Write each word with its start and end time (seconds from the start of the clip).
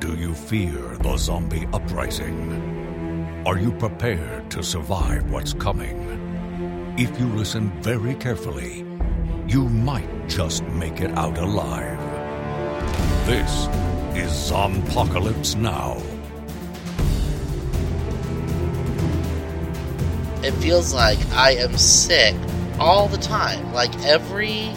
Do 0.00 0.14
you 0.14 0.32
fear 0.32 0.96
the 1.00 1.16
zombie 1.16 1.66
uprising? 1.72 3.42
Are 3.44 3.58
you 3.58 3.72
prepared 3.72 4.48
to 4.52 4.62
survive 4.62 5.28
what's 5.28 5.52
coming? 5.52 6.94
If 6.96 7.18
you 7.18 7.26
listen 7.26 7.70
very 7.82 8.14
carefully, 8.14 8.86
you 9.48 9.68
might 9.68 10.28
just 10.28 10.62
make 10.62 11.00
it 11.00 11.10
out 11.18 11.36
alive. 11.36 11.98
This 13.26 13.66
is 14.16 14.30
Zompocalypse 14.30 15.56
Now. 15.56 15.96
It 20.46 20.52
feels 20.62 20.94
like 20.94 21.18
I 21.32 21.56
am 21.56 21.76
sick 21.76 22.36
all 22.78 23.08
the 23.08 23.18
time. 23.18 23.72
Like 23.72 23.92
every. 24.04 24.70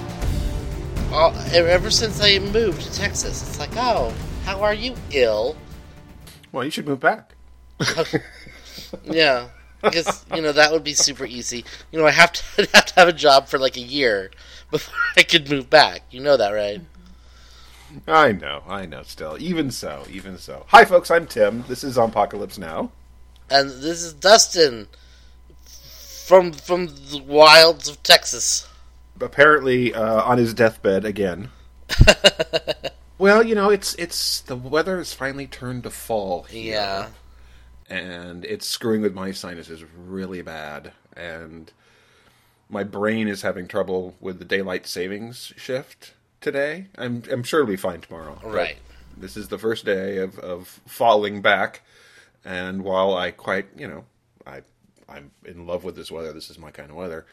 All, 1.11 1.31
ever 1.53 1.91
since 1.91 2.19
I 2.23 2.39
moved 2.39 2.81
to 2.81 2.93
Texas, 2.93 3.47
it's 3.47 3.59
like, 3.59 3.75
oh, 3.75 4.11
how 4.51 4.63
are 4.63 4.73
you? 4.73 4.93
Ill. 5.11 5.55
Well, 6.51 6.65
you 6.65 6.71
should 6.71 6.85
move 6.85 6.99
back. 6.99 7.35
Yeah, 9.05 9.47
because 9.81 10.25
you 10.35 10.41
know 10.41 10.51
that 10.51 10.73
would 10.73 10.83
be 10.83 10.93
super 10.93 11.25
easy. 11.25 11.63
You 11.91 11.99
know, 11.99 12.05
I 12.05 12.11
have 12.11 12.33
to 12.33 12.43
I'd 12.61 12.69
have 12.75 12.85
to 12.87 12.95
have 12.95 13.07
a 13.07 13.13
job 13.13 13.47
for 13.47 13.57
like 13.57 13.77
a 13.77 13.81
year 13.81 14.29
before 14.69 14.93
I 15.17 15.23
could 15.23 15.49
move 15.49 15.69
back. 15.69 16.03
You 16.11 16.19
know 16.19 16.35
that, 16.35 16.49
right? 16.49 16.81
I 18.07 18.33
know, 18.33 18.63
I 18.67 18.85
know. 18.85 19.03
Still, 19.03 19.37
even 19.39 19.71
so, 19.71 20.03
even 20.09 20.37
so. 20.37 20.65
Hi, 20.67 20.83
folks. 20.83 21.09
I'm 21.09 21.27
Tim. 21.27 21.63
This 21.69 21.85
is 21.85 21.95
Zompocalypse 21.95 22.59
Now. 22.59 22.91
And 23.49 23.69
this 23.69 24.03
is 24.03 24.13
Dustin 24.13 24.87
from 26.25 26.51
from 26.51 26.87
the 26.87 27.23
wilds 27.25 27.87
of 27.87 28.03
Texas. 28.03 28.67
Apparently, 29.21 29.93
uh, 29.93 30.23
on 30.23 30.37
his 30.37 30.53
deathbed 30.53 31.05
again. 31.05 31.51
well, 33.21 33.43
you 33.43 33.53
know, 33.53 33.69
it's 33.69 33.93
it's 33.95 34.41
the 34.41 34.55
weather 34.55 34.97
has 34.97 35.13
finally 35.13 35.45
turned 35.45 35.83
to 35.83 35.91
fall. 35.91 36.43
Here, 36.43 36.73
Yeah. 36.73 37.07
and 37.87 38.43
it's 38.45 38.65
screwing 38.65 39.01
with 39.01 39.13
my 39.13 39.31
sinuses 39.31 39.83
really 39.95 40.41
bad, 40.41 40.91
and 41.15 41.71
my 42.67 42.83
brain 42.83 43.27
is 43.27 43.43
having 43.43 43.67
trouble 43.67 44.15
with 44.19 44.39
the 44.39 44.45
daylight 44.45 44.87
savings 44.87 45.53
shift 45.55 46.13
today. 46.41 46.87
I'm 46.97 47.21
I'm 47.31 47.43
sure 47.43 47.61
it'll 47.61 47.69
be 47.69 47.77
fine 47.77 48.01
tomorrow. 48.01 48.39
Right. 48.43 48.77
This 49.15 49.37
is 49.37 49.49
the 49.49 49.59
first 49.59 49.85
day 49.85 50.17
of, 50.17 50.39
of 50.39 50.81
falling 50.87 51.43
back, 51.43 51.81
and 52.43 52.83
while 52.83 53.13
I 53.13 53.29
quite 53.29 53.67
you 53.77 53.87
know 53.87 54.05
I 54.47 54.61
I'm 55.07 55.29
in 55.45 55.67
love 55.67 55.83
with 55.83 55.95
this 55.95 56.09
weather. 56.09 56.33
This 56.33 56.49
is 56.49 56.57
my 56.57 56.71
kind 56.71 56.89
of 56.89 56.95
weather. 56.95 57.27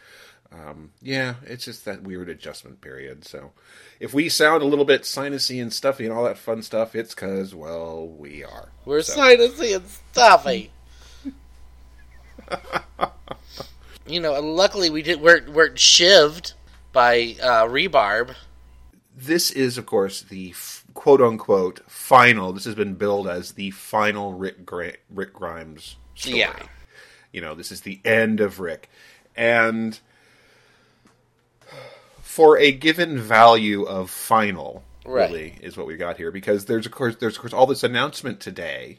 Um, 0.53 0.93
yeah, 1.03 1.35
it's 1.45 1.65
just 1.67 1.85
that 1.85 2.03
weird 2.03 2.29
adjustment 2.31 2.81
period. 2.81 3.25
So, 3.27 3.53
if 4.01 4.15
we 4.15 4.29
sound 4.31 4.63
a 4.63 4.67
little 4.67 4.87
bit 4.87 5.03
sinusy 5.03 5.61
and 5.61 5.71
stuffy 5.73 6.05
and 6.07 6.13
all 6.15 6.25
that 6.25 6.39
fun 6.39 6.63
stuff, 6.63 6.95
it's 6.95 7.15
because 7.15 7.55
well 7.55 8.07
we 8.07 8.45
are. 8.45 8.69
We're 8.87 9.03
So- 9.03 9.19
sinusy 9.21 9.77
and 9.77 9.87
stuffy. 9.87 10.71
you 14.07 14.21
know, 14.21 14.41
luckily 14.41 14.91
we 14.91 15.03
did 15.03 15.21
weren't 15.21 15.51
weren't 15.51 15.77
shivved 15.77 16.55
by 16.93 17.37
uh, 17.43 17.65
rebarb. 17.67 18.35
this 19.17 19.51
is, 19.51 19.77
of 19.77 19.85
course, 19.87 20.23
the 20.23 20.51
f- 20.51 20.85
quote 20.95 21.21
unquote 21.21 21.81
final. 21.91 22.53
This 22.53 22.65
has 22.65 22.75
been 22.75 22.95
billed 22.95 23.29
as 23.29 23.53
the 23.53 23.71
final 23.73 24.33
Rick, 24.33 24.65
Gra- 24.65 24.95
Rick 25.11 25.35
Grimes 25.35 25.97
story. 26.15 26.39
Yeah. 26.39 26.57
You 27.33 27.43
know, 27.43 27.55
this 27.55 27.71
is 27.71 27.83
the 27.83 28.01
end 28.05 28.41
of 28.41 28.59
Rick. 28.61 28.89
And 29.37 30.01
for 32.29 32.59
a 32.59 32.71
given 32.71 33.19
value 33.19 33.85
of 33.85 34.11
final, 34.11 34.85
Right. 35.07 35.31
really, 35.31 35.59
is 35.63 35.79
what 35.79 35.87
we 35.87 35.97
got 35.97 36.19
here. 36.19 36.31
Because 36.31 36.67
there's, 36.67 36.85
of 36.85 36.93
course, 36.93 37.17
there's, 37.17 37.37
of 37.37 37.41
course, 37.41 37.55
all 37.55 37.65
this 37.65 37.83
announcement 37.83 38.39
today 38.39 38.99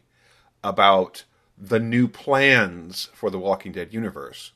about 0.64 1.26
the 1.56 1.80
new 1.80 2.08
plans 2.08 3.08
for 3.14 3.30
the 3.30 3.38
Walking 3.38 3.72
Dead 3.72 3.94
universe, 3.94 4.52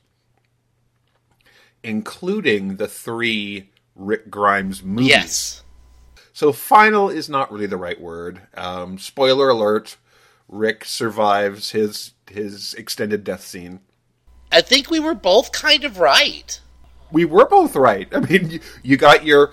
including 1.84 2.74
the 2.76 2.88
three 2.88 3.70
Rick 3.94 4.28
Grimes 4.28 4.82
movies. 4.82 5.08
Yes. 5.08 5.62
So 6.32 6.52
final 6.52 7.08
is 7.08 7.28
not 7.28 7.52
really 7.52 7.66
the 7.66 7.76
right 7.76 8.00
word. 8.00 8.40
Um, 8.54 8.98
spoiler 8.98 9.50
alert: 9.50 9.98
Rick 10.48 10.84
survives 10.84 11.70
his 11.70 12.10
his 12.28 12.74
extended 12.74 13.22
death 13.22 13.44
scene. 13.46 13.78
I 14.50 14.62
think 14.62 14.90
we 14.90 14.98
were 14.98 15.14
both 15.14 15.52
kind 15.52 15.84
of 15.84 16.00
right. 16.00 16.60
We 17.14 17.24
were 17.24 17.46
both 17.46 17.76
right. 17.76 18.08
I 18.14 18.20
mean, 18.20 18.50
you, 18.50 18.60
you 18.82 18.96
got 18.98 19.24
your 19.24 19.52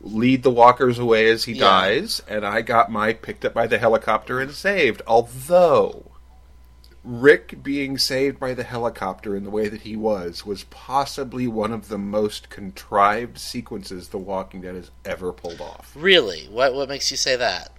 lead 0.00 0.42
the 0.42 0.50
walkers 0.50 0.98
away 0.98 1.28
as 1.28 1.44
he 1.44 1.52
Yeah. 1.52 1.64
dies, 1.64 2.22
and 2.28 2.46
I 2.46 2.62
got 2.62 2.90
my 2.90 3.12
picked 3.12 3.44
up 3.44 3.52
by 3.52 3.66
the 3.66 3.78
helicopter 3.78 4.40
and 4.40 4.52
saved. 4.52 5.02
Although 5.06 6.12
Rick 7.04 7.62
being 7.62 7.98
saved 7.98 8.38
by 8.38 8.54
the 8.54 8.62
helicopter 8.62 9.34
in 9.36 9.42
the 9.42 9.50
way 9.50 9.68
that 9.68 9.82
he 9.82 9.96
was 9.96 10.46
was 10.46 10.64
possibly 10.70 11.48
one 11.48 11.72
of 11.72 11.88
the 11.88 11.98
most 11.98 12.48
contrived 12.48 13.38
sequences 13.38 14.08
The 14.08 14.18
Walking 14.18 14.60
Dead 14.60 14.76
has 14.76 14.90
ever 15.04 15.32
pulled 15.32 15.60
off. 15.60 15.92
Really? 15.96 16.46
What 16.48 16.74
what 16.74 16.88
makes 16.88 17.10
you 17.10 17.16
say 17.16 17.34
that? 17.36 17.72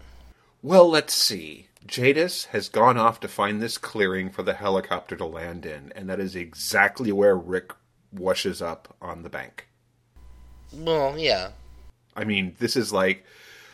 Well, 0.62 0.90
let's 0.90 1.14
see. 1.14 1.68
Jadis 1.86 2.46
has 2.46 2.70
gone 2.70 2.98
off 2.98 3.20
to 3.22 3.28
find 3.28 3.62
this 3.62 3.78
clearing 3.78 4.30
for 4.30 4.44
the 4.44 4.54
helicopter 4.54 5.16
to 5.18 5.26
land 5.26 5.66
in, 5.66 5.92
and 5.96 6.10
that 6.10 6.20
is 6.20 6.36
exactly 6.36 7.12
where 7.12 7.36
Rick 7.36 7.72
washes 8.13 8.62
up 8.62 8.96
on 9.01 9.24
the 9.24 9.29
bank. 9.29 9.68
Well, 10.74 11.18
yeah. 11.18 11.51
I 12.16 12.24
mean, 12.24 12.56
this 12.59 12.75
is 12.75 12.91
like, 12.94 13.25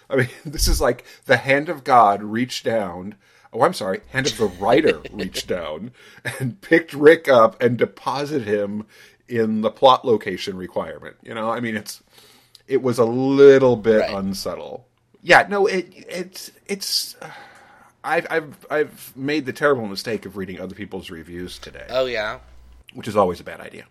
I 0.09 0.15
mean, 0.17 0.29
this 0.45 0.67
is 0.67 0.81
like 0.81 1.05
the 1.25 1.37
hand 1.37 1.69
of 1.69 1.83
God 1.83 2.23
reached 2.23 2.63
down. 2.65 3.15
Oh, 3.51 3.63
I'm 3.63 3.73
sorry, 3.73 4.01
hand 4.09 4.27
of 4.27 4.37
the 4.37 4.45
writer 4.45 5.01
reached 5.11 5.47
down 5.47 5.91
and 6.39 6.61
picked 6.61 6.93
Rick 6.93 7.27
up 7.27 7.61
and 7.61 7.77
deposited 7.77 8.47
him 8.47 8.85
in 9.27 9.61
the 9.61 9.71
plot 9.71 10.05
location 10.05 10.55
requirement. 10.55 11.15
You 11.23 11.33
know, 11.33 11.49
I 11.49 11.59
mean, 11.59 11.75
it's 11.75 12.03
it 12.67 12.81
was 12.83 12.99
a 12.99 13.05
little 13.05 13.75
bit 13.75 14.01
Right. 14.01 14.13
unsubtle. 14.13 14.85
Yeah, 15.23 15.47
no, 15.49 15.65
it 15.65 15.87
it's 16.07 16.51
it's. 16.67 17.15
uh, 17.21 17.29
I've 18.03 18.27
I've 18.31 18.65
I've 18.71 19.13
made 19.17 19.45
the 19.45 19.51
terrible 19.51 19.85
mistake 19.85 20.25
of 20.25 20.37
reading 20.37 20.57
other 20.61 20.73
people's 20.73 21.09
reviews 21.09 21.59
today 21.59 21.85
Oh 21.89 22.05
yeah. 22.05 22.39
which 22.93 23.09
is 23.09 23.17
always 23.17 23.41
a 23.41 23.43
bad 23.43 23.59
idea. 23.59 23.87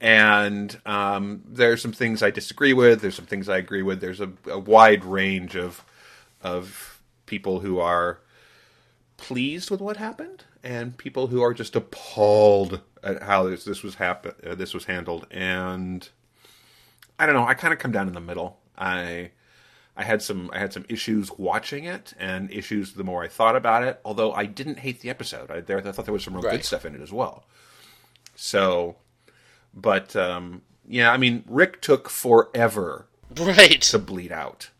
And 0.00 0.78
um, 0.84 1.42
there's 1.46 1.80
some 1.80 1.92
things 1.92 2.22
I 2.22 2.30
disagree 2.30 2.72
with. 2.74 3.00
There's 3.00 3.14
some 3.14 3.26
things 3.26 3.48
I 3.48 3.56
agree 3.58 3.82
with. 3.82 4.00
There's 4.00 4.20
a, 4.20 4.30
a 4.46 4.58
wide 4.58 5.04
range 5.04 5.56
of 5.56 5.84
of 6.42 7.00
people 7.26 7.60
who 7.60 7.78
are 7.78 8.18
pleased 9.16 9.70
with 9.70 9.80
what 9.80 9.96
happened, 9.96 10.44
and 10.62 10.96
people 10.98 11.28
who 11.28 11.40
are 11.42 11.54
just 11.54 11.74
appalled 11.76 12.80
at 13.02 13.22
how 13.22 13.44
this 13.44 13.64
this 13.64 13.82
was 13.82 13.94
happen 13.94 14.32
uh, 14.46 14.54
this 14.54 14.74
was 14.74 14.84
handled. 14.84 15.26
And 15.30 16.06
I 17.18 17.26
don't 17.26 17.34
know. 17.34 17.46
I 17.46 17.54
kind 17.54 17.72
of 17.72 17.78
come 17.78 17.92
down 17.92 18.08
in 18.08 18.14
the 18.14 18.20
middle. 18.20 18.58
I 18.76 19.30
I 19.96 20.02
had 20.02 20.20
some 20.20 20.50
I 20.52 20.58
had 20.58 20.72
some 20.72 20.84
issues 20.88 21.30
watching 21.38 21.84
it, 21.84 22.12
and 22.18 22.50
issues 22.50 22.92
the 22.94 23.04
more 23.04 23.22
I 23.22 23.28
thought 23.28 23.56
about 23.56 23.84
it. 23.84 24.00
Although 24.04 24.32
I 24.34 24.44
didn't 24.46 24.80
hate 24.80 25.00
the 25.00 25.08
episode, 25.08 25.50
I, 25.50 25.60
there 25.60 25.78
I 25.78 25.92
thought 25.92 26.04
there 26.04 26.12
was 26.12 26.24
some 26.24 26.34
real 26.34 26.42
Right. 26.42 26.52
good 26.56 26.64
stuff 26.64 26.84
in 26.84 26.94
it 26.94 27.00
as 27.00 27.12
well. 27.12 27.44
So, 28.36 28.96
but 29.74 30.14
um, 30.16 30.62
yeah, 30.86 31.10
I 31.12 31.16
mean, 31.16 31.44
Rick 31.48 31.80
took 31.80 32.08
forever 32.08 33.06
Right. 33.38 33.80
to 33.82 33.98
bleed 33.98 34.32
out. 34.32 34.70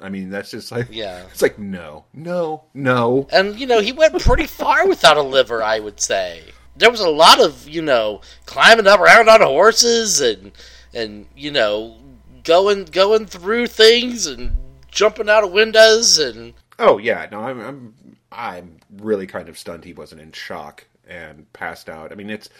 I 0.00 0.10
mean, 0.10 0.28
that's 0.28 0.50
just 0.50 0.70
like 0.70 0.88
Yeah. 0.90 1.24
it's 1.30 1.40
like 1.42 1.58
no, 1.58 2.04
no, 2.12 2.64
no. 2.74 3.26
And 3.32 3.58
you 3.58 3.66
know, 3.66 3.80
he 3.80 3.92
went 3.92 4.20
pretty 4.20 4.46
far 4.60 4.86
without 4.86 5.16
a 5.16 5.22
liver, 5.22 5.62
I 5.62 5.78
would 5.80 6.00
say. 6.00 6.42
There 6.76 6.90
was 6.90 7.00
a 7.00 7.08
lot 7.08 7.40
of, 7.40 7.66
you 7.66 7.80
know, 7.80 8.20
climbing 8.44 8.86
up 8.86 9.00
around 9.00 9.28
on 9.30 9.40
horses 9.40 10.20
and 10.20 10.52
and 10.92 11.26
you 11.34 11.50
know, 11.50 11.96
going 12.44 12.84
going 12.84 13.24
through 13.26 13.68
things 13.68 14.26
and 14.26 14.52
jumping 14.90 15.30
out 15.30 15.44
of 15.44 15.52
windows 15.52 16.18
and 16.18 16.52
Oh 16.78 16.98
yeah, 16.98 17.26
no, 17.32 17.40
I'm 17.40 17.60
I'm 17.60 17.94
I'm 18.30 18.76
really 18.98 19.26
kind 19.26 19.48
of 19.48 19.58
stunned 19.58 19.84
he 19.84 19.94
wasn't 19.94 20.20
in 20.20 20.32
shock 20.32 20.84
and 21.08 21.50
passed 21.54 21.88
out. 21.88 22.12
I 22.12 22.16
mean, 22.16 22.28
it's 22.28 22.50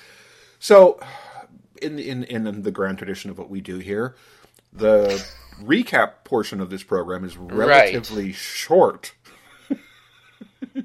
so 0.59 0.99
in 1.83 1.99
in 1.99 2.25
in 2.25 2.63
the 2.63 2.71
grand 2.71 2.99
tradition 2.99 3.31
of 3.31 3.39
what 3.39 3.51
we 3.51 3.61
do 3.61 3.79
here, 3.79 4.15
the 4.73 5.25
recap 5.63 6.25
portion 6.25 6.61
of 6.61 6.71
this 6.71 6.83
program 6.83 7.25
is 7.25 7.37
relatively 7.37 8.33
short. 8.33 9.15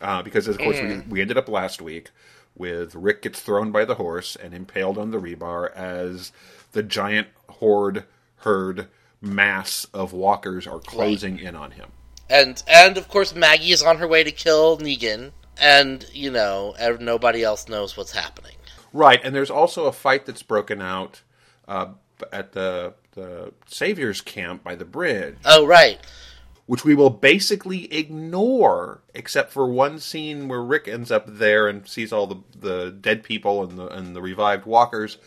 uh, 0.00 0.22
because 0.22 0.48
of 0.48 0.58
course 0.58 0.80
we, 0.80 0.98
we 1.08 1.20
ended 1.20 1.36
up 1.36 1.48
last 1.48 1.80
week 1.82 2.10
with 2.54 2.94
Rick 2.94 3.22
gets 3.22 3.40
thrown 3.40 3.70
by 3.70 3.84
the 3.84 3.96
horse 3.96 4.36
and 4.36 4.54
impaled 4.54 4.98
on 4.98 5.10
the 5.10 5.18
rebar 5.18 5.72
as 5.74 6.32
the 6.72 6.82
giant 6.82 7.28
horde 7.48 8.04
herd 8.38 8.88
mass 9.20 9.86
of 9.92 10.12
walkers 10.12 10.66
are 10.66 10.78
closing 10.78 11.38
in 11.38 11.56
on 11.56 11.72
him. 11.72 11.90
and 12.28 12.62
and 12.66 12.96
of 12.96 13.08
course 13.08 13.34
Maggie 13.34 13.72
is 13.72 13.82
on 13.82 13.98
her 13.98 14.08
way 14.08 14.24
to 14.24 14.30
kill 14.30 14.78
Negan 14.78 15.32
and 15.58 16.06
you 16.12 16.30
know, 16.30 16.74
nobody 17.00 17.42
else 17.42 17.68
knows 17.68 17.96
what's 17.96 18.12
happening. 18.12 18.55
Right, 18.96 19.20
and 19.22 19.34
there's 19.34 19.50
also 19.50 19.84
a 19.86 19.92
fight 19.92 20.24
that's 20.24 20.42
broken 20.42 20.80
out 20.80 21.20
uh, 21.68 21.88
at 22.32 22.52
the 22.52 22.94
the 23.12 23.52
Savior's 23.66 24.20
camp 24.22 24.64
by 24.64 24.74
the 24.74 24.84
bridge, 24.86 25.36
Oh 25.44 25.66
right. 25.66 25.98
which 26.64 26.84
we 26.84 26.94
will 26.94 27.10
basically 27.10 27.92
ignore, 27.92 29.02
except 29.14 29.52
for 29.52 29.66
one 29.68 29.98
scene 29.98 30.48
where 30.48 30.62
Rick 30.62 30.88
ends 30.88 31.10
up 31.10 31.24
there 31.26 31.68
and 31.68 31.86
sees 31.86 32.12
all 32.12 32.26
the, 32.26 32.36
the 32.58 32.90
dead 32.90 33.22
people 33.22 33.62
and 33.62 33.78
the 33.78 33.86
and 33.88 34.16
the 34.16 34.22
revived 34.22 34.64
walkers, 34.64 35.18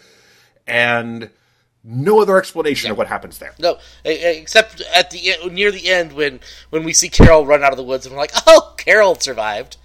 and 0.65 1.29
no 1.83 2.21
other 2.21 2.37
explanation 2.37 2.89
of 2.91 2.97
what 2.97 3.07
happens 3.07 3.37
there. 3.37 3.53
No, 3.59 3.77
except 4.03 4.81
at 4.93 5.11
the 5.11 5.35
near 5.51 5.71
the 5.71 5.89
end 5.89 6.13
when 6.13 6.39
when 6.71 6.83
we 6.83 6.93
see 6.93 7.09
Carol 7.09 7.45
run 7.45 7.63
out 7.63 7.71
of 7.71 7.77
the 7.77 7.83
woods 7.83 8.05
and 8.05 8.15
we're 8.15 8.21
like, 8.21 8.33
oh, 8.47 8.73
Carol 8.77 9.15
survived. 9.15 9.77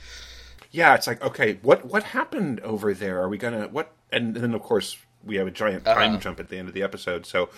Yeah, 0.75 0.95
it's 0.97 1.07
like 1.07 1.23
okay, 1.23 1.59
what 1.63 1.85
what 1.87 2.03
happened 2.03 2.59
over 2.61 2.93
there? 2.93 3.23
Are 3.23 3.29
we 3.29 3.39
gonna 3.39 3.69
what? 3.69 3.93
And 4.11 4.35
then 4.35 4.55
of 4.55 4.63
course 4.63 4.97
we 5.25 5.37
have 5.37 5.47
a 5.47 5.51
giant 5.53 5.85
time 5.85 6.11
Uh-huh. 6.15 6.21
jump 6.21 6.41
at 6.41 6.49
the 6.49 6.59
end 6.59 6.67
of 6.69 6.75
the 6.75 6.83
episode. 6.83 7.27
So, 7.27 7.49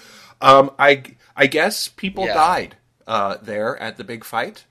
um, 0.43 0.71
I 0.79 1.03
I 1.35 1.47
guess 1.47 1.89
people 1.89 2.27
Yeah. 2.27 2.35
died 2.35 2.77
uh, 3.07 3.39
there 3.41 3.77
at 3.81 3.97
the 3.97 4.05
big 4.05 4.23
fight. 4.23 4.67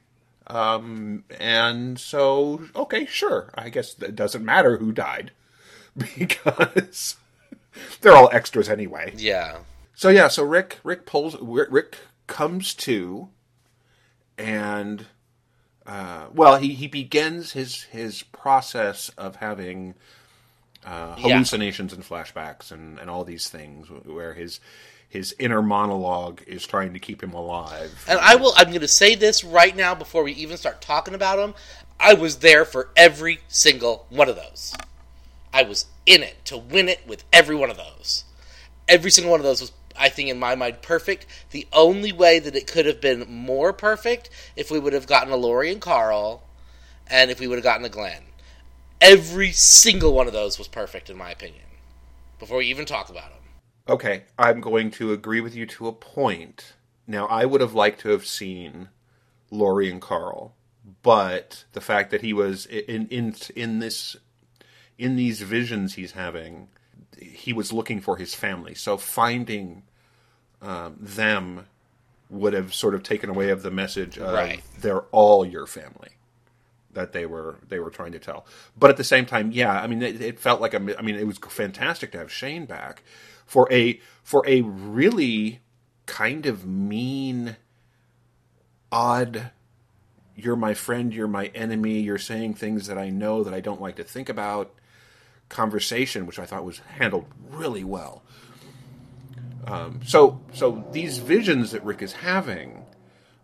Um, 0.47 1.23
and 1.39 1.99
so 1.99 2.61
okay, 2.75 3.07
sure. 3.07 3.49
I 3.55 3.69
guess 3.69 3.95
it 3.99 4.15
doesn't 4.15 4.45
matter 4.45 4.77
who 4.77 4.91
died 4.91 5.31
because 5.97 7.15
they're 8.01 8.13
all 8.15 8.29
extras 8.31 8.69
anyway. 8.69 9.13
Yeah, 9.17 9.57
So 9.95 10.09
yeah, 10.09 10.27
so 10.27 10.43
Rick 10.43 10.79
Rick 10.83 11.07
pulls 11.07 11.35
Rick 11.41 11.97
comes 12.27 12.75
to, 12.75 13.29
and 14.37 15.07
uh, 15.87 16.25
well, 16.33 16.57
he 16.57 16.73
he 16.73 16.87
begins 16.87 17.51
his 17.53 17.83
his 17.83 18.23
process 18.23 19.09
of 19.17 19.37
having 19.37 19.93
uh, 20.85 21.15
Yeah. 21.17 21.33
hallucinations 21.33 21.93
and 21.93 22.03
flashbacks 22.03 22.71
and 22.71 22.99
and 22.99 23.09
all 23.09 23.23
these 23.23 23.49
things 23.49 23.87
where 24.05 24.33
his 24.33 24.59
his 25.07 25.35
inner 25.39 25.61
monologue 25.61 26.41
is 26.47 26.65
trying 26.65 26.93
to 26.93 26.99
keep 26.99 27.21
him 27.23 27.33
alive. 27.33 28.03
and 28.07 28.19
I 28.19 28.35
will. 28.35 28.53
I'm 28.57 28.67
going 28.69 28.81
to 28.81 28.87
say 28.87 29.15
this 29.15 29.43
right 29.43 29.75
now 29.75 29.95
before 29.95 30.23
we 30.23 30.33
even 30.33 30.57
start 30.57 30.81
talking 30.81 31.13
about 31.13 31.39
him. 31.39 31.53
I 31.99 32.13
was 32.13 32.37
there 32.37 32.65
for 32.65 32.89
every 32.97 33.39
single 33.47 34.05
one 34.09 34.27
of 34.27 34.35
those. 34.35 34.73
I 35.53 35.63
was 35.63 35.85
in 36.05 36.21
it 36.21 36.43
to 36.45 36.57
win 36.57 36.89
it 36.89 37.07
with 37.07 37.23
every 37.31 37.55
one 37.55 37.69
of 37.69 37.77
those. 37.77 38.25
Every 38.89 39.09
single 39.09 39.31
one 39.31 39.39
of 39.39 39.45
those 39.45 39.61
was, 39.61 39.71
I 39.97 40.09
think, 40.09 40.29
in 40.29 40.39
my 40.39 40.55
mind, 40.55 40.81
perfect. 40.81 41.25
The 41.51 41.67
only 41.73 42.11
way 42.11 42.39
that 42.39 42.55
it 42.55 42.67
could 42.67 42.85
have 42.85 43.01
been 43.01 43.25
more 43.29 43.73
perfect 43.73 44.29
if 44.55 44.69
we 44.71 44.79
would 44.79 44.93
have 44.93 45.07
gotten 45.07 45.31
a 45.33 45.37
Lori 45.37 45.71
and 45.71 45.81
Carl, 45.81 46.43
and 47.07 47.31
if 47.31 47.39
we 47.39 47.47
would 47.47 47.57
have 47.57 47.63
gotten 47.63 47.85
a 47.85 47.89
Glenn. 47.89 48.23
Every 49.01 49.51
single 49.51 50.13
one 50.13 50.27
of 50.27 50.33
those 50.33 50.57
was 50.57 50.67
perfect, 50.67 51.09
in 51.09 51.17
my 51.17 51.31
opinion. 51.31 51.65
Before 52.39 52.57
we 52.57 52.65
even 52.67 52.85
talk 52.85 53.09
about 53.09 53.29
them. 53.29 53.41
Okay, 53.87 54.23
I'm 54.37 54.61
going 54.61 54.89
to 54.91 55.13
agree 55.13 55.41
with 55.41 55.55
you 55.55 55.65
to 55.67 55.87
a 55.87 55.93
point. 55.93 56.73
Now, 57.07 57.27
I 57.27 57.45
would 57.45 57.61
have 57.61 57.73
liked 57.73 57.99
to 58.01 58.09
have 58.09 58.25
seen 58.25 58.89
Lori 59.51 59.91
and 59.91 60.01
Carl, 60.01 60.55
but 61.03 61.65
the 61.73 61.81
fact 61.81 62.09
that 62.11 62.21
he 62.21 62.33
was 62.33 62.65
in 62.65 63.07
in 63.07 63.35
in 63.55 63.79
this 63.79 64.15
in 64.97 65.15
these 65.15 65.41
visions 65.41 65.93
he's 65.93 66.13
having, 66.13 66.69
he 67.21 67.53
was 67.53 67.73
looking 67.73 68.01
for 68.01 68.17
his 68.17 68.33
family. 68.35 68.75
So 68.75 68.97
finding 68.97 69.83
um, 70.61 70.97
them 70.99 71.67
would 72.29 72.53
have 72.53 72.73
sort 72.73 72.95
of 72.95 73.03
taken 73.03 73.29
away 73.29 73.49
of 73.49 73.61
the 73.63 73.71
message 73.71 74.17
of 74.17 74.33
Right. 74.33 74.63
they're 74.79 75.01
all 75.11 75.45
your 75.45 75.67
family 75.67 76.09
that 76.93 77.11
they 77.11 77.25
were 77.25 77.57
they 77.67 77.79
were 77.79 77.91
trying 77.91 78.13
to 78.13 78.19
tell. 78.19 78.45
But 78.77 78.89
at 78.89 78.97
the 78.97 79.03
same 79.03 79.25
time, 79.25 79.51
yeah, 79.51 79.79
I 79.81 79.87
mean, 79.87 80.01
it, 80.01 80.21
it 80.21 80.39
felt 80.39 80.61
like 80.61 80.73
a. 80.73 80.97
I 80.97 81.01
mean, 81.01 81.15
it 81.15 81.27
was 81.27 81.37
fantastic 81.37 82.11
to 82.13 82.17
have 82.17 82.31
Shane 82.31 82.65
back 82.65 83.03
for 83.45 83.71
a 83.71 83.99
for 84.23 84.43
a 84.47 84.61
really 84.61 85.59
kind 86.07 86.45
of 86.45 86.65
mean, 86.65 87.57
odd. 88.91 89.51
You're 90.35 90.55
my 90.55 90.73
friend. 90.73 91.13
You're 91.13 91.27
my 91.27 91.47
enemy. 91.47 91.99
You're 91.99 92.17
saying 92.17 92.55
things 92.55 92.87
that 92.87 92.97
I 92.97 93.09
know 93.09 93.43
that 93.43 93.53
I 93.53 93.59
don't 93.61 93.81
like 93.81 93.95
to 93.97 94.03
think 94.03 94.29
about. 94.29 94.73
Conversation, 95.49 96.25
which 96.25 96.39
I 96.39 96.45
thought 96.45 96.65
was 96.65 96.79
handled 96.97 97.25
really 97.49 97.83
well. 97.83 98.23
Um, 99.67 100.01
so, 100.05 100.41
so 100.53 100.85
these 100.91 101.17
visions 101.19 101.71
that 101.71 101.83
Rick 101.83 102.01
is 102.01 102.13
having 102.13 102.83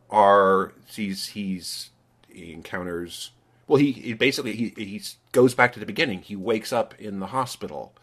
are 0.09 0.73
he's 0.87 1.27
he's 1.27 1.89
he 2.27 2.51
encounters 2.51 3.31
well 3.67 3.77
he, 3.79 3.91
he 3.93 4.13
basically 4.13 4.53
he 4.53 4.73
he 4.75 5.01
goes 5.31 5.55
back 5.55 5.71
to 5.73 5.79
the 5.79 5.85
beginning 5.85 6.19
he 6.19 6.35
wakes 6.35 6.73
up 6.73 6.93
in 6.99 7.19
the 7.19 7.27
hospital 7.27 7.93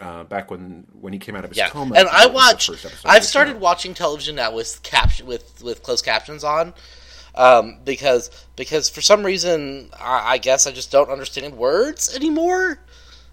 uh, 0.00 0.24
back 0.24 0.50
when 0.50 0.86
when 0.98 1.12
he 1.12 1.18
came 1.18 1.36
out 1.36 1.44
of 1.44 1.50
his 1.50 1.58
Yeah, 1.58 1.68
coma 1.68 1.94
and 1.94 2.08
I 2.08 2.26
That 2.26 2.32
was 2.32 2.48
the 2.48 2.56
watch. 2.56 2.66
first 2.66 2.86
episode 2.86 3.12
of 3.14 3.14
I've 3.14 3.24
started 3.24 3.52
show. 3.52 3.58
watching 3.58 3.92
television 3.94 4.36
now 4.36 4.52
with 4.54 4.82
cap 4.82 5.20
with 5.22 5.62
with 5.62 5.82
closed 5.82 6.04
captions 6.06 6.42
on, 6.42 6.72
um, 7.34 7.78
because 7.84 8.30
because 8.56 8.88
for 8.88 9.02
some 9.02 9.24
reason 9.24 9.90
I, 9.98 10.32
I 10.34 10.38
guess 10.38 10.66
I 10.66 10.72
just 10.72 10.90
don't 10.90 11.10
understand 11.10 11.56
words 11.58 12.14
anymore. 12.16 12.80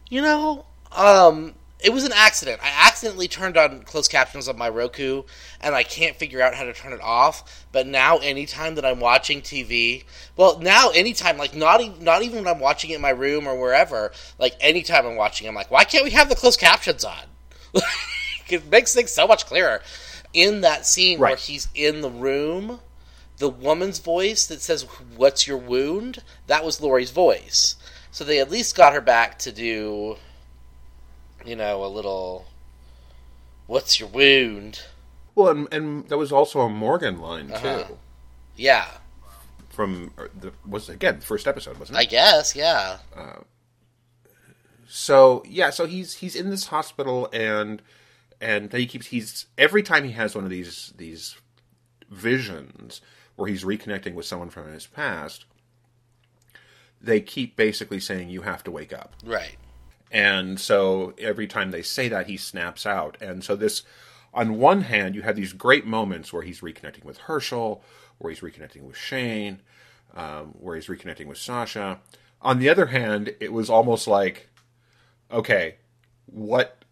You 0.09 0.21
know, 0.21 0.65
um, 0.95 1.54
it 1.80 1.94
was 1.94 2.06
an 2.06 2.13
accident. 2.15 2.59
I 2.63 2.88
accidentally 2.88 3.27
turned 3.27 3.57
on 3.57 3.83
closed 3.83 4.09
captions 4.09 4.48
on 4.48 4.57
my 4.57 4.69
Roku, 4.69 5.24
and 5.62 5.75
I 5.75 5.83
can't 5.83 6.15
figure 6.15 6.42
out 6.42 6.56
how 6.56 6.63
to 6.63 6.74
turn 6.74 6.94
it 6.94 7.01
off. 7.01 7.65
But 7.71 7.88
now, 7.88 8.18
anytime 8.18 8.75
that 8.75 8.86
I'm 8.86 9.00
watching 9.00 9.42
TV, 9.42 10.06
well, 10.36 10.59
now 10.59 10.89
anytime, 10.89 11.38
like 11.38 11.56
not 11.56 11.81
even 11.81 12.04
not 12.04 12.24
even 12.24 12.45
when 12.45 12.48
I'm 12.48 12.59
watching 12.59 12.89
it 12.89 12.95
in 12.95 13.01
my 13.01 13.09
room 13.09 13.48
or 13.48 13.59
wherever, 13.59 14.12
like 14.39 14.56
anytime 14.59 15.06
I'm 15.06 15.15
watching, 15.15 15.48
I'm 15.48 15.56
like, 15.56 15.69
why 15.69 15.83
can't 15.83 16.04
we 16.04 16.12
have 16.12 16.30
the 16.30 16.36
closed 16.36 16.60
captions 16.60 17.03
on? 17.06 17.24
it 18.50 18.69
makes 18.71 18.94
things 18.94 19.12
so 19.12 19.27
much 19.27 19.45
clearer. 19.45 19.81
In 20.33 20.62
that 20.62 20.86
scene 20.86 21.19
where 21.19 21.36
he's 21.36 21.68
in 21.74 22.01
the 22.01 22.10
room, 22.10 22.80
the 23.38 23.50
woman's 23.50 24.00
voice 24.00 24.45
that 24.48 24.62
says, 24.62 24.83
What's 25.15 25.48
your 25.48 25.57
wound? 25.57 26.24
That 26.48 26.65
was 26.65 26.81
Lori's 26.81 27.12
voice. 27.12 27.75
So 28.18 28.24
they 28.24 28.40
at 28.40 28.50
least 28.50 28.75
got 28.75 28.94
her 28.94 29.02
back 29.02 29.38
to 29.38 29.52
do, 29.52 30.18
you 31.46 31.56
know, 31.56 31.86
a 31.86 31.88
little, 31.88 32.48
What's 33.68 34.00
your 34.00 34.10
wound? 34.10 34.81
well 35.36 35.50
and, 35.50 35.68
and 35.72 36.10
that 36.10 36.18
was 36.18 36.31
also 36.31 36.62
a 36.62 36.68
Morgan 36.68 37.19
line 37.22 37.50
too 37.50 37.54
Uh-huh. 37.54 37.94
Yeah, 38.56 38.88
from 39.69 40.14
the 40.40 40.52
was 40.68 40.90
again 40.90 41.19
the 41.19 41.25
first 41.28 41.48
episode 41.48 41.78
wasn't 41.78 42.00
it 42.00 42.02
I 42.02 42.06
guess, 42.06 42.56
yeah. 42.56 42.98
so 44.90 45.44
yeah 45.48 45.70
so 45.70 45.86
he's 45.86 46.16
he's 46.16 46.36
in 46.36 46.50
this 46.50 46.66
hospital 46.66 47.30
and 47.31 47.84
and 48.42 48.74
he 48.74 48.88
keeps 48.88 49.06
he's 49.06 49.46
every 49.60 49.84
time 49.84 50.04
he 50.04 50.13
has 50.13 50.34
one 50.34 50.44
of 50.44 50.50
these 50.50 50.92
these 50.98 51.38
visions 52.10 53.00
where 53.36 53.48
he's 53.48 53.63
reconnecting 53.63 54.15
with 54.15 54.25
someone 54.25 54.50
from 54.50 54.74
his 54.74 54.88
past 54.88 55.46
they 57.01 57.22
keep 57.22 57.56
basically 57.56 58.00
saying 58.00 58.30
you 58.30 58.42
have 58.42 58.63
to 58.63 58.72
wake 58.72 58.92
up 58.94 59.13
Right. 59.24 59.56
and 60.12 60.60
so 60.60 61.13
every 61.18 61.48
time 61.48 61.72
they 61.72 61.82
say 61.82 62.08
that 62.10 62.27
he 62.27 62.38
snaps 62.38 62.86
out 62.86 63.18
and 63.22 63.44
so 63.44 63.56
this 63.56 63.84
on 64.34 64.58
one 64.58 64.82
hand 64.82 65.16
you 65.16 65.22
have 65.22 65.36
these 65.36 65.54
great 65.54 65.86
moments 65.86 66.32
where 66.34 66.44
he's 66.44 66.62
reconnecting 66.62 67.04
with 67.04 67.18
hershel 67.20 67.82
where 68.18 68.32
he's 68.32 68.42
reconnecting 68.42 68.82
with 68.84 68.98
shane 68.98 69.62
um, 70.16 70.48
where 70.60 70.75
he's 70.75 70.88
reconnecting 70.88 71.25
with 71.27 71.38
sasha 71.38 72.00
on 72.42 72.60
the 72.60 72.70
other 72.70 72.88
hand 72.88 73.34
it 73.39 73.51
was 73.54 73.70
almost 73.70 74.08
like 74.08 74.50
okay 75.32 75.75
what 76.25 76.84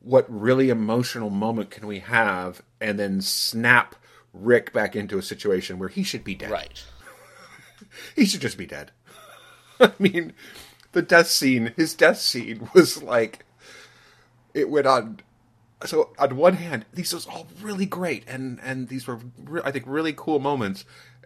what 0.00 0.26
really 0.28 0.68
emotional 0.70 1.30
moment 1.30 1.70
can 1.70 1.86
we 1.86 2.00
have 2.00 2.62
and 2.80 2.98
then 2.98 3.20
snap 3.20 3.94
rick 4.32 4.72
back 4.72 4.94
into 4.96 5.16
a 5.18 5.22
situation 5.22 5.78
where 5.78 5.88
he 5.88 6.02
should 6.02 6.24
be 6.24 6.34
dead 6.34 6.50
Right. 6.50 6.84
he 8.16 8.24
should 8.26 8.40
just 8.40 8.58
be 8.58 8.66
dead. 8.66 8.90
I 9.80 9.92
mean, 9.98 10.32
the 10.92 11.02
death 11.02 11.28
scene, 11.28 11.72
his 11.76 11.94
death 11.94 12.18
scene 12.18 12.68
was 12.74 13.02
like, 13.02 13.44
it 14.54 14.70
went 14.70 14.86
on. 14.86 15.20
So 15.84 16.10
on 16.18 16.36
one 16.36 16.54
hand, 16.54 16.86
these 16.94 17.12
was 17.12 17.26
all 17.26 17.46
really 17.60 17.86
great, 17.86 18.24
and 18.26 18.58
and 18.62 18.88
these 18.88 19.06
were, 19.06 19.20
re- 19.44 19.60
I 19.64 19.70
think, 19.70 19.84
really 19.86 20.14
cool 20.16 20.38
moments, 20.38 20.84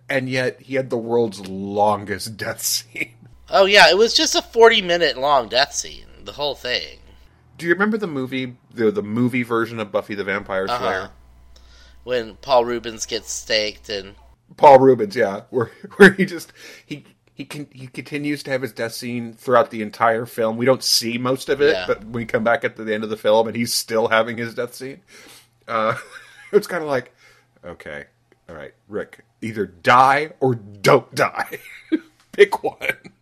and 0.08 0.28
yet 0.28 0.62
he 0.62 0.74
had 0.74 0.90
the 0.90 0.98
world's 0.98 1.46
longest 1.48 2.36
death 2.36 2.62
scene. 2.62 3.14
Oh, 3.50 3.64
yeah, 3.64 3.88
it 3.88 3.96
was 3.96 4.12
just 4.12 4.34
a 4.34 4.42
40 4.42 4.82
minute 4.82 5.16
long 5.16 5.48
death 5.48 5.72
scene, 5.72 6.04
the 6.22 6.32
whole 6.32 6.54
thing. 6.54 6.98
Do 7.56 7.64
you 7.64 7.72
remember 7.72 7.96
the 7.96 8.06
movie, 8.06 8.58
the 8.74 8.90
the 8.90 9.02
movie 9.02 9.42
version 9.42 9.80
of 9.80 9.90
Buffy 9.90 10.14
the 10.14 10.22
Vampire 10.22 10.68
Slayer? 10.68 11.00
Uh-huh. 11.00 11.08
When 12.04 12.34
Paul 12.36 12.66
Reubens 12.66 13.06
gets 13.06 13.32
staked 13.32 13.88
and. 13.88 14.16
Paul 14.58 14.80
Reubens, 14.80 15.16
yeah, 15.16 15.42
where 15.50 15.70
where 15.96 16.12
he 16.12 16.26
just 16.26 16.52
he 16.84 17.06
he 17.38 17.44
can 17.44 17.68
he 17.70 17.86
continues 17.86 18.42
to 18.42 18.50
have 18.50 18.62
his 18.62 18.72
death 18.72 18.92
scene 18.94 19.32
throughout 19.32 19.70
the 19.70 19.80
entire 19.80 20.26
film. 20.26 20.56
We 20.56 20.66
don't 20.66 20.82
see 20.82 21.18
most 21.18 21.48
of 21.48 21.62
it, 21.62 21.72
Yeah. 21.74 21.84
but 21.86 22.04
we 22.04 22.26
come 22.26 22.42
back 22.42 22.64
at 22.64 22.74
the 22.74 22.92
end 22.92 23.04
of 23.04 23.10
the 23.10 23.16
film 23.16 23.46
and 23.46 23.56
he's 23.56 23.72
still 23.72 24.08
having 24.08 24.36
his 24.36 24.54
death 24.56 24.74
scene. 24.74 25.02
Uh, 25.68 25.94
it's 26.52 26.66
kind 26.66 26.82
of 26.82 26.88
like, 26.90 27.14
okay, 27.64 28.06
all 28.48 28.56
right, 28.56 28.74
Rick, 28.88 29.24
either 29.40 29.66
die 29.66 30.32
or 30.40 30.56
don't 30.56 31.14
die. 31.14 31.60
Pick 32.32 32.64
one. 32.64 33.12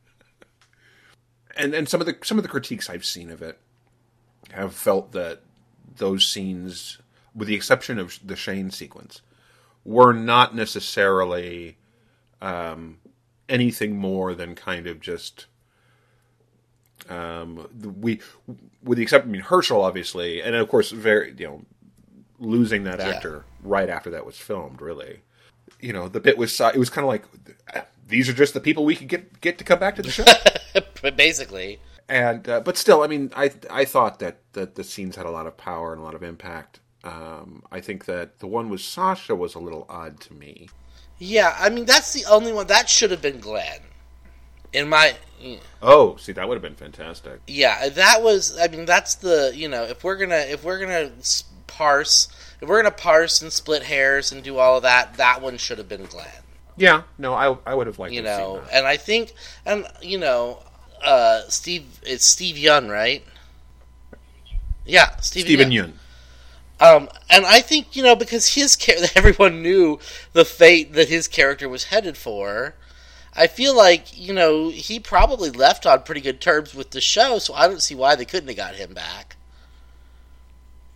And 1.54 1.74
and 1.74 1.86
some 1.86 2.00
of 2.00 2.06
the 2.06 2.16
some 2.22 2.38
of 2.38 2.42
the 2.42 2.48
critiques 2.48 2.88
I've 2.88 3.04
seen 3.04 3.30
of 3.30 3.42
it 3.42 3.58
have 4.52 4.74
felt 4.74 5.12
that 5.12 5.42
those 5.96 6.26
scenes, 6.26 6.98
with 7.34 7.48
the 7.48 7.54
exception 7.54 7.98
of 7.98 8.18
the 8.24 8.36
Shane 8.36 8.70
sequence, 8.70 9.20
were 9.84 10.14
not 10.14 10.54
necessarily 10.54 11.76
um, 12.40 12.96
anything 13.48 13.96
more 13.96 14.34
than 14.34 14.54
kind 14.54 14.86
of 14.86 15.00
just 15.00 15.46
um, 17.08 17.68
we, 18.00 18.20
with 18.82 18.96
the 18.96 19.02
exception, 19.02 19.30
I 19.30 19.32
mean 19.32 19.42
Hershel, 19.42 19.82
obviously, 19.82 20.42
and 20.42 20.54
of 20.54 20.68
course, 20.68 20.90
very 20.90 21.34
you 21.36 21.46
know, 21.46 21.62
losing 22.38 22.84
that 22.84 23.00
actor 23.00 23.44
right 23.62 23.88
after 23.88 24.10
that 24.10 24.26
was 24.26 24.36
filmed, 24.36 24.80
really. 24.80 25.20
You 25.80 25.92
know, 25.92 26.08
the 26.08 26.20
bit 26.20 26.38
was 26.38 26.58
it 26.60 26.76
was 26.76 26.90
kind 26.90 27.04
of 27.04 27.08
like 27.08 27.24
these 28.08 28.28
are 28.28 28.32
just 28.32 28.54
the 28.54 28.60
people 28.60 28.84
we 28.84 28.96
could 28.96 29.08
get 29.08 29.40
get 29.40 29.58
to 29.58 29.64
come 29.64 29.78
back 29.78 29.96
to 29.96 30.02
the 30.02 30.10
show. 30.10 30.24
But 31.00 31.16
basically, 31.16 31.78
and 32.06 32.46
uh, 32.48 32.60
but 32.60 32.76
still, 32.76 33.02
I 33.02 33.06
mean, 33.06 33.30
I 33.34 33.50
I 33.70 33.86
thought 33.86 34.18
that 34.18 34.38
that 34.52 34.74
the 34.74 34.84
scenes 34.84 35.16
had 35.16 35.24
a 35.24 35.30
lot 35.30 35.46
of 35.46 35.56
power 35.56 35.92
and 35.92 36.02
a 36.02 36.04
lot 36.04 36.14
of 36.14 36.22
impact. 36.22 36.80
Um, 37.02 37.62
I 37.70 37.80
think 37.80 38.04
that 38.06 38.40
the 38.40 38.46
one 38.46 38.68
with 38.68 38.80
Sasha 38.82 39.34
was 39.34 39.54
a 39.54 39.58
little 39.58 39.86
odd 39.88 40.20
to 40.22 40.34
me. 40.34 40.68
Yeah. 41.18 41.56
I 41.58 41.68
mean, 41.68 41.84
that's 41.84 42.12
the 42.12 42.24
only 42.26 42.52
one 42.52 42.66
that 42.68 42.88
should 42.88 43.10
have 43.10 43.22
been 43.22 43.40
Glenn. 43.40 43.80
In 44.72 44.88
my, 44.88 45.16
Oh, 45.82 46.16
see, 46.16 46.32
that 46.32 46.48
would 46.48 46.54
have 46.54 46.62
been 46.62 46.74
fantastic. 46.74 47.40
yeah, 47.46 47.88
that 47.88 48.22
was. 48.22 48.58
I 48.58 48.68
mean, 48.68 48.84
that's 48.84 49.14
the 49.16 49.52
you 49.54 49.68
know, 49.68 49.84
if 49.84 50.02
we're 50.04 50.16
gonna 50.16 50.44
if 50.48 50.64
we're 50.64 50.78
gonna 50.80 51.10
parse, 51.66 52.28
if 52.60 52.68
we're 52.68 52.82
gonna 52.82 52.90
parse 52.94 53.40
and 53.42 53.52
split 53.52 53.84
hairs 53.84 54.32
and 54.32 54.42
do 54.42 54.58
all 54.58 54.76
of 54.78 54.82
that, 54.82 55.14
that 55.18 55.40
one 55.42 55.56
should 55.58 55.78
have 55.78 55.88
been 55.88 56.04
Glenn. 56.06 56.26
Yeah, 56.76 57.02
no, 57.18 57.32
I 57.34 57.56
I 57.64 57.74
would 57.74 57.86
have 57.86 57.98
liked 57.98 58.12
you 58.14 58.22
to 58.22 58.26
know 58.28 58.60
that. 58.60 58.72
and 58.74 58.86
i 58.86 58.96
think 58.98 59.32
and 59.64 59.86
you 60.02 60.18
know 60.18 60.62
uh 61.02 61.42
steve 61.48 61.84
it's 62.02 62.24
steve 62.26 62.58
young 62.58 62.88
right 62.88 63.24
yeah 64.84 65.16
steve 65.16 65.44
Stephen 65.44 65.70
young. 65.72 65.86
Yun. 65.88 65.98
Um 66.80 67.08
and 67.30 67.46
i 67.46 67.60
think 67.60 67.96
you 67.96 68.02
know 68.02 68.16
because 68.16 68.54
his 68.54 68.76
char- 68.76 68.96
everyone 69.16 69.62
knew 69.62 69.98
the 70.32 70.44
fate 70.44 70.92
that 70.92 71.08
his 71.08 71.28
character 71.28 71.68
was 71.68 71.84
headed 71.84 72.16
for 72.16 72.74
i 73.34 73.46
feel 73.46 73.76
like 73.76 74.16
you 74.16 74.32
know 74.32 74.68
he 74.70 74.98
probably 75.00 75.50
left 75.50 75.86
on 75.86 76.02
pretty 76.02 76.20
good 76.20 76.40
terms 76.40 76.74
with 76.74 76.90
the 76.90 77.00
show 77.00 77.38
so 77.38 77.54
i 77.54 77.66
don't 77.66 77.82
see 77.82 77.94
why 77.94 78.14
they 78.14 78.24
couldn't 78.24 78.48
have 78.48 78.56
got 78.56 78.74
him 78.74 78.92
back 78.94 79.36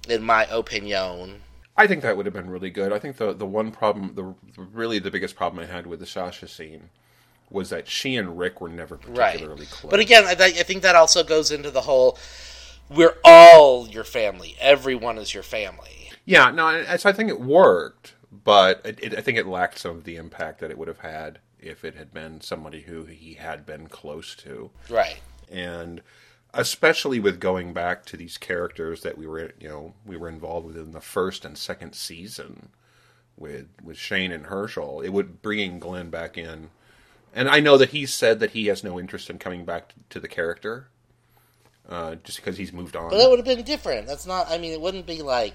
in 0.08 0.22
my 0.22 0.44
opinion 0.50 1.42
I 1.76 1.86
think 1.86 2.02
that 2.02 2.14
would 2.14 2.26
have 2.26 2.34
been 2.34 2.50
really 2.50 2.68
good. 2.68 2.92
I 2.92 2.98
think 2.98 3.16
the 3.16 3.32
the 3.32 3.46
one 3.46 3.70
problem, 3.70 4.14
the 4.14 4.34
really 4.62 4.98
the 4.98 5.10
biggest 5.10 5.34
problem 5.34 5.64
I 5.64 5.66
had 5.66 5.86
with 5.86 6.00
the 6.00 6.04
Sasha 6.04 6.46
scene 6.46 6.90
was 7.48 7.70
that 7.70 7.88
she 7.88 8.16
and 8.16 8.38
Rick 8.38 8.60
were 8.60 8.68
never 8.68 8.96
right 9.06 9.32
particularly 9.32 9.64
close. 9.66 9.90
but 9.90 9.98
again 9.98 10.24
I, 10.26 10.32
I 10.32 10.50
think 10.50 10.82
that 10.82 10.94
also 10.94 11.24
goes 11.24 11.50
into 11.50 11.70
the 11.70 11.80
whole 11.80 12.18
we're 12.90 13.16
all 13.24 13.88
your 13.88 14.04
family. 14.04 14.56
Everyone 14.60 15.16
is 15.16 15.32
your 15.32 15.42
family. 15.42 16.10
Yeah, 16.24 16.50
no, 16.50 16.84
so 16.96 17.08
I 17.08 17.12
think 17.12 17.30
it 17.30 17.40
worked, 17.40 18.14
but 18.30 18.82
it, 18.84 18.98
it, 19.02 19.18
I 19.18 19.20
think 19.20 19.38
it 19.38 19.46
lacked 19.46 19.78
some 19.78 19.96
of 19.96 20.04
the 20.04 20.16
impact 20.16 20.60
that 20.60 20.70
it 20.70 20.78
would 20.78 20.88
have 20.88 20.98
had 20.98 21.38
if 21.58 21.84
it 21.84 21.94
had 21.94 22.12
been 22.12 22.40
somebody 22.40 22.82
who 22.82 23.04
he 23.04 23.34
had 23.34 23.64
been 23.66 23.86
close 23.86 24.34
to. 24.36 24.70
right. 24.88 25.20
And 25.50 26.02
especially 26.54 27.20
with 27.20 27.40
going 27.40 27.72
back 27.72 28.04
to 28.04 28.16
these 28.16 28.36
characters 28.36 29.02
that 29.02 29.16
we 29.16 29.26
were 29.26 29.52
you 29.60 29.68
know 29.68 29.94
we 30.04 30.16
were 30.16 30.28
involved 30.28 30.66
with 30.66 30.76
in 30.76 30.92
the 30.92 31.00
first 31.00 31.44
and 31.44 31.56
second 31.56 31.92
season 31.94 32.70
with 33.36 33.68
with 33.82 33.96
Shane 33.96 34.32
and 34.32 34.46
Hershel 34.46 35.00
it 35.04 35.10
would 35.10 35.42
bringing 35.42 35.78
Glenn 35.78 36.10
back 36.10 36.36
in 36.36 36.70
and 37.32 37.48
I 37.48 37.60
know 37.60 37.76
that 37.78 37.90
he 37.90 38.04
said 38.06 38.40
that 38.40 38.50
he 38.50 38.66
has 38.66 38.82
no 38.82 38.98
interest 38.98 39.30
in 39.30 39.38
coming 39.38 39.64
back 39.64 39.94
to 40.10 40.18
the 40.18 40.28
character 40.28 40.88
uh, 41.90 42.14
just 42.24 42.38
because 42.38 42.56
he's 42.56 42.72
moved 42.72 42.96
on 42.96 43.10
But 43.10 43.18
that 43.18 43.28
would 43.28 43.38
have 43.38 43.46
been 43.46 43.64
different. 43.64 44.06
That's 44.06 44.26
not. 44.26 44.50
I 44.50 44.58
mean, 44.58 44.72
it 44.72 44.80
wouldn't 44.80 45.06
be 45.06 45.22
like, 45.22 45.54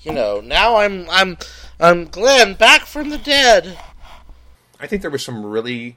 you 0.00 0.12
know, 0.12 0.40
now 0.40 0.76
I'm 0.76 1.08
I'm 1.10 1.36
I'm 1.78 2.06
Glenn 2.06 2.54
back 2.54 2.82
from 2.82 3.10
the 3.10 3.18
dead. 3.18 3.78
I 4.80 4.86
think 4.86 5.02
there 5.02 5.10
were 5.10 5.18
some 5.18 5.44
really 5.44 5.96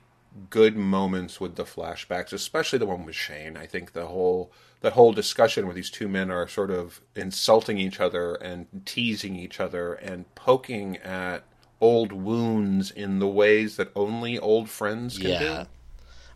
good 0.49 0.77
moments 0.77 1.41
with 1.41 1.55
the 1.55 1.63
flashbacks, 1.63 2.31
especially 2.31 2.79
the 2.79 2.85
one 2.85 3.05
with 3.05 3.15
Shane. 3.15 3.57
I 3.57 3.65
think 3.65 3.93
the 3.93 4.05
whole 4.07 4.51
that 4.81 4.93
whole 4.93 5.11
discussion 5.11 5.65
where 5.65 5.73
these 5.73 5.89
two 5.89 6.07
men 6.07 6.29
are 6.29 6.47
sort 6.47 6.69
of 6.69 7.01
insulting 7.15 7.77
each 7.79 7.99
other 7.99 8.35
and 8.35 8.67
teasing 8.85 9.35
each 9.35 9.59
other 9.59 9.93
and 9.93 10.33
poking 10.35 10.97
at 10.97 11.43
old 11.81 12.11
wounds 12.11 12.91
in 12.91 13.19
the 13.19 13.27
ways 13.27 13.77
that 13.77 13.89
only 13.95 14.37
old 14.37 14.69
friends 14.69 15.17
can 15.17 15.31
Yeah, 15.31 15.39
do. 15.39 15.69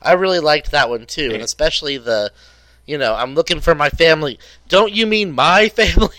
I 0.01 0.13
really 0.13 0.39
liked 0.39 0.72
that 0.72 0.89
one 0.89 1.05
too, 1.05 1.31
and 1.34 1.43
especially 1.43 1.98
the, 1.98 2.31
you 2.85 2.97
know, 2.97 3.13
I'm 3.15 3.35
looking 3.35 3.59
for 3.61 3.75
my 3.75 3.89
family. 3.89 4.39
Don't 4.69 4.91
you 4.93 5.05
mean 5.05 5.31
my 5.31 5.69
family? 5.75 6.15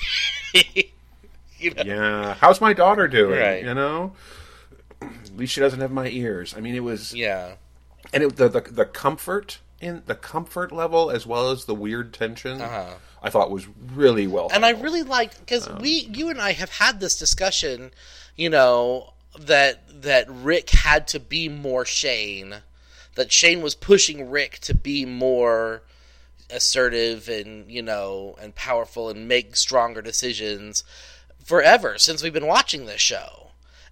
you 1.59 1.75
know? 1.75 1.83
Yeah, 1.85 2.35
how's 2.35 2.61
my 2.61 2.73
daughter 2.73 3.09
doing? 3.09 3.39
Right. 3.39 3.65
You 3.65 3.75
know, 3.75 4.13
at 5.01 5.37
least 5.37 5.53
she 5.55 5.61
doesn't 5.61 5.81
have 5.81 5.93
my 5.93 6.09
ears. 6.09 6.55
I 6.57 6.61
mean, 6.61 6.75
it 6.75 6.81
was 6.85 7.15
Yeah. 7.15 7.55
and 8.13 8.23
it, 8.23 8.37
the, 8.37 8.49
the 8.49 8.61
the 8.61 8.85
comfort 8.85 9.59
in 9.81 10.03
the 10.07 10.15
comfort 10.15 10.71
level 10.73 11.11
as 11.11 11.27
well 11.27 11.51
as 11.51 11.65
the 11.65 11.75
weird 11.75 12.13
tension 12.15 12.61
Uh-huh. 12.61 12.95
I 13.23 13.31
thought 13.31 13.51
was 13.51 13.67
really 13.95 14.27
well 14.29 14.49
and 14.53 14.65
I 14.65 14.71
really 14.71 15.03
liked 15.03 15.41
because 15.41 15.67
Um, 15.69 15.79
we, 15.81 15.91
you 16.13 16.29
and 16.29 16.41
I 16.41 16.53
have 16.53 16.71
had 16.71 17.01
this 17.01 17.19
discussion, 17.19 17.91
you 18.37 18.49
know, 18.51 19.13
that 19.39 20.03
that 20.03 20.27
Rick 20.29 20.71
had 20.71 21.07
to 21.09 21.21
be 21.21 21.49
more 21.49 21.85
Shane, 21.85 22.57
that 23.15 23.33
Shane 23.33 23.61
was 23.63 23.75
pushing 23.75 24.29
Rick 24.31 24.59
to 24.61 24.75
be 24.75 25.05
more 25.05 25.83
assertive 26.53 27.29
and 27.29 27.71
you 27.71 27.83
know 27.83 28.37
and 28.41 28.55
powerful 28.55 29.09
and 29.09 29.27
make 29.29 29.57
stronger 29.57 30.03
decisions 30.03 30.85
forever 31.43 31.99
since 31.99 32.23
we've 32.23 32.33
been 32.33 32.47
watching 32.47 32.87
this 32.87 33.01
show. 33.01 33.51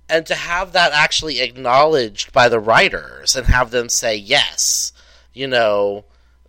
And 0.09 0.27
to 0.27 0.35
have 0.35 0.73
that 0.73 0.93
actually 0.93 1.41
acknowledged 1.41 2.33
by 2.33 2.49
the 2.49 2.59
writers 2.61 3.37
and 3.37 3.47
have 3.47 3.71
them 3.71 3.89
say 3.89 4.17
yes, 4.17 4.93
you 5.33 5.47
know, 5.47 6.05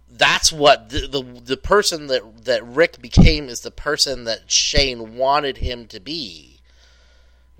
that's 0.09 0.51
what 0.51 0.89
the, 0.89 1.07
the 1.07 1.23
the 1.41 1.57
person 1.57 2.07
that 2.07 2.45
that 2.45 2.65
Rick 2.65 3.01
became 3.01 3.47
is 3.49 3.61
the 3.61 3.71
person 3.71 4.23
that 4.25 4.51
Shane 4.51 5.15
wanted 5.15 5.57
him 5.57 5.85
to 5.87 5.99
be 5.99 6.59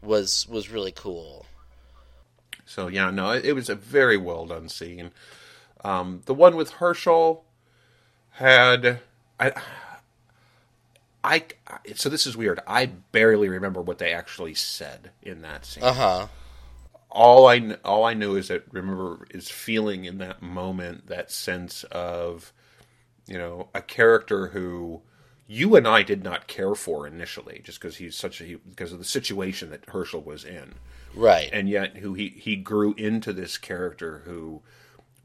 was 0.01 0.48
was 0.50 0.70
really 0.72 0.91
cool. 0.91 1.46
so 2.65 2.88
yeah 2.88 3.12
no 3.12 3.31
it, 3.31 3.46
it 3.46 3.53
was 3.53 3.70
a 3.70 3.75
very 3.75 4.17
well 4.17 4.46
done 4.46 4.67
scene 4.70 5.12
um, 5.84 6.22
the 6.25 6.34
one 6.34 6.55
with 6.55 6.74
Hershel 6.74 7.43
had 8.31 9.00
I 9.39 9.51
I 11.23 11.43
so 11.95 12.09
this 12.09 12.25
is 12.25 12.35
weird 12.35 12.59
I 12.65 12.88
barely 12.88 13.50
remember 13.50 13.81
what 13.81 13.97
they 14.00 14.11
actually 14.13 14.53
said 14.55 15.11
in 15.21 15.41
that 15.41 15.65
scene 15.65 15.83
Uh 15.83 15.93
huh. 15.93 16.27
all 17.09 17.47
I 17.47 17.77
all 17.85 18.03
I 18.03 18.13
knew 18.13 18.35
is 18.35 18.47
that 18.47 18.63
remember 18.71 19.27
is 19.31 19.50
feeling 19.50 20.05
in 20.05 20.17
that 20.19 20.41
moment 20.41 21.07
that 21.07 21.31
sense 21.31 21.83
of 21.85 22.51
you 23.27 23.38
know 23.38 23.69
a 23.75 23.81
character 23.81 24.47
who 24.47 25.01
you 25.47 25.75
and 25.75 25.88
I 25.88 26.01
did 26.01 26.23
not 26.23 26.47
care 26.47 26.73
for 26.75 27.05
initially 27.05 27.61
just 27.63 27.79
because 27.79 27.97
he's 27.97 28.15
such 28.15 28.41
a 28.41 28.55
because 28.55 28.91
of 28.93 29.00
the 29.00 29.05
situation 29.05 29.69
that 29.69 29.85
Hershel 29.88 30.23
was 30.23 30.43
in 30.43 30.73
Right. 31.13 31.50
and 31.51 31.69
yet 31.69 31.97
who 31.97 32.13
he 32.13 32.29
he 32.29 32.55
grew 32.55 32.93
into 32.95 33.33
this 33.33 33.57
character 33.57 34.23
who 34.25 34.61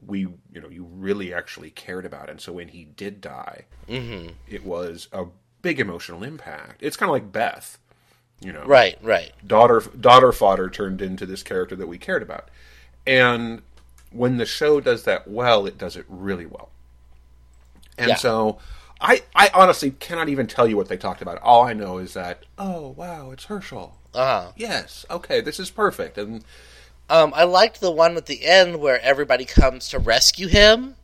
we 0.05 0.21
you 0.21 0.61
know 0.61 0.69
you 0.69 0.85
really 0.85 1.33
actually 1.33 1.71
cared 1.71 2.05
about 2.05 2.29
and 2.29 2.41
so 2.41 2.53
when 2.53 2.69
he 2.69 2.85
did 2.85 3.21
die 3.21 3.65
mm-hmm. 3.89 4.29
it 4.49 4.65
was 4.65 5.09
a 5.13 5.25
big 5.63 5.81
emotional 5.81 6.23
impact 6.23 6.83
it's 6.83 6.97
kind 6.97 7.09
of 7.09 7.15
like 7.15 7.33
Beth 7.33 7.79
you 8.41 8.53
know 8.53 8.65
Right. 8.65 8.99
Right. 9.03 9.33
daughter 9.47 9.81
daughter 9.99 10.33
fodder 10.33 10.69
turned 10.69 11.01
into 11.01 11.25
this 11.27 11.43
character 11.43 11.75
that 11.77 11.87
we 11.87 11.99
cared 11.99 12.23
about. 12.23 12.51
And 13.07 13.63
when 14.11 14.37
the 14.37 14.45
show 14.47 14.81
does 14.81 15.05
that 15.05 15.27
well, 15.29 15.67
it 15.67 15.79
does 15.79 15.97
it 15.97 16.05
really 16.09 16.47
well. 16.47 16.69
And 17.97 18.11
Yeah. 18.11 18.17
so 18.17 18.59
I 19.01 19.23
I 19.35 19.51
honestly 19.55 19.91
cannot 19.93 20.29
even 20.29 20.47
tell 20.47 20.69
you 20.69 20.77
what 20.77 20.89
they 20.89 20.97
talked 20.99 21.23
about. 21.23 21.39
All 21.43 21.65
I 21.65 21.73
know 21.73 21.99
is 21.99 22.13
that 22.15 22.43
oh 22.59 22.89
wow, 22.91 23.31
it's 23.31 23.47
Hershel. 23.47 23.93
Uh 24.15 24.43
huh. 24.43 24.53
Yes, 24.57 25.07
okay, 25.11 25.41
this 25.41 25.59
is 25.59 25.71
perfect. 25.71 26.19
And 26.19 26.45
Um, 27.09 27.33
I 27.37 27.45
liked 27.45 27.81
the 27.81 27.91
one 27.91 28.17
at 28.17 28.27
the 28.27 28.45
end 28.45 28.81
where 28.81 29.01
everybody 29.01 29.45
comes 29.45 29.89
to 29.91 29.99
rescue 29.99 30.49
him, 30.49 30.97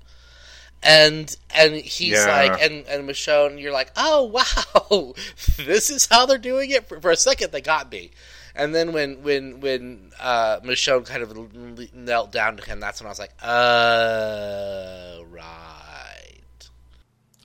and 0.83 1.35
and 1.55 1.75
he's 1.77 2.15
Yeah. 2.15 2.27
like, 2.27 2.61
and 2.63 2.85
and 2.89 3.09
Michonne, 3.09 3.61
you're 3.61 3.73
like, 3.73 3.93
oh 3.97 4.25
wow, 4.25 5.15
this 5.65 5.91
is 5.91 6.07
how 6.11 6.27
they're 6.27 6.39
doing 6.39 6.71
it. 6.71 6.89
For, 6.89 7.01
for 7.01 7.11
a 7.13 7.17
second, 7.17 7.53
they 7.53 7.61
got 7.61 7.93
me, 7.93 8.11
and 8.57 8.75
then 8.75 8.93
when 8.93 9.23
when 9.23 9.61
when 9.61 10.11
uh, 10.19 10.59
Michonne 10.65 11.07
kind 11.07 11.23
of 11.23 11.95
knelt 11.95 12.33
down 12.33 12.57
to 12.57 12.65
him, 12.65 12.81
that's 12.81 13.01
when 13.01 13.07
I 13.07 13.11
was 13.11 13.21
like, 13.21 13.33
uh, 13.43 15.19
right, 15.31 16.69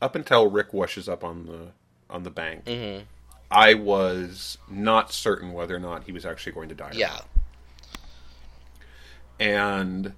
up 0.02 0.16
until 0.16 0.50
Rick 0.50 0.74
washes 0.74 1.08
up 1.08 1.24
on 1.24 1.46
the 1.46 1.68
on 2.10 2.24
the 2.24 2.32
bank, 2.32 2.66
Mm-hmm. 2.66 3.04
I 3.52 3.76
was 3.76 4.58
not 4.70 5.14
certain 5.14 5.54
whether 5.54 5.76
or 5.76 5.80
not 5.80 6.04
he 6.06 6.12
was 6.12 6.26
actually 6.26 6.52
going 6.54 6.70
to 6.70 6.76
die. 6.76 6.92
yeah, 6.94 7.08
not. 7.10 7.26
And 9.40 10.14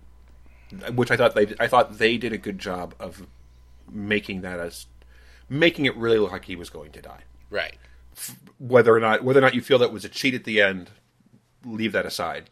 which 0.93 1.11
I 1.11 1.17
thought 1.17 1.35
they 1.35 1.53
I 1.59 1.67
thought 1.67 1.97
they 1.97 2.17
did 2.17 2.33
a 2.33 2.37
good 2.37 2.59
job 2.59 2.93
of 2.99 3.25
making 3.91 4.41
that 4.41 4.59
as 4.59 4.85
making 5.49 5.85
it 5.85 5.95
really 5.95 6.19
look 6.19 6.31
like 6.31 6.45
he 6.45 6.55
was 6.55 6.69
going 6.69 6.91
to 6.91 7.01
die. 7.01 7.21
right, 7.49 7.75
Whether 8.59 8.95
or 8.95 8.99
not 8.99 9.23
whether 9.23 9.39
or 9.39 9.41
not 9.41 9.55
you 9.55 9.61
feel 9.61 9.79
that 9.79 9.91
was 9.91 10.05
a 10.05 10.09
cheat 10.09 10.33
at 10.33 10.43
the 10.43 10.61
end, 10.61 10.91
leave 11.65 11.91
that 11.93 12.05
aside. 12.05 12.49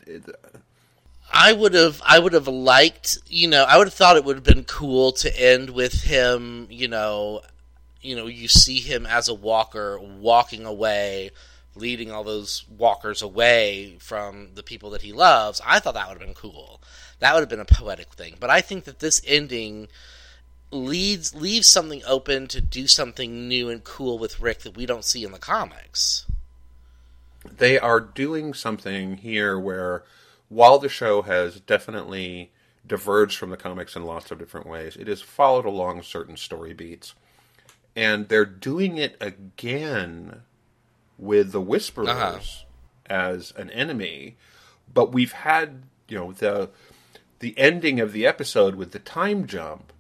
I 1.32 1.54
would 1.54 1.74
have 1.74 2.02
I 2.06 2.20
would 2.20 2.34
have 2.34 2.48
liked 2.48 3.20
you 3.28 3.48
know 3.48 3.64
I 3.64 3.78
would 3.78 3.88
have 3.88 3.94
thought 3.94 4.16
it 4.16 4.26
would 4.26 4.38
have 4.38 4.44
been 4.44 4.64
cool 4.64 5.12
to 5.14 5.40
end 5.40 5.70
with 5.72 6.04
him 6.04 6.68
you 6.70 6.88
know 6.88 7.42
you 8.02 8.16
know 8.16 8.28
you 8.28 8.48
see 8.48 8.80
him 8.80 9.06
as 9.06 9.28
a 9.28 9.34
walker 9.34 10.00
walking 10.00 10.66
away 10.66 11.32
leading 11.78 12.12
all 12.12 12.24
those 12.24 12.66
walkers 12.70 13.22
away 13.22 13.98
from 14.00 14.50
the 14.56 14.64
people 14.64 14.90
that 14.90 15.02
he 15.02 15.12
loves 15.12 15.62
I 15.66 15.80
thought 15.80 15.94
that 15.94 16.08
would 16.08 16.20
have 16.20 16.28
been 16.28 16.34
cool. 16.34 16.82
That 17.20 17.34
would 17.34 17.42
have 17.42 17.50
been 17.50 17.60
a 17.60 17.66
poetic 17.66 18.14
thing. 18.14 18.36
But 18.40 18.50
I 18.50 18.62
think 18.62 18.84
that 18.86 19.00
this 19.00 19.22
ending 19.26 19.88
leads 20.72 21.34
leaves 21.34 21.68
something 21.68 22.02
open 22.06 22.48
to 22.48 22.62
do 22.62 22.88
something 22.88 23.48
new 23.48 23.70
and 23.70 23.84
cool 23.84 24.18
with 24.18 24.40
Rick 24.40 24.60
that 24.60 24.76
we 24.76 24.86
don't 24.86 25.06
see 25.06 25.24
in 25.24 25.32
the 25.32 25.40
comics. 25.40 26.26
They 27.46 27.80
are 27.80 28.00
doing 28.00 28.54
something 28.54 29.18
here 29.18 29.58
where 29.58 30.04
while 30.50 30.80
the 30.80 30.90
show 30.90 31.22
has 31.24 31.60
definitely 31.62 32.52
diverged 32.86 33.38
from 33.38 33.50
the 33.50 33.58
comics 33.58 33.96
in 33.96 34.04
lots 34.04 34.32
of 34.32 34.40
different 34.40 34.68
ways, 34.68 34.96
it 34.96 35.08
has 35.08 35.22
followed 35.22 35.66
along 35.66 36.04
certain 36.04 36.38
story 36.38 36.74
beats. 36.74 37.14
And 37.96 38.30
they're 38.30 38.46
doing 38.46 38.98
it 38.98 39.18
again 39.20 40.44
with 41.18 41.52
the 41.52 41.62
Whisperers 41.62 42.08
Uh-huh. 42.10 42.40
as 43.08 43.54
an 43.58 43.70
enemy, 43.72 44.38
but 44.94 45.12
we've 45.12 45.32
had, 45.34 45.84
you 46.08 46.18
know, 46.18 46.32
the 46.32 46.70
the 47.40 47.58
ending 47.58 48.00
of 48.00 48.14
the 48.14 48.26
episode 48.26 48.76
with 48.76 48.92
the 48.92 49.00
time 49.00 49.46
jump 49.46 49.94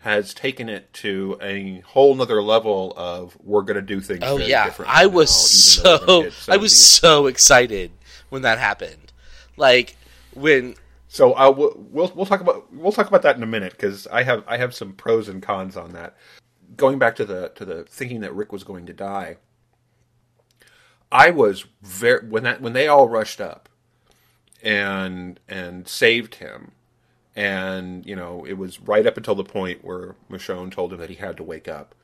has 0.00 0.32
taken 0.34 0.68
it 0.68 0.92
to 0.94 1.38
a 1.42 1.80
whole 1.80 2.14
nother 2.14 2.42
level 2.42 2.92
of 2.96 3.36
we're 3.44 3.62
going 3.62 3.76
to 3.76 3.82
do 3.82 4.00
things. 4.00 4.20
Oh 4.22 4.38
yeah, 4.38 4.64
differently 4.64 4.94
I 4.96 5.02
now, 5.04 5.08
was 5.10 5.78
even 5.78 5.84
though 5.84 5.98
we're 6.00 6.22
gonna 6.22 6.30
so 6.32 6.52
I 6.52 6.56
was 6.56 6.84
so 6.86 7.26
excited 7.26 7.90
when 8.30 8.42
that 8.42 8.58
happened. 8.58 9.12
Like 9.56 9.96
when 10.34 10.74
So 11.08 11.34
uh, 11.36 11.50
we'll, 11.50 11.74
we'll 11.90 12.12
we'll 12.14 12.26
talk 12.26 12.40
about 12.40 12.72
we'll 12.72 12.92
talk 12.92 13.08
about 13.08 13.22
that 13.22 13.36
in 13.36 13.42
a 13.42 13.46
minute 13.46 13.72
because 13.72 14.06
I 14.06 14.22
have 14.22 14.42
I 14.48 14.56
have 14.56 14.74
some 14.74 14.92
pros 14.94 15.28
and 15.28 15.42
cons 15.42 15.76
on 15.76 15.92
that. 15.92 16.16
Going 16.76 16.98
back 16.98 17.14
to 17.16 17.24
the 17.26 17.50
to 17.56 17.64
the 17.64 17.84
thinking 17.84 18.20
that 18.20 18.34
Rick 18.34 18.52
was 18.52 18.64
going 18.64 18.86
to 18.86 18.92
die, 18.94 19.36
I 21.12 21.30
was 21.30 21.64
very 21.82 22.26
when 22.26 22.42
that 22.44 22.60
when 22.60 22.72
they 22.72 22.88
all 22.88 23.08
rushed 23.08 23.40
up 23.40 23.68
and 24.62 25.40
and 25.48 25.88
saved 25.88 26.36
him, 26.36 26.72
and 27.34 28.04
you 28.06 28.14
know 28.16 28.44
it 28.44 28.54
was 28.54 28.80
right 28.80 29.06
up 29.06 29.16
until 29.16 29.34
the 29.34 29.44
point 29.44 29.84
where 29.84 30.14
Michonne 30.30 30.70
told 30.70 30.92
him 30.92 31.00
that 31.00 31.10
he 31.10 31.16
had 31.16 31.36
to 31.38 31.42
wake 31.42 31.68
up. 31.68 31.94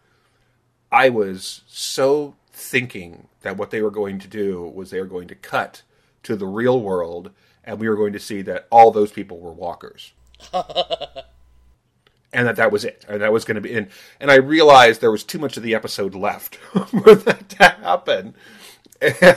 I 0.91 1.09
was 1.09 1.63
so 1.67 2.37
thinking 2.53 3.29
that 3.43 3.57
what 3.57 3.71
they 3.71 3.83
were 3.83 3.91
going 3.91 4.19
to 4.19 4.29
do 4.29 4.63
was 4.63 4.91
they 4.91 5.01
were 5.01 5.07
going 5.07 5.29
to 5.29 5.35
cut 5.35 5.83
to 6.23 6.37
the 6.37 6.47
real 6.47 6.81
world 6.81 7.31
and 7.63 7.79
we 7.79 7.89
were 7.89 7.97
going 7.97 8.13
to 8.13 8.19
see 8.19 8.43
that 8.43 8.67
all 8.71 8.91
those 8.91 9.13
people 9.13 9.39
were 9.39 9.53
walkers. 9.53 10.13
and 10.53 12.47
that 12.47 12.57
that 12.57 12.73
was 12.73 12.85
it. 12.85 13.05
And 13.09 13.21
that 13.21 13.33
was 13.33 13.45
going 13.45 13.57
to 13.57 13.61
be 13.61 13.75
and 13.75 13.89
and 14.21 14.31
I 14.31 14.37
realized 14.37 15.01
there 15.01 15.11
was 15.11 15.25
too 15.25 15.39
much 15.39 15.57
of 15.57 15.63
the 15.63 15.75
episode 15.75 16.15
left 16.15 16.57
for 16.87 17.15
that 17.15 17.49
to 17.51 17.65
happen. 17.65 18.35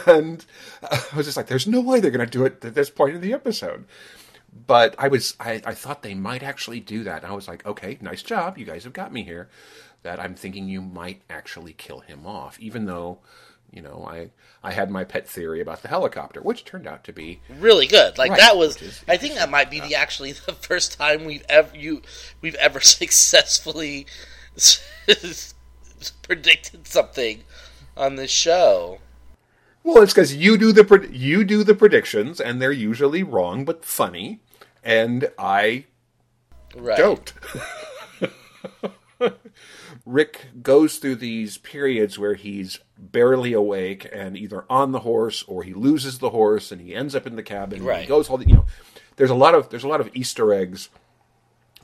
And 0.05 0.45
I 0.83 1.03
was 1.15 1.25
just 1.25 1.37
like 1.37 1.47
there's 1.47 1.67
no 1.67 1.81
way 1.81 1.99
they're 1.99 2.11
going 2.11 2.25
to 2.25 2.31
do 2.31 2.45
it 2.45 2.63
at 2.63 2.75
this 2.75 2.89
point 2.89 3.15
in 3.15 3.21
the 3.21 3.33
episode. 3.33 3.85
But 4.67 4.95
I 4.97 5.07
was 5.07 5.35
I, 5.39 5.61
I 5.65 5.73
thought 5.73 6.01
they 6.01 6.13
might 6.13 6.43
actually 6.43 6.79
do 6.79 7.03
that. 7.03 7.23
And 7.23 7.31
I 7.31 7.35
was 7.35 7.47
like, 7.47 7.65
okay, 7.65 7.97
nice 8.01 8.23
job. 8.23 8.57
You 8.57 8.65
guys 8.65 8.83
have 8.83 8.93
got 8.93 9.13
me 9.13 9.23
here. 9.23 9.49
That 10.03 10.19
I'm 10.19 10.33
thinking 10.33 10.69
you 10.69 10.81
might 10.81 11.21
actually 11.29 11.73
kill 11.73 11.99
him 11.99 12.25
off, 12.25 12.57
even 12.59 12.85
though, 12.85 13.19
you 13.69 13.81
know, 13.81 14.07
I 14.09 14.31
I 14.63 14.71
had 14.71 14.89
my 14.89 15.03
pet 15.03 15.27
theory 15.27 15.59
about 15.61 15.81
the 15.81 15.89
helicopter, 15.89 16.41
which 16.41 16.63
turned 16.63 16.87
out 16.87 17.03
to 17.03 17.13
be 17.13 17.41
really 17.59 17.85
good. 17.85 18.17
Like 18.17 18.31
Right, 18.31 18.39
that 18.39 18.57
was. 18.57 18.81
is 18.81 19.03
I 19.07 19.17
think 19.17 19.35
that 19.35 19.49
might 19.49 19.69
be 19.69 19.81
the 19.81 19.95
uh, 19.95 19.99
actually 19.99 20.31
the 20.45 20.53
first 20.53 20.97
time 20.97 21.25
we've 21.25 21.45
ever 21.49 21.75
you 21.75 22.01
we've 22.41 22.55
ever 22.55 22.79
successfully 22.81 24.05
predicted 26.21 26.87
something 26.87 27.43
on 27.97 28.15
this 28.15 28.31
show. 28.31 28.99
Well. 29.83 30.01
It's 30.03 30.13
because 30.13 30.35
you 30.35 30.57
do 30.57 30.71
the 30.71 30.83
pred- 30.83 31.09
you 31.17 31.43
do 31.43 31.63
the 31.63 31.75
predictions, 31.75 32.39
and 32.39 32.61
they're 32.61 32.71
usually 32.71 33.23
wrong 33.23 33.65
but 33.65 33.83
funny, 33.85 34.39
and 34.83 35.29
I 35.37 35.85
Right. 36.75 36.97
don't. 36.97 37.33
Rick 40.05 40.47
goes 40.61 40.97
through 40.97 41.15
these 41.15 41.57
periods 41.57 42.17
where 42.17 42.35
he's 42.35 42.79
barely 42.97 43.53
awake 43.53 44.07
and 44.11 44.37
either 44.37 44.65
on 44.69 44.91
the 44.91 44.99
horse 44.99 45.43
or 45.47 45.63
he 45.63 45.73
loses 45.73 46.19
the 46.19 46.29
horse 46.29 46.71
and 46.71 46.81
he 46.81 46.95
ends 46.95 47.15
up 47.15 47.27
in 47.27 47.35
the 47.35 47.43
cabin. 47.43 47.79
and 47.79 47.87
Right. 47.87 48.01
He 48.01 48.07
goes 48.07 48.29
all 48.29 48.37
the, 48.37 48.47
you 48.47 48.55
know. 48.55 48.65
There's 49.17 49.29
a 49.29 49.35
lot 49.35 49.53
of 49.55 49.69
there's 49.69 49.83
a 49.83 49.87
lot 49.87 49.99
of 49.99 50.09
Easter 50.13 50.53
eggs 50.53 50.89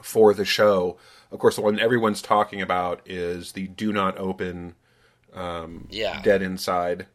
for 0.01 0.33
the 0.33 0.45
show. 0.45 0.97
Of 1.31 1.39
course, 1.39 1.55
the 1.57 1.61
one 1.61 1.79
everyone's 1.79 2.21
talking 2.21 2.61
about 2.61 3.01
is 3.05 3.51
the 3.51 3.67
"Do 3.67 3.91
not 3.91 4.17
open" 4.17 4.75
um, 5.33 5.87
Yeah. 5.91 6.21
dead 6.21 6.41
inside, 6.41 7.07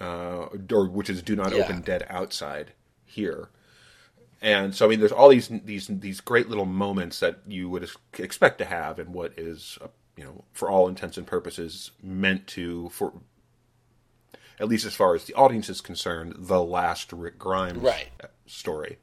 uh, 0.00 0.48
or 0.72 0.88
which 0.88 1.10
is 1.10 1.22
do 1.22 1.36
not 1.36 1.52
Yeah. 1.52 1.64
open 1.64 1.82
dead 1.82 2.06
outside 2.08 2.72
here. 3.04 3.50
And 4.42 4.74
so, 4.74 4.86
I 4.86 4.88
mean, 4.88 5.00
there's 5.00 5.12
all 5.12 5.28
these 5.28 5.48
these 5.48 5.86
these 5.88 6.20
great 6.20 6.48
little 6.48 6.64
moments 6.64 7.20
that 7.20 7.40
you 7.46 7.68
would 7.68 7.88
expect 8.18 8.58
to 8.58 8.64
have 8.64 8.98
in 8.98 9.12
what 9.12 9.38
is, 9.38 9.78
uh, 9.82 9.88
you 10.16 10.24
know, 10.24 10.44
for 10.52 10.70
all 10.70 10.88
intents 10.88 11.18
and 11.18 11.26
purposes, 11.26 11.90
meant 12.02 12.46
to 12.48 12.88
for 12.88 13.12
at 14.58 14.68
least 14.68 14.84
as 14.86 14.94
far 14.94 15.14
as 15.14 15.24
the 15.24 15.34
audience 15.34 15.68
is 15.68 15.80
concerned, 15.80 16.34
the 16.36 16.62
last 16.62 17.12
Rick 17.12 17.38
Grimes 17.38 17.78
Right. 17.82 18.10
story. 18.46 18.98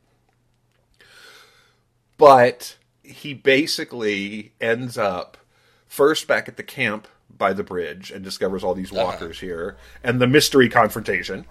But 2.17 2.77
he 3.03 3.33
basically 3.33 4.53
ends 4.59 4.97
up 4.97 5.37
first 5.87 6.27
back 6.27 6.47
at 6.47 6.57
the 6.57 6.63
camp 6.63 7.07
by 7.35 7.53
the 7.53 7.63
bridge 7.63 8.11
and 8.11 8.23
discovers 8.23 8.63
all 8.63 8.73
these 8.73 8.91
walkers 8.91 9.39
here 9.39 9.77
and 10.03 10.19
the 10.19 10.27
mystery 10.27 10.69
confrontation. 10.69 11.45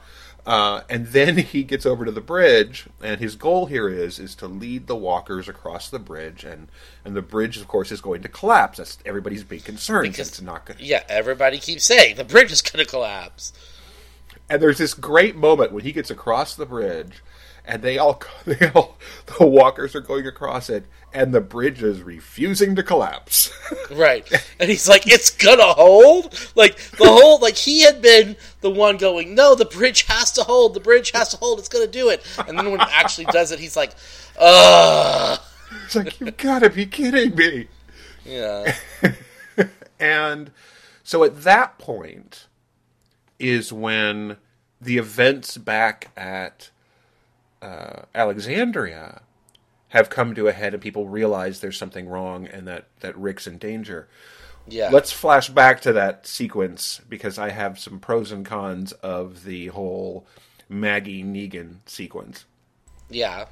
Uh, 0.47 0.83
and 0.89 1.09
then 1.09 1.37
he 1.39 1.65
gets 1.65 1.85
over 1.85 2.05
to 2.05 2.12
the 2.12 2.21
bridge, 2.21 2.87
and 3.03 3.21
his 3.21 3.35
goal 3.35 3.67
here 3.67 3.89
is 3.89 4.19
is 4.21 4.35
to 4.37 4.47
lead 4.47 4.87
the 4.87 4.95
walkers 4.97 5.49
across 5.49 5.91
the 5.91 5.99
bridge, 5.99 6.45
and 6.45 6.69
and 7.05 7.17
the 7.17 7.23
bridge, 7.23 7.57
of 7.57 7.67
course, 7.67 7.91
is 7.91 8.01
going 8.01 8.23
to 8.23 8.29
collapse. 8.29 8.79
That's 8.79 8.99
everybody's 9.05 9.43
big 9.43 9.65
concern. 9.65 10.03
Because- 10.03 10.29
it's 10.29 10.41
not 10.41 10.65
going. 10.65 10.79
Yeah, 10.81 11.03
everybody 11.09 11.59
keeps 11.59 11.85
saying 11.85 12.15
the 12.15 12.25
bridge 12.25 12.53
is 12.53 12.62
going 12.62 12.85
to 12.85 12.89
collapse. 12.89 13.53
And 14.49 14.62
there's 14.62 14.79
this 14.79 14.95
great 14.95 15.35
moment 15.35 15.73
when 15.73 15.83
he 15.83 15.91
gets 15.91 16.09
across 16.11 16.55
the 16.55 16.67
bridge, 16.67 17.25
and 17.67 17.83
they 17.83 17.99
all, 17.99 18.23
they 18.45 18.69
all, 18.69 18.97
the 19.39 19.47
walkers 19.47 19.95
are 19.95 20.01
going 20.01 20.27
across 20.27 20.71
it, 20.71 20.87
and 21.13 21.33
the 21.33 21.41
bridge 21.41 21.83
is 21.83 22.03
refusing 22.03 22.75
to 22.77 22.83
collapse. 22.83 23.53
Right. 23.91 24.31
And 24.61 24.71
he's 24.71 24.89
like, 24.89 25.07
it's 25.07 25.31
gonna 25.31 25.73
hold? 25.73 26.51
Like, 26.55 26.77
the 26.77 27.07
whole, 27.07 27.39
like, 27.41 27.57
he 27.57 27.83
had 27.83 28.01
been 28.01 28.37
the 28.61 28.71
one 28.71 28.97
going, 28.97 29.35
no, 29.35 29.55
the 29.55 29.65
bridge 29.65 30.03
has 30.03 30.31
to 30.33 30.43
hold, 30.43 30.75
the 30.75 30.81
bridge 30.81 31.11
has 31.13 31.31
to 31.31 31.37
hold, 31.37 31.59
it's 31.59 31.69
gonna 31.69 31.87
do 31.87 32.11
it. 32.11 32.25
And 32.47 32.59
then 32.59 32.71
when 32.71 32.81
it 32.81 32.89
actually 32.93 33.25
does 33.27 33.53
it, 33.53 33.59
he's 33.59 33.77
like, 33.77 33.93
ugh. 34.39 35.41
it's 35.85 35.97
like 35.97 36.21
you've 36.21 36.37
got 36.37 36.61
to 36.61 36.71
be 36.71 36.87
kidding 36.87 37.35
me. 37.35 37.69
Yeah. 38.25 38.75
And 39.99 40.51
so 41.03 41.25
at 41.25 41.43
that 41.43 41.79
point 41.79 42.47
is 43.39 43.73
when 43.73 44.37
the 44.81 44.99
events 44.99 45.57
back 45.57 46.11
at 46.17 46.71
uh, 47.67 48.03
Alexandria 48.15 49.23
have 49.89 50.11
come 50.11 50.35
to 50.35 50.47
a 50.49 50.53
head 50.53 50.73
and 50.73 50.83
people 50.83 51.09
realize 51.09 51.61
there's 51.61 51.77
something 51.77 52.09
wrong 52.09 52.47
and 52.47 52.67
that, 52.69 52.87
that 53.01 53.17
Rick's 53.17 53.47
in 53.47 53.59
danger. 53.59 54.09
Yeah. 54.69 54.91
Let's 54.93 55.13
flash 55.13 55.49
back 55.49 55.81
to 55.83 55.93
that 55.93 56.27
sequence 56.27 57.01
because 57.09 57.39
I 57.39 57.51
have 57.51 57.79
some 57.79 57.99
pros 57.99 58.33
and 58.33 58.45
cons 58.45 58.93
of 58.93 59.45
the 59.45 59.69
whole 59.69 60.27
Maggie 60.69 61.23
Negan 61.23 61.79
sequence. 61.87 62.45
Yeah. 63.09 63.47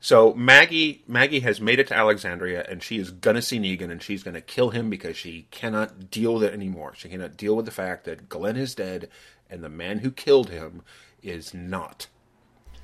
So 0.00 0.34
Maggie 0.34 1.02
Maggie 1.08 1.40
has 1.40 1.60
made 1.60 1.78
it 1.78 1.86
to 1.88 1.96
Alexandria 1.96 2.66
and 2.68 2.82
she 2.82 2.98
is 2.98 3.10
gonna 3.10 3.40
see 3.40 3.58
Negan 3.58 3.90
and 3.90 4.02
she's 4.02 4.22
gonna 4.22 4.40
kill 4.40 4.70
him 4.70 4.90
because 4.90 5.16
she 5.16 5.46
cannot 5.50 6.10
deal 6.10 6.34
with 6.34 6.42
it 6.44 6.52
anymore. 6.52 6.92
She 6.96 7.08
cannot 7.08 7.36
deal 7.36 7.56
with 7.56 7.64
the 7.64 7.70
fact 7.70 8.04
that 8.04 8.28
Glenn 8.28 8.56
is 8.56 8.74
dead 8.74 9.08
and 9.48 9.62
the 9.62 9.68
man 9.68 10.00
who 10.00 10.10
killed 10.10 10.50
him 10.50 10.82
is 11.22 11.54
not. 11.54 12.08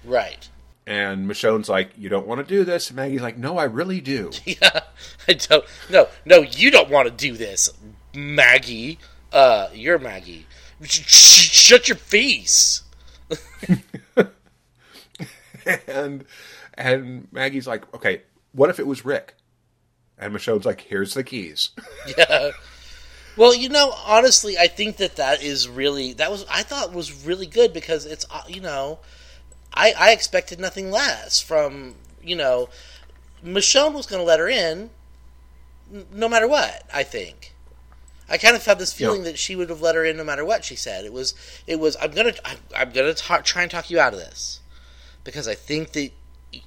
Right. 0.05 0.49
And 0.87 1.29
Michonne's 1.29 1.69
like, 1.69 1.91
You 1.97 2.09
don't 2.09 2.27
want 2.27 2.41
to 2.41 2.47
do 2.47 2.65
this? 2.65 2.89
And 2.91 2.97
Maggie's 2.97 3.23
like, 3.23 3.39
No, 3.39 3.59
I 3.59 3.65
really 3.65 4.01
do. 4.01 4.31
Yeah. 4.45 4.81
I 5.29 5.35
don't, 5.35 5.65
no, 5.91 6.09
no, 6.25 6.39
you 6.43 6.71
don't 6.71 6.91
want 6.91 7.09
to 7.09 7.15
do 7.15 7.37
this, 7.37 7.71
Maggie. 8.15 8.99
Uh, 9.33 9.69
you're 9.73 9.99
Maggie. 9.99 10.47
Sh- 10.83 11.05
sh- 11.07 11.51
shut 11.51 11.89
your 11.89 11.97
face. 11.97 12.83
and 15.87 16.25
and 16.75 17.29
Maggie's 17.33 17.67
like, 17.67 17.93
Okay, 17.95 18.23
what 18.53 18.71
if 18.71 18.81
it 18.81 18.87
was 18.87 19.05
Rick? 19.05 19.35
And 20.19 20.33
Michonne's 20.33 20.65
like, 20.67 20.81
Here's 20.81 21.15
the 21.15 21.25
keys. 21.25 21.71
Yeah. 22.19 22.51
Well, 23.37 23.55
you 23.55 23.69
know, 23.69 23.93
honestly, 24.05 24.59
I 24.59 24.67
think 24.67 24.97
that 24.97 25.17
that 25.17 25.43
is 25.43 25.69
really 25.69 26.15
that 26.15 26.31
was 26.31 26.45
I 26.51 26.63
thought 26.65 26.93
was 26.93 27.25
really 27.25 27.47
good 27.47 27.73
because 27.73 28.05
it's 28.05 28.27
uh, 28.31 28.43
you 28.49 28.61
know, 28.61 28.99
I 29.75 29.93
I 29.99 30.11
expected 30.13 30.59
nothing 30.61 30.91
less 30.91 31.41
from 31.41 31.95
you 32.23 32.37
know, 32.37 32.69
Michonne 33.45 33.95
was 33.95 34.07
going 34.07 34.21
to 34.21 34.27
let 34.27 34.39
her 34.39 34.49
in, 34.49 34.91
no 36.13 36.29
matter 36.29 36.47
what. 36.47 36.83
I 36.93 37.03
think. 37.03 37.55
I 38.29 38.37
kind 38.39 38.55
of 38.55 38.65
had 38.65 38.79
this 38.79 38.93
feeling 38.93 39.23
Yeah. 39.25 39.31
that 39.33 39.39
she 39.39 39.57
would 39.57 39.71
have 39.71 39.81
let 39.81 39.95
her 39.97 40.05
in 40.05 40.17
no 40.17 40.23
matter 40.25 40.45
what 40.45 40.65
she 40.65 40.77
said. 40.77 41.05
It 41.05 41.13
was 41.13 41.35
it 41.67 41.81
was 41.81 41.97
I'm 42.01 42.13
gonna 42.13 42.35
I'm, 42.45 42.59
I'm 42.77 42.91
gonna 42.93 43.15
try 43.15 43.63
and 43.63 43.71
talk 43.71 43.91
you 43.91 43.99
out 43.99 44.13
of 44.13 44.21
this 44.21 44.61
because 45.25 45.49
I 45.49 45.55
think 45.55 45.93
that 45.93 46.11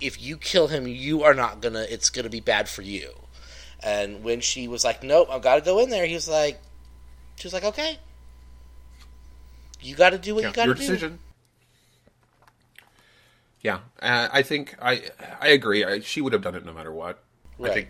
if 0.02 0.22
you 0.22 0.38
kill 0.38 0.68
him, 0.68 0.88
you 0.88 1.24
are 1.24 1.34
not 1.34 1.62
gonna. 1.62 1.86
It's 1.90 2.10
gonna 2.10 2.30
be 2.30 2.40
bad 2.40 2.68
for 2.68 2.82
you. 2.82 3.12
And 3.82 4.24
when 4.24 4.40
she 4.42 4.68
was 4.68 4.84
like, 4.86 5.04
"Nope, 5.04 5.28
I've 5.30 5.42
got 5.42 5.56
to 5.56 5.62
go 5.62 5.80
in 5.80 5.90
there," 5.90 6.06
he 6.06 6.14
was 6.16 6.28
like, 6.28 6.62
"She 7.36 7.46
was 7.48 7.54
like, 7.54 7.66
okay, 7.66 7.98
you 9.82 9.96
got 9.96 10.12
to 10.12 10.18
do 10.18 10.36
what 10.36 10.42
Yeah, 10.44 10.50
you 10.50 10.54
got 10.56 10.66
to 10.66 10.74
do." 10.74 10.80
decision. 10.80 11.20
Yeah, 13.64 13.80
uh, 14.02 14.28
I 14.32 14.42
think 14.42 14.76
I 14.82 15.04
I 15.40 15.48
agree. 15.48 15.84
I, 15.84 16.02
she 16.02 16.22
would 16.22 16.34
have 16.34 16.42
done 16.42 16.56
it 16.56 16.66
no 16.66 16.74
matter 16.74 16.92
what. 16.92 17.24
Right. 17.58 17.72
I 17.72 17.74
think 17.74 17.90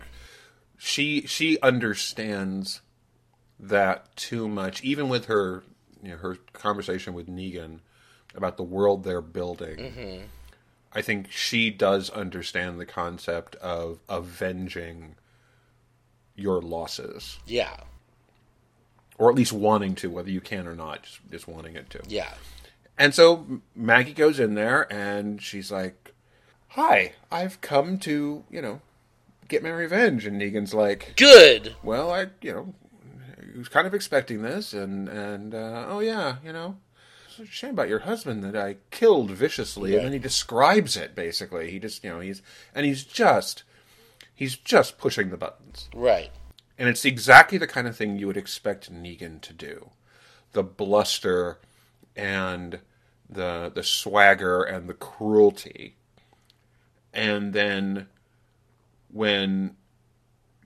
she 0.78 1.26
she 1.26 1.58
understands 1.60 2.80
that 3.58 4.14
too 4.16 4.48
much, 4.48 4.82
even 4.84 5.08
with 5.08 5.26
her 5.26 5.64
you 6.02 6.10
know, 6.10 6.16
her 6.18 6.36
conversation 6.52 7.14
with 7.14 7.28
Negan 7.28 7.80
about 8.34 8.56
the 8.56 8.62
world 8.62 9.04
they're 9.04 9.20
building. 9.20 9.76
Mm-hmm. 9.76 10.22
I 10.92 11.02
think 11.02 11.30
she 11.32 11.70
does 11.70 12.08
understand 12.10 12.78
the 12.78 12.86
concept 12.86 13.56
of 13.56 13.98
avenging 14.08 15.16
your 16.36 16.60
losses, 16.62 17.38
Yeah, 17.46 17.76
or 19.18 19.28
at 19.30 19.34
least 19.36 19.52
wanting 19.52 19.94
to, 19.96 20.10
whether 20.10 20.30
you 20.30 20.40
can 20.40 20.66
or 20.68 20.74
not, 20.74 21.02
just, 21.04 21.20
just 21.30 21.48
wanting 21.48 21.74
it 21.74 21.90
to. 21.90 22.00
yeah, 22.06 22.34
And 22.96 23.14
so 23.14 23.60
Maggie 23.74 24.12
goes 24.12 24.38
in 24.38 24.54
there 24.54 24.92
and 24.92 25.42
she's 25.42 25.70
like, 25.72 26.14
Hi, 26.68 27.12
I've 27.30 27.60
come 27.60 27.98
to, 28.00 28.44
you 28.50 28.62
know, 28.62 28.80
get 29.48 29.62
my 29.62 29.70
revenge. 29.70 30.26
And 30.26 30.40
Negan's 30.40 30.74
like, 30.74 31.14
good. 31.16 31.76
Well, 31.82 32.10
I, 32.10 32.26
you 32.40 32.52
know, 32.52 32.74
was 33.56 33.68
kind 33.68 33.86
of 33.86 33.94
expecting 33.94 34.42
this. 34.42 34.72
And, 34.72 35.08
and 35.08 35.54
uh, 35.54 35.86
oh, 35.88 36.00
yeah, 36.00 36.36
you 36.44 36.52
know, 36.52 36.76
it's 37.26 37.38
a 37.38 37.46
shame 37.46 37.70
about 37.70 37.88
your 37.88 38.00
husband 38.00 38.42
that 38.44 38.56
I 38.56 38.76
killed 38.90 39.30
viciously. 39.30 39.94
And 39.96 40.04
then 40.04 40.12
he 40.12 40.18
describes 40.18 40.96
it, 40.96 41.14
basically. 41.14 41.70
He 41.70 41.78
just, 41.78 42.02
you 42.02 42.10
know, 42.10 42.20
he's, 42.20 42.42
and 42.74 42.84
he's 42.86 43.04
just, 43.04 43.62
he's 44.34 44.56
just 44.56 44.98
pushing 44.98 45.30
the 45.30 45.36
buttons. 45.36 45.88
Right. 45.94 46.30
And 46.76 46.88
it's 46.88 47.04
exactly 47.04 47.58
the 47.58 47.68
kind 47.68 47.86
of 47.86 47.96
thing 47.96 48.18
you 48.18 48.26
would 48.26 48.36
expect 48.36 48.92
Negan 48.92 49.40
to 49.42 49.52
do. 49.52 49.90
The 50.52 50.64
bluster 50.64 51.58
and 52.16 52.80
the 53.28 53.70
the 53.74 53.82
swagger 53.82 54.62
and 54.62 54.88
the 54.88 54.94
cruelty. 54.94 55.96
And 57.12 57.52
then 57.52 58.08
when 59.10 59.76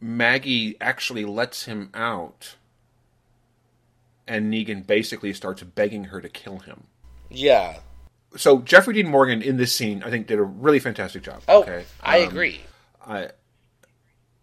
Maggie 0.01 0.77
actually 0.81 1.25
lets 1.25 1.65
him 1.67 1.91
out 1.95 2.57
and 4.27 4.53
Negan 4.53 4.87
basically 4.87 5.33
starts 5.33 5.63
begging 5.63 6.05
her 6.05 6.21
to 6.21 6.29
kill 6.29 6.59
him. 6.61 6.85
Yeah. 7.31 7.79
So 8.37 8.61
Jeffrey 8.61 8.95
Dean 8.95 9.09
Morgan 9.09 9.43
in 9.43 9.57
this 9.57 9.75
scene 9.75 10.03
I 10.03 10.11
think 10.11 10.27
did 10.27 10.39
a 10.39 10.43
really 10.43 10.79
fantastic 10.79 11.23
job. 11.23 11.43
Oh, 11.49 11.63
okay? 11.63 11.85
I 12.03 12.23
Um, 12.23 12.29
agree. 12.29 12.61
I, 13.07 13.31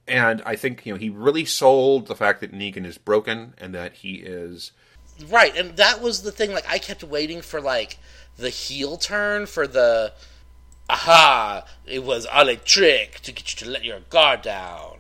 and 0.08 0.42
I 0.46 0.56
think 0.56 0.86
you 0.86 0.94
know 0.94 1.00
he 1.00 1.10
really 1.10 1.46
sold 1.46 2.08
the 2.08 2.16
fact 2.16 2.42
that 2.42 2.52
Negan 2.52 2.86
is 2.86 2.98
broken 2.98 3.54
and 3.58 3.74
that 3.76 3.94
he 3.94 4.16
is 4.16 4.72
Right, 5.30 5.56
and 5.56 5.78
that 5.78 6.02
was 6.02 6.24
the 6.24 6.32
thing. 6.32 6.52
Like, 6.52 6.70
I 6.70 6.78
kept 6.78 7.04
waiting 7.04 7.42
for 7.42 7.62
like 7.62 7.98
the 8.38 8.50
heel 8.50 8.98
turn 8.98 9.46
for 9.46 9.66
the 9.68 10.14
aha. 10.90 11.66
It 11.86 12.04
was 12.04 12.26
all 12.26 12.50
a 12.50 12.56
trick 12.56 13.22
to 13.22 13.32
get 13.32 13.52
you 13.52 13.66
to 13.66 13.72
let 13.72 13.86
your 13.86 14.02
guard 14.10 14.42
down. 14.42 14.98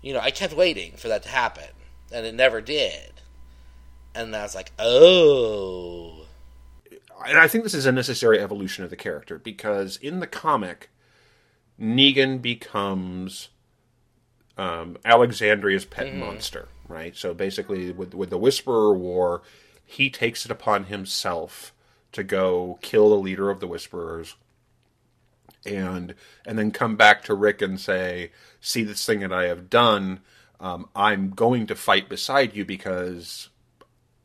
You 0.00 0.14
know, 0.14 0.20
I 0.20 0.30
kept 0.30 0.54
waiting 0.54 0.92
for 0.92 1.08
that 1.08 1.22
to 1.24 1.28
happen, 1.28 1.70
and 2.12 2.26
it 2.26 2.34
never 2.34 2.60
did. 2.60 3.12
And 4.14 4.34
I 4.34 4.42
was 4.42 4.54
like, 4.54 4.72
oh, 4.78 6.24
and 7.26 7.38
I 7.38 7.48
think 7.48 7.64
this 7.64 7.74
is 7.74 7.86
a 7.86 7.92
necessary 7.92 8.38
evolution 8.38 8.84
of 8.84 8.90
the 8.90 8.96
character 8.96 9.38
because 9.38 9.96
in 9.96 10.20
the 10.20 10.26
comic, 10.26 10.90
Negan 11.80 12.42
becomes 12.42 13.48
um, 14.58 14.96
Alexandria's 15.04 15.84
pet 15.84 16.14
monster, 16.14 16.68
right? 16.88 17.16
So 17.16 17.34
basically, 17.34 17.90
with 17.92 18.14
with 18.14 18.30
the 18.30 18.38
Whisperer 18.38 18.94
War, 18.94 19.42
he 19.84 20.10
takes 20.10 20.44
it 20.44 20.50
upon 20.50 20.84
himself 20.84 21.72
to 22.12 22.22
go 22.22 22.78
kill 22.82 23.08
the 23.10 23.16
leader 23.16 23.50
of 23.50 23.60
the 23.60 23.66
Whisperers, 23.66 24.36
and 25.66 26.14
and 26.46 26.58
then 26.58 26.70
come 26.70 26.96
back 26.96 27.22
to 27.24 27.34
Rick 27.34 27.62
and 27.62 27.80
say, 27.80 28.30
"See 28.60 28.82
this 28.84 29.04
thing 29.04 29.20
that 29.20 29.32
I 29.32 29.44
have 29.44 29.70
done. 29.70 30.20
Um, 30.60 30.88
I'm 30.94 31.30
going 31.30 31.66
to 31.66 31.74
fight 31.74 32.08
beside 32.08 32.54
you 32.54 32.64
because 32.64 33.48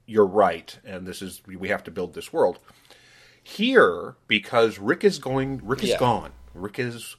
you're 0.06 0.26
right, 0.26 0.78
and 0.86 1.06
this 1.08 1.22
is 1.22 1.41
we 1.48 1.69
have 1.69 1.84
to 1.86 1.91
build 1.91 2.13
this 2.13 2.32
world." 2.34 2.60
Here, 3.41 4.15
because 4.28 4.78
Rick 4.78 5.04
is 5.04 5.17
going, 5.17 5.62
Rick 5.63 5.82
is 5.84 5.89
Yeah. 5.89 5.98
gone. 5.98 6.34
Rick 6.54 6.78
is, 6.78 7.15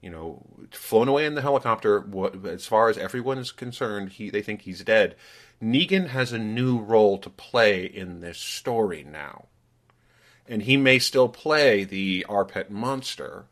you 0.00 0.10
know, 0.10 0.42
flown 0.70 1.08
away 1.08 1.26
in 1.26 1.34
the 1.34 1.42
helicopter. 1.42 2.00
What, 2.00 2.44
as 2.46 2.66
far 2.66 2.88
as 2.88 2.98
everyone 2.98 3.38
is 3.38 3.52
concerned, 3.52 4.10
he 4.10 4.30
they 4.30 4.42
think 4.42 4.62
he's 4.62 4.84
dead. 4.84 5.16
Negan 5.62 6.08
has 6.08 6.32
a 6.32 6.38
new 6.38 6.78
role 6.78 7.18
to 7.18 7.28
play 7.28 7.84
in 7.84 8.20
this 8.20 8.38
story 8.38 9.04
now, 9.04 9.46
and 10.48 10.62
he 10.62 10.76
may 10.76 10.98
still 10.98 11.28
play 11.28 11.84
the 11.84 12.24
Arpet 12.28 12.70
monster, 12.70 13.44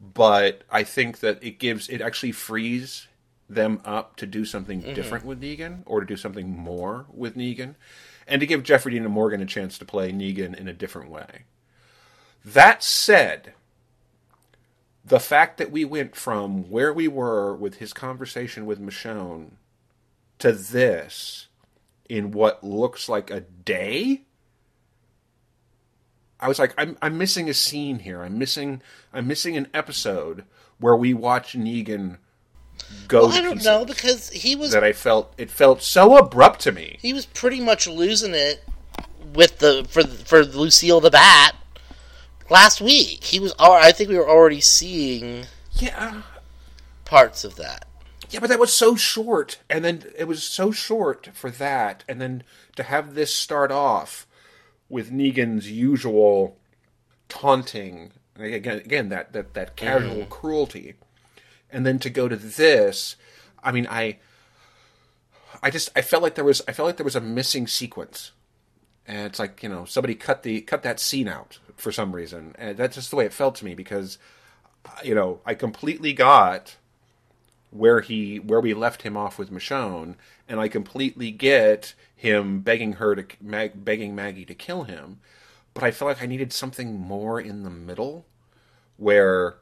but 0.00 0.62
I 0.70 0.84
think 0.84 1.20
that 1.20 1.42
it 1.42 1.58
gives 1.58 1.88
it 1.88 2.00
actually 2.00 2.32
frees 2.32 3.08
them 3.48 3.80
up 3.84 4.16
to 4.16 4.26
do 4.26 4.44
something 4.44 4.82
mm-hmm. 4.82 4.94
different 4.94 5.24
with 5.24 5.40
Negan 5.40 5.82
or 5.86 6.00
to 6.00 6.06
do 6.06 6.16
something 6.16 6.50
more 6.50 7.06
with 7.12 7.36
Negan 7.36 7.74
and 8.26 8.40
to 8.40 8.46
give 8.46 8.62
Jeffrey 8.62 8.92
Dean 8.92 9.04
Morgan 9.06 9.40
a 9.40 9.46
chance 9.46 9.78
to 9.78 9.84
play 9.84 10.12
Negan 10.12 10.54
in 10.54 10.68
a 10.68 10.74
different 10.74 11.10
way. 11.10 11.44
That 12.44 12.82
said, 12.82 13.54
the 15.08 15.20
fact 15.20 15.58
that 15.58 15.70
we 15.70 15.84
went 15.84 16.14
from 16.14 16.70
where 16.70 16.92
we 16.92 17.08
were 17.08 17.54
with 17.54 17.76
his 17.76 17.92
conversation 17.92 18.66
with 18.66 18.80
Michonne 18.80 19.52
to 20.38 20.52
this 20.52 21.48
in 22.08 22.30
what 22.30 22.62
looks 22.62 23.08
like 23.08 23.30
a 23.30 23.40
day 23.40 24.22
I 26.40 26.48
was 26.48 26.58
like, 26.58 26.74
I'm 26.78 26.96
I'm 27.02 27.18
missing 27.18 27.48
a 27.48 27.54
scene 27.54 28.00
here. 28.00 28.22
I'm 28.22 28.38
missing 28.38 28.82
I'm 29.12 29.26
missing 29.26 29.56
an 29.56 29.68
episode 29.74 30.44
where 30.78 30.94
we 30.94 31.12
watch 31.12 31.54
Negan 31.54 32.18
go 33.08 33.26
well, 33.26 33.32
I 33.32 33.40
don't 33.40 33.64
know 33.64 33.84
because 33.84 34.30
he 34.30 34.54
was 34.54 34.72
that 34.72 34.84
I 34.84 34.92
felt 34.92 35.34
it 35.36 35.50
felt 35.50 35.82
so 35.82 36.16
abrupt 36.16 36.60
to 36.60 36.72
me. 36.72 36.98
he 37.00 37.12
was 37.12 37.26
pretty 37.26 37.60
much 37.60 37.88
losing 37.88 38.34
it 38.34 38.62
with 39.34 39.58
the 39.58 39.84
for 39.90 40.04
for 40.04 40.44
Lucille 40.44 41.00
the 41.00 41.10
Bat 41.10 41.56
last 42.50 42.80
week. 42.80 43.24
He 43.24 43.40
was. 43.40 43.54
I 43.58 43.92
think 43.92 44.10
we 44.10 44.18
were 44.18 44.28
already 44.28 44.60
seeing 44.60 45.46
Yeah, 45.72 46.22
parts 47.04 47.44
of 47.44 47.56
that. 47.56 47.86
yeah, 48.30 48.40
but 48.40 48.48
that 48.50 48.58
was 48.58 48.72
so 48.72 48.96
short, 48.96 49.58
and 49.70 49.84
then 49.84 50.04
it 50.16 50.24
was 50.24 50.42
so 50.42 50.70
short 50.70 51.30
for 51.34 51.50
that, 51.50 52.04
and 52.08 52.20
then 52.20 52.42
to 52.76 52.82
have 52.82 53.14
this 53.14 53.34
start 53.34 53.70
off 53.70 54.26
with 54.88 55.10
Negan's 55.10 55.70
usual 55.70 56.58
taunting 57.28 58.12
again, 58.38 58.78
again 58.78 59.08
that 59.08 59.32
that 59.32 59.54
that 59.54 59.76
casual 59.76 60.22
mm-hmm. 60.22 60.30
cruelty, 60.30 60.94
and 61.70 61.84
then 61.84 61.98
to 62.00 62.10
go 62.10 62.28
to 62.28 62.36
this, 62.36 63.16
I 63.62 63.72
mean, 63.72 63.86
I, 63.90 64.18
I 65.62 65.70
just 65.70 65.90
I 65.96 66.02
felt 66.02 66.22
like 66.22 66.34
there 66.34 66.44
was 66.44 66.62
I 66.68 66.72
felt 66.72 66.86
like 66.86 66.96
there 66.96 67.04
was 67.04 67.16
a 67.16 67.20
missing 67.20 67.66
sequence, 67.66 68.32
and 69.08 69.26
it's 69.26 69.38
like 69.38 69.62
you 69.62 69.68
know 69.68 69.84
somebody 69.86 70.14
cut 70.14 70.44
the 70.44 70.60
cut 70.60 70.82
that 70.84 71.00
scene 71.00 71.26
out 71.26 71.58
for 71.76 71.90
some 71.90 72.14
reason, 72.14 72.54
and 72.58 72.76
that's 72.76 72.96
just 72.96 73.10
the 73.10 73.16
way 73.16 73.24
it 73.24 73.32
felt 73.32 73.54
to 73.56 73.64
me 73.64 73.74
because, 73.74 74.18
uh, 74.84 74.90
you 75.02 75.14
know, 75.14 75.40
I 75.46 75.54
completely 75.54 76.12
got 76.12 76.76
where 77.70 78.00
he 78.00 78.38
where 78.38 78.60
we 78.60 78.74
left 78.74 79.02
him 79.02 79.16
off 79.16 79.38
with 79.38 79.50
Michonne, 79.50 80.14
and 80.48 80.60
I 80.60 80.68
completely 80.68 81.30
get 81.30 81.94
him 82.14 82.60
begging 82.60 82.94
her 82.94 83.14
to 83.14 83.24
Mag, 83.40 83.84
begging 83.84 84.14
Maggie 84.14 84.44
to 84.44 84.54
kill 84.54 84.84
him, 84.84 85.20
but 85.72 85.82
I 85.82 85.90
felt 85.90 86.10
like 86.10 86.22
I 86.22 86.26
needed 86.26 86.52
something 86.52 86.98
more 86.98 87.40
in 87.40 87.62
the 87.62 87.70
middle, 87.70 88.26
where 88.98 89.56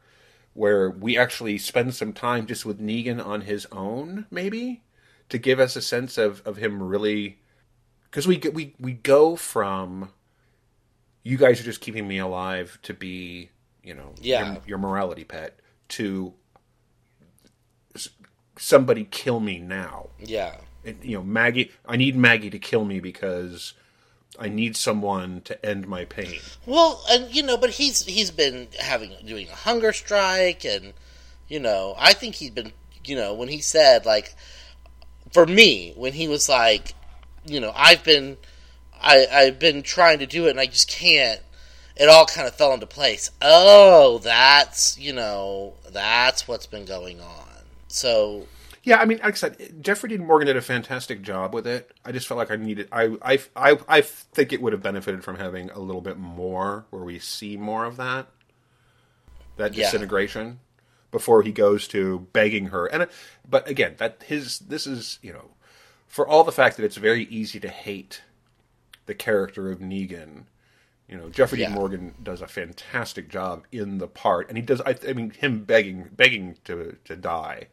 where 0.54 0.90
we 0.90 1.18
actually 1.18 1.58
spend 1.58 1.94
some 1.94 2.14
time 2.14 2.46
just 2.46 2.64
with 2.64 2.80
Negan 2.80 3.24
on 3.24 3.42
his 3.42 3.66
own, 3.70 4.26
maybe 4.30 4.82
to 5.28 5.38
give 5.38 5.60
us 5.60 5.76
a 5.76 5.82
sense 5.82 6.18
of 6.18 6.42
of 6.46 6.56
him 6.56 6.82
really, 6.82 7.38
because 8.16 8.26
we 8.26 8.38
we 8.50 8.74
we 8.80 8.94
go 8.94 9.36
from 9.36 10.08
you 11.22 11.36
guys 11.36 11.60
are 11.60 11.64
just 11.64 11.82
keeping 11.82 12.08
me 12.08 12.16
alive 12.16 12.78
to 12.82 12.94
be 12.94 13.50
you 13.84 13.92
know 13.92 14.14
Yeah. 14.22 14.54
your, 14.54 14.62
your 14.68 14.78
morality 14.78 15.24
pet 15.24 15.60
to 15.90 16.32
somebody 18.56 19.04
kill 19.04 19.38
me 19.38 19.58
now 19.58 20.08
Yeah. 20.18 20.56
It, 20.82 21.04
you 21.04 21.16
know, 21.18 21.24
Maggie. 21.24 21.72
I 21.84 21.96
need 21.96 22.14
Maggie 22.16 22.48
to 22.48 22.60
kill 22.60 22.84
me 22.84 23.00
because 23.00 23.74
I 24.38 24.48
need 24.48 24.76
someone 24.76 25.40
to 25.40 25.66
end 25.66 25.88
my 25.88 26.04
pain. 26.04 26.38
Well, 26.64 27.02
and 27.10 27.34
you 27.34 27.42
know, 27.42 27.56
but 27.56 27.70
he's 27.70 28.04
he's 28.04 28.30
been 28.30 28.68
having 28.78 29.12
doing 29.26 29.48
a 29.48 29.54
hunger 29.56 29.92
strike, 29.92 30.64
and 30.64 30.92
you 31.48 31.58
know, 31.58 31.96
I 31.98 32.12
think 32.12 32.36
he's 32.36 32.50
been, 32.50 32.70
you 33.04 33.16
know, 33.16 33.34
when 33.34 33.48
he 33.48 33.60
said 33.60 34.06
like, 34.06 34.36
for 35.32 35.44
me, 35.44 35.92
when 35.96 36.12
he 36.12 36.28
was 36.28 36.48
like, 36.48 36.94
you 37.46 37.60
know, 37.60 37.72
I've 37.74 38.04
been, 38.04 38.36
I 39.00 39.26
I've 39.32 39.58
been 39.58 39.82
trying 39.82 40.18
to 40.20 40.26
do 40.26 40.46
it, 40.46 40.50
and 40.50 40.60
I 40.60 40.66
just 40.66 40.88
can't. 40.88 41.40
It 41.96 42.08
all 42.08 42.26
kind 42.26 42.46
of 42.46 42.54
fell 42.54 42.74
into 42.74 42.86
place. 42.86 43.30
Oh, 43.42 44.18
that's 44.18 44.98
you 44.98 45.12
know, 45.12 45.74
that's 45.90 46.46
what's 46.48 46.66
been 46.66 46.84
going 46.84 47.20
on. 47.20 47.46
So 47.88 48.48
Yeah, 48.82 48.98
I 49.00 49.04
mean, 49.04 49.18
like 49.18 49.32
I 49.34 49.36
said, 49.36 49.82
Jeffrey 49.82 50.10
Dean 50.10 50.24
Morgan 50.26 50.46
did 50.46 50.56
a 50.56 50.60
fantastic 50.62 51.22
job 51.22 51.54
with 51.54 51.66
it. 51.66 51.90
I 52.04 52.12
just 52.12 52.26
felt 52.28 52.38
like 52.38 52.50
I 52.50 52.56
needed. 52.56 52.88
I, 52.92 53.16
I, 53.22 53.38
I, 53.56 53.78
I 53.88 54.00
think 54.02 54.52
it 54.52 54.62
would 54.62 54.72
have 54.72 54.82
benefited 54.82 55.24
from 55.24 55.36
having 55.36 55.70
a 55.70 55.78
little 55.80 56.02
bit 56.02 56.18
more, 56.18 56.86
where 56.90 57.02
we 57.02 57.18
see 57.18 57.56
more 57.56 57.84
of 57.84 57.96
that, 57.96 58.28
that 59.56 59.74
Yeah. 59.74 59.84
disintegration, 59.84 60.60
before 61.10 61.42
he 61.42 61.52
goes 61.52 61.88
to 61.88 62.20
begging 62.32 62.66
her. 62.66 62.86
And 62.86 63.04
uh, 63.04 63.06
but 63.48 63.68
again, 63.68 63.94
that 63.98 64.22
his 64.26 64.58
this 64.60 64.86
is 64.86 65.18
you 65.22 65.32
know, 65.32 65.50
for 66.06 66.26
all 66.26 66.44
the 66.44 66.52
fact 66.52 66.76
that 66.76 66.84
it's 66.84 66.96
very 66.96 67.24
easy 67.24 67.60
to 67.60 67.68
hate 67.68 68.22
the 69.06 69.14
character 69.14 69.70
of 69.70 69.80
Negan. 69.80 70.44
You 71.08 71.16
know, 71.16 71.28
Jeffrey 71.28 71.60
Yeah. 71.60 71.68
Dean 71.68 71.76
Morgan 71.76 72.14
does 72.22 72.42
a 72.42 72.48
fantastic 72.48 73.28
job 73.28 73.64
in 73.70 73.98
the 73.98 74.08
part, 74.08 74.48
and 74.48 74.58
he 74.58 74.62
does. 74.62 74.80
I, 74.80 74.96
I 75.08 75.12
mean, 75.12 75.30
him 75.30 75.64
begging, 75.64 76.08
begging 76.12 76.56
to 76.64 76.96
to 77.04 77.16
die. 77.16 77.68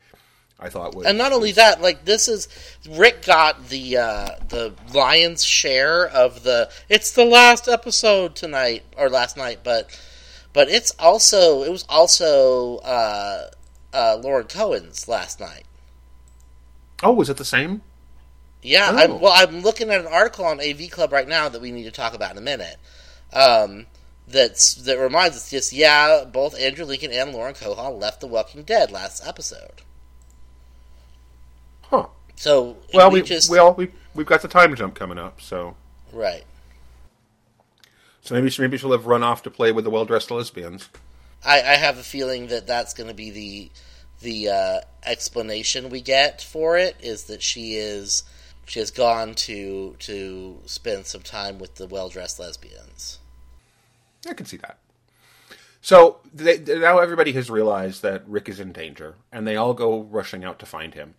I 0.60 0.70
thought 0.70 0.96
was 0.96 1.08
And 1.08 1.18
not 1.18 1.34
only 1.34 1.52
that, 1.54 1.82
like 1.82 2.06
this 2.06 2.28
is 2.28 2.48
Rick 2.90 3.26
got 3.26 3.70
the 3.70 3.98
uh, 3.98 4.30
the 4.48 4.74
lion's 4.94 5.44
share 5.44 6.08
of 6.08 6.44
the. 6.44 6.70
It's 6.90 7.12
the 7.12 7.26
last 7.26 7.68
episode 7.68 8.36
tonight 8.36 8.84
or 8.96 9.10
last 9.10 9.36
night, 9.36 9.60
but 9.64 9.90
but 10.54 10.70
it's 10.70 10.92
also 11.00 11.64
it 11.64 11.72
was 11.72 11.86
also 11.90 12.78
uh, 12.78 13.50
uh, 13.92 14.18
Lauren 14.24 14.46
Cohan's 14.46 15.08
last 15.08 15.40
night. 15.40 15.66
Oh, 17.02 17.14
was 17.14 17.30
it 17.30 17.38
the 17.38 17.46
same? 17.46 17.82
Yeah, 18.64 18.92
Oh. 18.92 18.98
I'm, 18.98 19.20
well, 19.20 19.34
I'm 19.36 19.62
looking 19.62 19.90
at 19.90 20.00
an 20.00 20.08
article 20.08 20.46
on 20.46 20.60
AV 20.60 20.90
Club 20.90 21.12
right 21.12 21.28
now 21.28 21.50
that 21.50 21.62
we 21.62 21.72
need 21.72 21.84
to 21.84 21.92
talk 21.92 22.14
about 22.14 22.32
in 22.32 22.38
a 22.38 22.42
minute. 22.42 22.78
Um, 23.32 23.88
that's 24.28 24.76
that 24.76 24.98
reminds 24.98 25.36
us 25.36 25.50
just 25.50 25.74
yeah, 25.74 26.24
both 26.24 26.58
Andrew 26.58 26.86
Lincoln 26.86 27.12
and 27.12 27.34
Lauren 27.34 27.54
Cohan 27.54 28.00
left 28.00 28.22
The 28.22 28.28
Walking 28.28 28.64
Dead 28.64 28.90
last 28.92 29.26
episode. 29.28 29.82
Huh. 31.84 32.08
So 32.36 32.78
Well, 32.94 33.12
we, 33.12 33.22
we, 33.22 33.28
just 33.28 33.52
we 33.52 33.58
all 33.58 33.74
we 33.74 33.92
we've 34.16 34.26
got 34.26 34.42
the 34.42 34.48
time 34.48 34.76
jump 34.76 34.96
coming 34.96 35.18
up, 35.18 35.42
so 35.42 35.76
right. 36.12 36.44
so 38.22 38.34
maybe 38.36 38.50
she, 38.50 38.62
maybe 38.62 38.78
she'll 38.78 38.92
have 38.92 39.06
run 39.06 39.24
off 39.24 39.44
to 39.44 39.52
play 39.52 39.72
with 39.72 39.84
the 39.84 39.90
well 39.90 40.06
dressed 40.06 40.32
lesbians. 40.32 40.90
I, 41.46 41.58
I 41.58 41.76
have 41.76 41.98
a 41.98 42.04
feeling 42.04 42.48
that 42.48 42.66
that's 42.66 42.94
going 42.94 43.10
to 43.10 43.14
be 43.14 43.30
the 43.30 43.72
the 44.22 44.50
uh, 44.50 44.80
explanation 45.06 45.90
we 45.90 46.02
get 46.02 46.42
for 46.42 46.78
it 46.78 46.96
is 47.02 47.26
that 47.26 47.44
she 47.44 47.74
is 47.76 48.24
she 48.66 48.80
has 48.80 48.92
gone 48.92 49.34
to 49.36 49.96
to 50.00 50.60
spend 50.66 51.06
some 51.06 51.22
time 51.22 51.60
with 51.60 51.76
the 51.76 51.88
well 51.88 52.10
dressed 52.10 52.40
lesbians. 52.40 53.20
I 54.28 54.34
can 54.34 54.46
see 54.46 54.58
that. 54.58 54.78
So 55.82 56.20
they, 56.34 56.60
now 56.60 57.00
everybody 57.00 57.34
has 57.34 57.50
realized 57.50 58.02
that 58.04 58.24
Rick 58.26 58.48
is 58.48 58.60
in 58.60 58.72
danger, 58.72 59.16
and 59.34 59.46
they 59.46 59.58
all 59.58 59.74
go 59.74 60.02
rushing 60.02 60.46
out 60.46 60.58
to 60.60 60.66
find 60.66 60.94
him. 60.94 61.16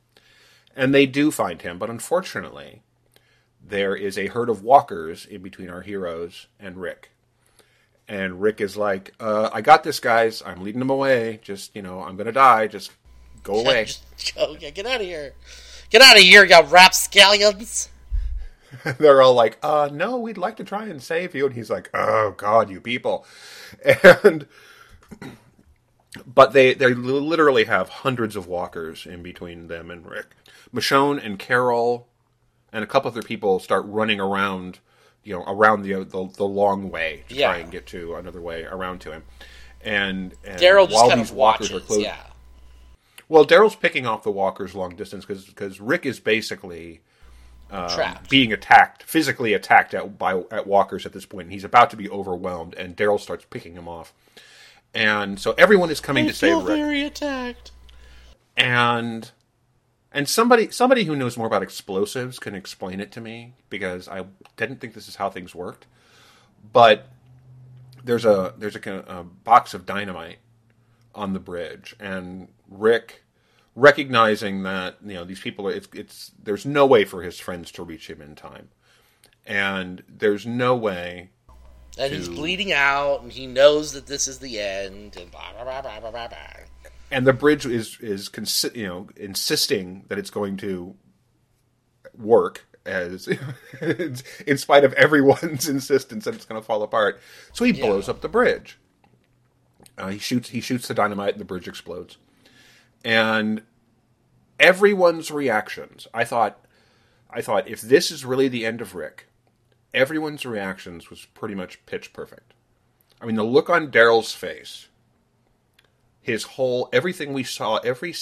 And 0.75 0.95
they 0.95 1.05
do 1.05 1.31
find 1.31 1.61
him, 1.61 1.79
but 1.79 1.91
unfortunately, 1.91 2.83
there 3.63 3.95
is 3.95 4.17
a 4.17 4.29
herd 4.29 4.49
of 4.49 4.63
walkers 4.63 5.27
in 5.27 5.43
between 5.43 5.69
our 5.69 5.83
heroes 5.83 6.47
and 6.59 6.79
Rick. 6.79 7.11
And 8.09 8.41
Rick 8.41 8.61
is 8.61 8.77
like, 8.77 9.13
uh, 9.21 9.51
"I 9.53 9.61
got 9.61 9.85
this, 9.85 10.01
guys. 10.01 10.43
I'm 10.45 10.63
leading 10.63 10.79
them 10.79 10.91
away. 10.91 11.41
Just 11.43 11.77
you 11.77 11.83
know, 11.83 12.03
I'm 12.03 12.17
gonna 12.17 12.33
die. 12.33 12.67
Just 12.67 12.91
go 13.43 13.55
away." 13.61 13.85
Just 13.85 14.35
go, 14.35 14.57
get 14.57 14.87
out 14.87 15.01
of 15.01 15.07
here! 15.07 15.35
Get 15.91 16.03
out 16.03 16.17
of 16.17 16.23
here, 16.23 16.45
you 16.45 16.61
rapscallions! 16.63 17.89
they're 18.99 19.23
all 19.23 19.35
like, 19.35 19.59
uh, 19.63 19.89
no, 19.93 20.19
we'd 20.19 20.39
like 20.39 20.57
to 20.57 20.65
try 20.65 20.87
and 20.87 21.03
save 21.03 21.35
you. 21.35 21.47
And 21.47 21.55
he's 21.55 21.71
like, 21.71 21.91
oh, 21.95 22.35
God, 22.37 22.71
you 22.71 22.81
people. 22.81 23.25
And, 24.25 24.47
but 26.27 26.53
they, 26.53 26.75
they 26.75 26.95
literally 26.95 27.65
have 27.65 27.89
hundreds 27.89 28.37
of 28.37 28.47
walkers 28.47 29.05
in 29.05 29.23
between 29.23 29.67
them 29.67 29.91
and 29.91 30.07
Rick. 30.09 30.27
Michonne 30.73 31.25
and 31.25 31.39
Carol 31.39 32.07
and 32.73 32.85
a 32.85 32.87
couple 32.87 33.11
other 33.11 33.23
people 33.23 33.59
start 33.59 33.85
running 33.87 34.21
around, 34.21 34.79
you 35.25 35.35
know, 35.35 35.43
around 35.45 35.83
the, 35.83 35.93
the, 36.05 36.29
the 36.37 36.45
long 36.45 36.91
way 36.91 37.25
to 37.29 37.35
Yeah. 37.35 37.49
try 37.53 37.59
and 37.59 37.71
get 37.71 37.87
to 37.87 38.15
another 38.15 38.41
way 38.41 38.63
around 38.65 39.01
to 39.03 39.13
him. 39.13 39.25
And, 39.81 40.35
and 40.45 40.61
Daryl 40.61 40.85
just 40.89 40.95
while 40.95 41.09
kind 41.09 41.21
these 41.21 41.31
of 41.31 41.37
walkers 41.37 41.71
watches. 41.73 41.83
are 41.85 41.87
close, 41.87 42.01
yeah, 42.03 42.17
well, 43.29 43.47
Daryl's 43.47 43.77
picking 43.77 44.07
off 44.07 44.23
the 44.23 44.31
walkers 44.31 44.75
long 44.75 44.97
distance 44.97 45.25
because 45.25 45.81
Rick 45.81 46.07
is 46.07 46.21
basically 46.21 47.01
um, 47.71 47.89
trapped. 47.89 48.31
being 48.31 48.53
attacked, 48.53 49.03
physically 49.03 49.55
attacked 49.55 49.95
at 49.95 50.19
by 50.19 50.43
at 50.51 50.67
walkers 50.67 51.07
at 51.07 51.13
this 51.13 51.27
point. 51.27 51.51
He's 51.51 51.65
about 51.65 51.91
to 51.91 51.97
be 51.97 52.09
overwhelmed, 52.09 52.75
and 52.75 52.97
Daryl 52.97 53.21
starts 53.21 53.45
picking 53.49 53.75
him 53.75 53.89
off. 53.89 54.13
And 54.95 55.41
so 55.41 55.55
everyone 55.59 55.91
is 55.91 56.01
coming 56.01 56.27
I 56.27 56.29
to 56.29 56.35
save 56.35 56.51
feel 56.51 56.63
Rick, 56.63 56.77
very 56.77 57.03
attacked. 57.03 57.73
and 58.57 59.31
and 60.13 60.29
somebody 60.29 60.71
somebody 60.71 61.05
who 61.05 61.17
knows 61.17 61.37
more 61.37 61.47
about 61.47 61.63
explosives 61.63 62.39
can 62.39 62.55
explain 62.55 63.01
it 63.01 63.11
to 63.13 63.21
me 63.21 63.55
because 63.71 64.09
I 64.09 64.25
didn't 64.57 64.81
think 64.81 64.95
this 64.95 65.09
is 65.09 65.17
how 65.17 65.31
things 65.31 65.55
worked. 65.55 65.87
But 66.73 67.09
there's 68.05 68.25
a 68.25 68.55
there's 68.57 68.77
a, 68.77 69.05
a 69.09 69.25
box 69.25 69.75
of 69.75 69.85
dynamite 69.87 70.39
on 71.15 71.33
the 71.33 71.41
bridge, 71.41 71.97
and 71.99 72.49
Rick 72.79 73.25
recognizing 73.77 74.63
that 74.63 74.97
you 75.05 75.15
know 75.15 75.25
these 75.25 75.41
people 75.41 75.67
are 75.67 75.73
it's, 75.73 75.89
it's 75.95 76.33
there's 76.43 76.65
no 76.65 76.87
way 76.87 77.05
for 77.05 77.23
his 77.23 77.41
friends 77.41 77.73
to 77.73 77.83
reach 77.83 78.09
him 78.09 78.21
in 78.23 78.35
time 78.37 78.69
and 79.45 80.03
there's 80.09 80.47
no 80.47 80.75
way 80.77 81.31
And 81.99 82.13
he's 82.15 82.29
bleeding 82.29 82.73
out, 82.73 83.23
and 83.23 83.31
he 83.33 83.47
knows 83.47 83.93
that 83.93 84.07
this 84.07 84.27
is 84.29 84.39
the 84.39 84.59
end, 84.61 85.17
and 85.17 85.31
blah 85.31 85.53
blah 85.53 85.65
blah 85.65 85.83
blah 85.83 86.01
blah 86.01 86.11
blah. 86.11 86.29
blah. 86.29 86.91
and 87.11 87.27
the 87.27 87.33
bridge 87.33 87.67
is 87.67 87.99
is 88.01 88.29
consi- 88.29 88.75
you 88.77 88.87
know 88.87 89.09
insisting 89.17 90.05
that 90.09 90.19
it's 90.19 90.31
going 90.31 90.57
to 90.59 90.95
work 92.17 92.67
as 92.87 93.29
in 94.47 94.59
spite 94.59 94.85
of 94.85 94.93
everyone's 94.95 95.69
insistence 95.77 96.25
that 96.27 96.35
it's 96.35 96.45
going 96.45 96.61
to 96.61 96.65
fall 96.67 96.83
apart 96.83 97.21
so 97.53 97.65
he 97.65 97.73
Yeah. 97.73 97.87
blows 97.87 98.09
up 98.09 98.21
the 98.21 98.29
bridge 98.29 98.79
uh, 99.99 100.09
he 100.09 100.19
shoots 100.19 100.51
he 100.51 100.61
shoots 100.61 100.87
the 100.89 100.95
dynamite 100.95 101.33
and 101.33 101.41
the 101.41 101.45
bridge 101.47 101.67
explodes 101.67 102.19
and 103.05 103.63
everyone's 104.59 105.31
reactions 105.31 106.07
i 106.15 106.25
thought 106.25 106.65
i 107.31 107.41
thought 107.41 107.69
if 107.69 107.81
this 107.81 108.11
is 108.11 108.25
really 108.25 108.49
the 108.49 108.65
end 108.65 108.81
of 108.81 108.95
rick 108.95 109.27
everyone's 109.93 110.47
reactions 110.47 111.11
was 111.11 111.27
pretty 111.27 111.55
much 111.55 111.85
pitch 111.87 112.13
perfect 112.13 112.55
i 113.21 113.27
mean 113.27 113.37
the 113.37 113.45
look 113.45 113.69
on 113.69 113.91
daryl's 113.91 114.33
face 114.33 114.89
his 116.25 116.45
whole 116.45 116.89
everything 116.93 117.33
we 117.35 117.45
saw 117.45 117.77
every 117.79 118.15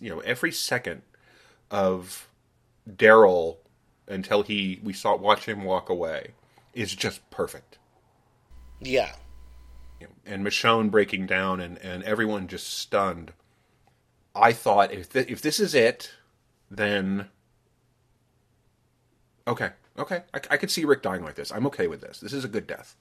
you 0.00 0.10
know 0.10 0.18
every 0.20 0.50
second 0.50 1.02
of 1.70 2.28
Daryl 2.88 3.58
until 4.06 4.42
he 4.42 4.80
we 4.82 4.92
saw 4.92 5.16
watch 5.16 5.46
him 5.46 5.64
walk 5.64 5.88
away 5.88 6.32
is 6.74 6.94
just 6.94 7.28
perfect. 7.30 7.78
Yeah, 8.80 9.12
And 10.26 10.44
Michonne 10.44 10.90
breaking 10.90 11.26
down 11.26 11.60
and 11.60 11.78
and 11.78 12.02
everyone 12.02 12.48
just 12.48 12.76
stunned. 12.78 13.32
I 14.40 14.52
thought 14.52 14.92
if 14.92 15.12
th- 15.12 15.28
if 15.28 15.42
this 15.42 15.60
is 15.60 15.74
it, 15.74 16.10
then 16.70 17.28
okay, 19.46 19.70
okay, 19.98 20.22
I, 20.32 20.40
I 20.50 20.56
could 20.56 20.70
see 20.70 20.84
Rick 20.84 21.02
dying 21.02 21.24
like 21.24 21.34
this. 21.34 21.50
I'm 21.52 21.66
okay 21.66 21.86
with 21.86 22.00
this. 22.00 22.20
This 22.20 22.32
is 22.32 22.44
a 22.44 22.48
good 22.48 22.66
death. 22.66 22.94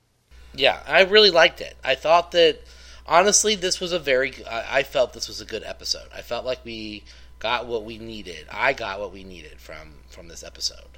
yeah. 0.54 0.80
I 0.88 1.02
really 1.04 1.32
liked 1.32 1.62
it. 1.62 1.76
I 1.84 1.95
thought 1.95 2.32
that 2.32 2.60
honestly, 3.06 3.56
this 3.56 3.80
was 3.80 3.91
a 3.93 4.00
very. 4.00 4.34
I, 4.45 4.80
I 4.80 4.84
felt 4.84 5.13
this 5.13 5.28
was 5.28 5.41
a 5.41 5.45
good 5.45 5.63
episode. 5.63 6.08
I 6.15 6.21
felt 6.21 6.45
like 6.45 6.63
we 6.65 7.04
got 7.39 7.67
what 7.67 7.84
we 7.86 7.97
needed. 7.97 8.47
I 8.52 8.73
got 8.73 9.00
what 9.00 9.13
we 9.13 9.23
needed 9.23 9.60
from 9.60 9.95
from 10.10 10.28
this 10.28 10.43
episode. 10.43 10.97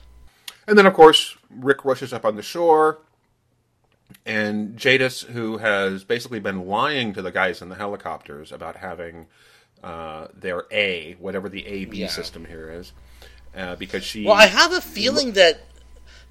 And 0.68 0.78
then, 0.78 0.86
of 0.86 0.94
course, 0.94 1.36
Rick 1.50 1.84
rushes 1.84 2.14
up 2.14 2.26
on 2.26 2.36
the 2.36 2.44
shore, 2.44 3.00
and 4.26 4.78
Jadis, 4.78 5.24
who 5.24 5.58
has 5.58 6.04
basically 6.04 6.40
been 6.40 6.68
lying 6.68 7.14
to 7.14 7.22
the 7.24 7.32
guys 7.32 7.62
in 7.62 7.70
the 7.70 7.76
helicopters 7.76 8.52
about 8.52 8.76
having 8.76 9.26
uh, 9.84 10.28
their 10.34 10.66
A, 10.72 11.16
whatever 11.20 11.50
the 11.50 11.66
A 11.66 11.86
B 11.86 12.00
Yeah. 12.00 12.08
system 12.08 12.46
here 12.46 12.70
is, 12.72 12.92
uh, 13.56 13.76
because 13.76 14.04
she. 14.04 14.26
Well, 14.26 14.34
I 14.36 14.48
have 14.48 14.74
a 14.74 14.82
feeling 14.82 15.34
that 15.34 15.62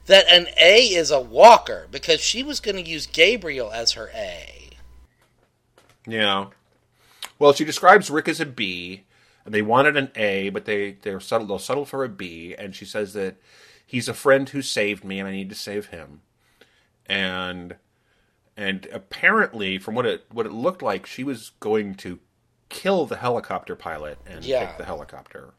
that 0.06 0.26
an 0.30 0.48
A 0.56 0.86
is 0.86 1.10
a 1.10 1.20
walker 1.20 1.86
because 1.90 2.20
she 2.20 2.42
was 2.42 2.60
going 2.60 2.76
to 2.76 2.90
use 2.90 3.06
Gabriel 3.06 3.70
as 3.70 3.92
her 3.92 4.10
A. 4.14 4.70
Yeah. 6.06 6.46
Well, 7.38 7.52
she 7.52 7.64
describes 7.64 8.10
Rick 8.10 8.28
as 8.28 8.40
a 8.40 8.46
B, 8.46 9.04
and 9.44 9.54
they 9.54 9.62
wanted 9.62 9.96
an 9.96 10.10
A, 10.16 10.48
but 10.48 10.64
they 10.64 10.92
they're 11.02 11.20
settle, 11.20 11.46
they'll 11.46 11.58
settle 11.58 11.84
for 11.84 12.04
a 12.04 12.08
B. 12.08 12.54
And 12.58 12.74
she 12.74 12.84
says 12.84 13.12
that 13.12 13.36
he's 13.86 14.08
a 14.08 14.14
friend 14.14 14.48
who 14.48 14.62
saved 14.62 15.04
me, 15.04 15.18
and 15.18 15.28
I 15.28 15.32
need 15.32 15.50
to 15.50 15.54
save 15.54 15.86
him. 15.86 16.22
And 17.06 17.76
and 18.56 18.88
apparently, 18.92 19.78
from 19.78 19.94
what 19.94 20.06
it 20.06 20.24
what 20.30 20.46
it 20.46 20.52
looked 20.52 20.82
like, 20.82 21.06
she 21.06 21.22
was 21.22 21.52
going 21.60 21.94
to 21.96 22.18
kill 22.68 23.06
the 23.06 23.16
helicopter 23.16 23.74
pilot 23.76 24.18
and 24.26 24.44
Yeah. 24.44 24.66
take 24.66 24.76
the 24.78 24.84
helicopter. 24.84 25.54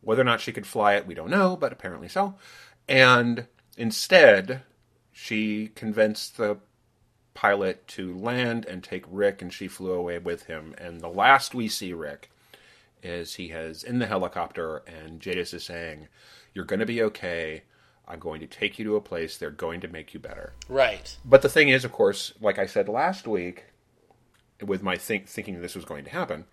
Whether 0.00 0.22
or 0.22 0.26
not 0.26 0.40
she 0.40 0.52
could 0.52 0.66
fly 0.66 0.94
it, 0.94 1.06
we 1.06 1.14
don't 1.14 1.30
know, 1.30 1.56
but 1.56 1.72
apparently 1.72 2.08
so. 2.08 2.34
And 2.88 3.46
instead, 3.76 4.62
she 5.12 5.68
convinced 5.74 6.36
the 6.36 6.58
pilot 7.34 7.86
to 7.88 8.14
land 8.16 8.64
and 8.66 8.82
take 8.82 9.04
Rick, 9.08 9.42
and 9.42 9.52
she 9.52 9.68
flew 9.68 9.92
away 9.92 10.18
with 10.18 10.44
him. 10.44 10.74
And 10.78 11.00
the 11.00 11.08
last 11.08 11.54
we 11.54 11.68
see 11.68 11.92
Rick 11.92 12.30
is 13.02 13.34
he 13.34 13.48
has 13.48 13.82
in 13.82 13.98
the 13.98 14.06
helicopter, 14.06 14.78
and 14.86 15.20
Jadis 15.20 15.52
is 15.52 15.64
saying, 15.64 16.08
"You're 16.54 16.64
going 16.64 16.80
to 16.80 16.86
be 16.86 17.02
okay. 17.02 17.62
I'm 18.08 18.20
going 18.20 18.40
to 18.40 18.46
take 18.46 18.78
you 18.78 18.84
to 18.86 18.96
a 18.96 19.00
place. 19.00 19.36
They're 19.36 19.50
going 19.50 19.80
to 19.80 19.88
make 19.88 20.14
you 20.14 20.20
better." 20.20 20.52
Right. 20.68 21.16
But 21.24 21.42
the 21.42 21.48
thing 21.48 21.68
is, 21.68 21.84
of 21.84 21.92
course, 21.92 22.32
like 22.40 22.58
I 22.58 22.66
said 22.66 22.88
last 22.88 23.26
week, 23.26 23.64
with 24.64 24.82
my 24.82 24.96
think 24.96 25.28
thinking 25.28 25.60
this 25.60 25.74
was 25.74 25.84
going 25.84 26.04
to 26.04 26.10
happen, 26.10 26.44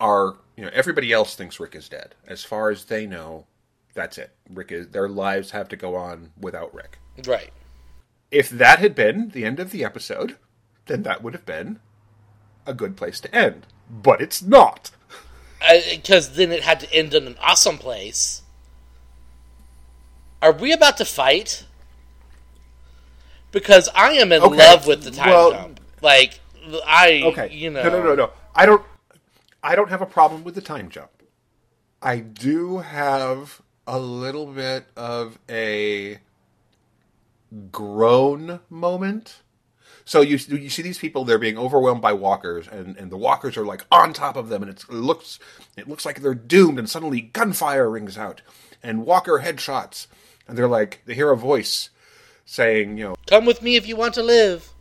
are 0.00 0.36
you 0.56 0.64
know 0.64 0.70
everybody 0.72 1.12
else 1.12 1.34
thinks 1.34 1.60
Rick 1.60 1.74
is 1.74 1.88
dead. 1.88 2.14
As 2.26 2.44
far 2.44 2.70
as 2.70 2.84
they 2.86 3.06
know, 3.06 3.46
that's 3.94 4.18
it. 4.18 4.32
Rick 4.50 4.72
is 4.72 4.88
their 4.88 5.08
lives 5.08 5.50
have 5.52 5.68
to 5.70 5.76
go 5.76 5.96
on 5.96 6.30
without 6.40 6.74
Rick. 6.74 6.98
Right. 7.26 7.50
If 8.30 8.50
that 8.50 8.80
had 8.80 8.94
been 8.94 9.30
the 9.30 9.44
end 9.44 9.60
of 9.60 9.70
the 9.70 9.84
episode, 9.84 10.36
then 10.86 11.02
that 11.04 11.22
would 11.22 11.34
have 11.34 11.46
been 11.46 11.78
a 12.66 12.74
good 12.74 12.96
place 12.96 13.20
to 13.20 13.34
end. 13.34 13.66
But 13.88 14.20
it's 14.20 14.42
not. 14.42 14.90
Uh, 15.62 15.78
because 15.92 16.34
then 16.34 16.50
it 16.50 16.62
had 16.62 16.80
to 16.80 16.92
end 16.92 17.14
in 17.14 17.26
an 17.26 17.36
awesome 17.40 17.78
place. 17.78 18.42
Are 20.42 20.52
we 20.52 20.72
about 20.72 20.96
to 20.98 21.04
fight? 21.04 21.64
Because 23.52 23.88
I 23.94 24.12
am 24.12 24.32
in 24.32 24.42
Okay, 24.42 24.56
love 24.56 24.86
with 24.86 25.04
the 25.04 25.10
time 25.10 25.28
well- 25.28 25.52
jump. 25.52 25.80
Like 26.02 26.40
I, 26.84 27.22
Okay. 27.24 27.48
you 27.52 27.70
know, 27.70 27.82
No, 27.82 27.90
no, 27.90 28.02
no, 28.02 28.14
no. 28.14 28.30
I 28.54 28.66
don't. 28.66 28.84
I 29.62 29.74
don't 29.76 29.88
have 29.88 30.02
a 30.02 30.06
problem 30.06 30.44
with 30.44 30.54
the 30.54 30.60
time 30.60 30.90
jump. 30.90 31.10
I 32.02 32.18
do 32.18 32.78
have 32.78 33.62
a 33.86 33.98
little 33.98 34.46
bit 34.46 34.86
of 34.96 35.38
a 35.48 36.18
groan 37.70 38.60
moment. 38.68 39.40
So 40.04 40.20
you 40.20 40.36
you 40.36 40.68
see 40.68 40.82
these 40.82 40.98
people 40.98 41.24
they're 41.24 41.38
being 41.38 41.56
overwhelmed 41.56 42.02
by 42.02 42.12
walkers 42.12 42.68
and, 42.68 42.96
and 42.98 43.10
the 43.10 43.16
walkers 43.16 43.56
are 43.56 43.64
like 43.64 43.86
on 43.90 44.12
top 44.12 44.36
of 44.36 44.50
them 44.50 44.62
and 44.62 44.70
it's, 44.70 44.84
it 44.84 44.92
looks 44.92 45.38
it 45.78 45.88
looks 45.88 46.04
like 46.04 46.20
they're 46.20 46.34
doomed 46.34 46.78
and 46.78 46.90
suddenly 46.90 47.22
gunfire 47.22 47.88
rings 47.88 48.18
out 48.18 48.42
and 48.82 49.06
walker 49.06 49.40
headshots 49.42 50.06
and 50.46 50.58
they're 50.58 50.68
like 50.68 51.00
they 51.06 51.14
hear 51.14 51.30
a 51.30 51.36
voice 51.36 51.88
saying 52.44 52.98
you 52.98 53.04
know 53.04 53.14
Come 53.26 53.46
with 53.46 53.62
me 53.62 53.76
if 53.76 53.88
you 53.88 53.96
want 53.96 54.12
to 54.14 54.22
live. 54.22 54.73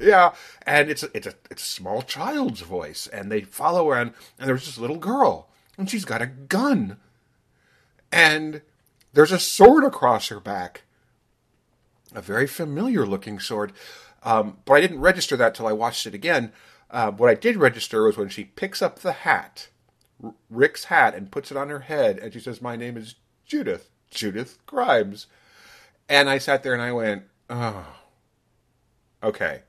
Yeah, 0.00 0.34
and 0.66 0.90
it's 0.90 1.02
a, 1.02 1.16
it's 1.16 1.26
a 1.26 1.34
it's 1.50 1.62
a 1.62 1.66
small 1.66 2.02
child's 2.02 2.60
voice, 2.60 3.06
and 3.06 3.30
they 3.30 3.42
follow 3.42 3.90
around, 3.90 4.14
and 4.38 4.48
there's 4.48 4.66
this 4.66 4.78
little 4.78 4.98
girl, 4.98 5.48
and 5.76 5.88
she's 5.88 6.04
got 6.04 6.22
a 6.22 6.26
gun, 6.26 6.98
and 8.10 8.62
there's 9.12 9.32
a 9.32 9.38
sword 9.38 9.84
across 9.84 10.28
her 10.28 10.40
back, 10.40 10.82
a 12.14 12.22
very 12.22 12.46
familiar 12.46 13.06
looking 13.06 13.38
sword, 13.38 13.72
um, 14.22 14.58
but 14.64 14.74
I 14.74 14.80
didn't 14.80 15.00
register 15.00 15.36
that 15.36 15.54
till 15.54 15.66
I 15.66 15.72
watched 15.72 16.06
it 16.06 16.14
again. 16.14 16.52
Uh, 16.90 17.10
what 17.10 17.30
I 17.30 17.34
did 17.34 17.56
register 17.56 18.04
was 18.04 18.16
when 18.16 18.28
she 18.28 18.44
picks 18.44 18.82
up 18.82 18.98
the 18.98 19.12
hat, 19.12 19.68
R- 20.22 20.34
Rick's 20.50 20.84
hat, 20.84 21.14
and 21.14 21.30
puts 21.30 21.50
it 21.50 21.56
on 21.56 21.70
her 21.70 21.80
head, 21.80 22.18
and 22.18 22.32
she 22.32 22.40
says, 22.40 22.62
"My 22.62 22.76
name 22.76 22.96
is 22.96 23.16
Judith, 23.46 23.90
Judith 24.10 24.58
Grimes," 24.66 25.26
and 26.08 26.28
I 26.28 26.38
sat 26.38 26.62
there 26.62 26.74
and 26.74 26.82
I 26.82 26.92
went, 26.92 27.24
"Oh." 27.48 27.86
Okay. 29.22 29.62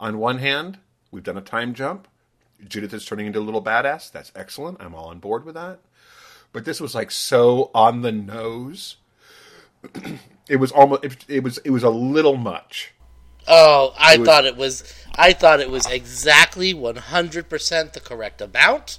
On 0.00 0.18
one 0.18 0.38
hand, 0.38 0.78
we've 1.10 1.22
done 1.24 1.36
a 1.38 1.42
time 1.42 1.74
jump. 1.74 2.08
Judith 2.66 2.92
is 2.92 3.04
turning 3.04 3.26
into 3.26 3.38
a 3.38 3.40
little 3.40 3.62
badass. 3.62 4.10
That's 4.10 4.32
excellent. 4.34 4.78
I'm 4.80 4.94
all 4.94 5.06
on 5.08 5.18
board 5.18 5.44
with 5.44 5.54
that. 5.54 5.78
But 6.52 6.64
this 6.64 6.80
was 6.80 6.94
like 6.94 7.10
so 7.10 7.70
on 7.74 8.02
the 8.02 8.12
nose. 8.12 8.96
it 10.48 10.56
was 10.56 10.72
almost 10.72 11.04
it, 11.04 11.24
it 11.28 11.42
was 11.42 11.58
it 11.58 11.70
was 11.70 11.82
a 11.84 11.90
little 11.90 12.36
much. 12.36 12.92
Oh, 13.46 13.94
I 13.98 14.16
was- 14.16 14.26
thought 14.26 14.44
it 14.44 14.56
was. 14.56 14.94
I 15.16 15.32
thought 15.32 15.60
it 15.60 15.70
was 15.70 15.86
exactly 15.86 16.74
one 16.74 16.96
hundred 16.96 17.48
percent 17.48 17.92
the 17.92 18.00
correct 18.00 18.40
amount. 18.40 18.98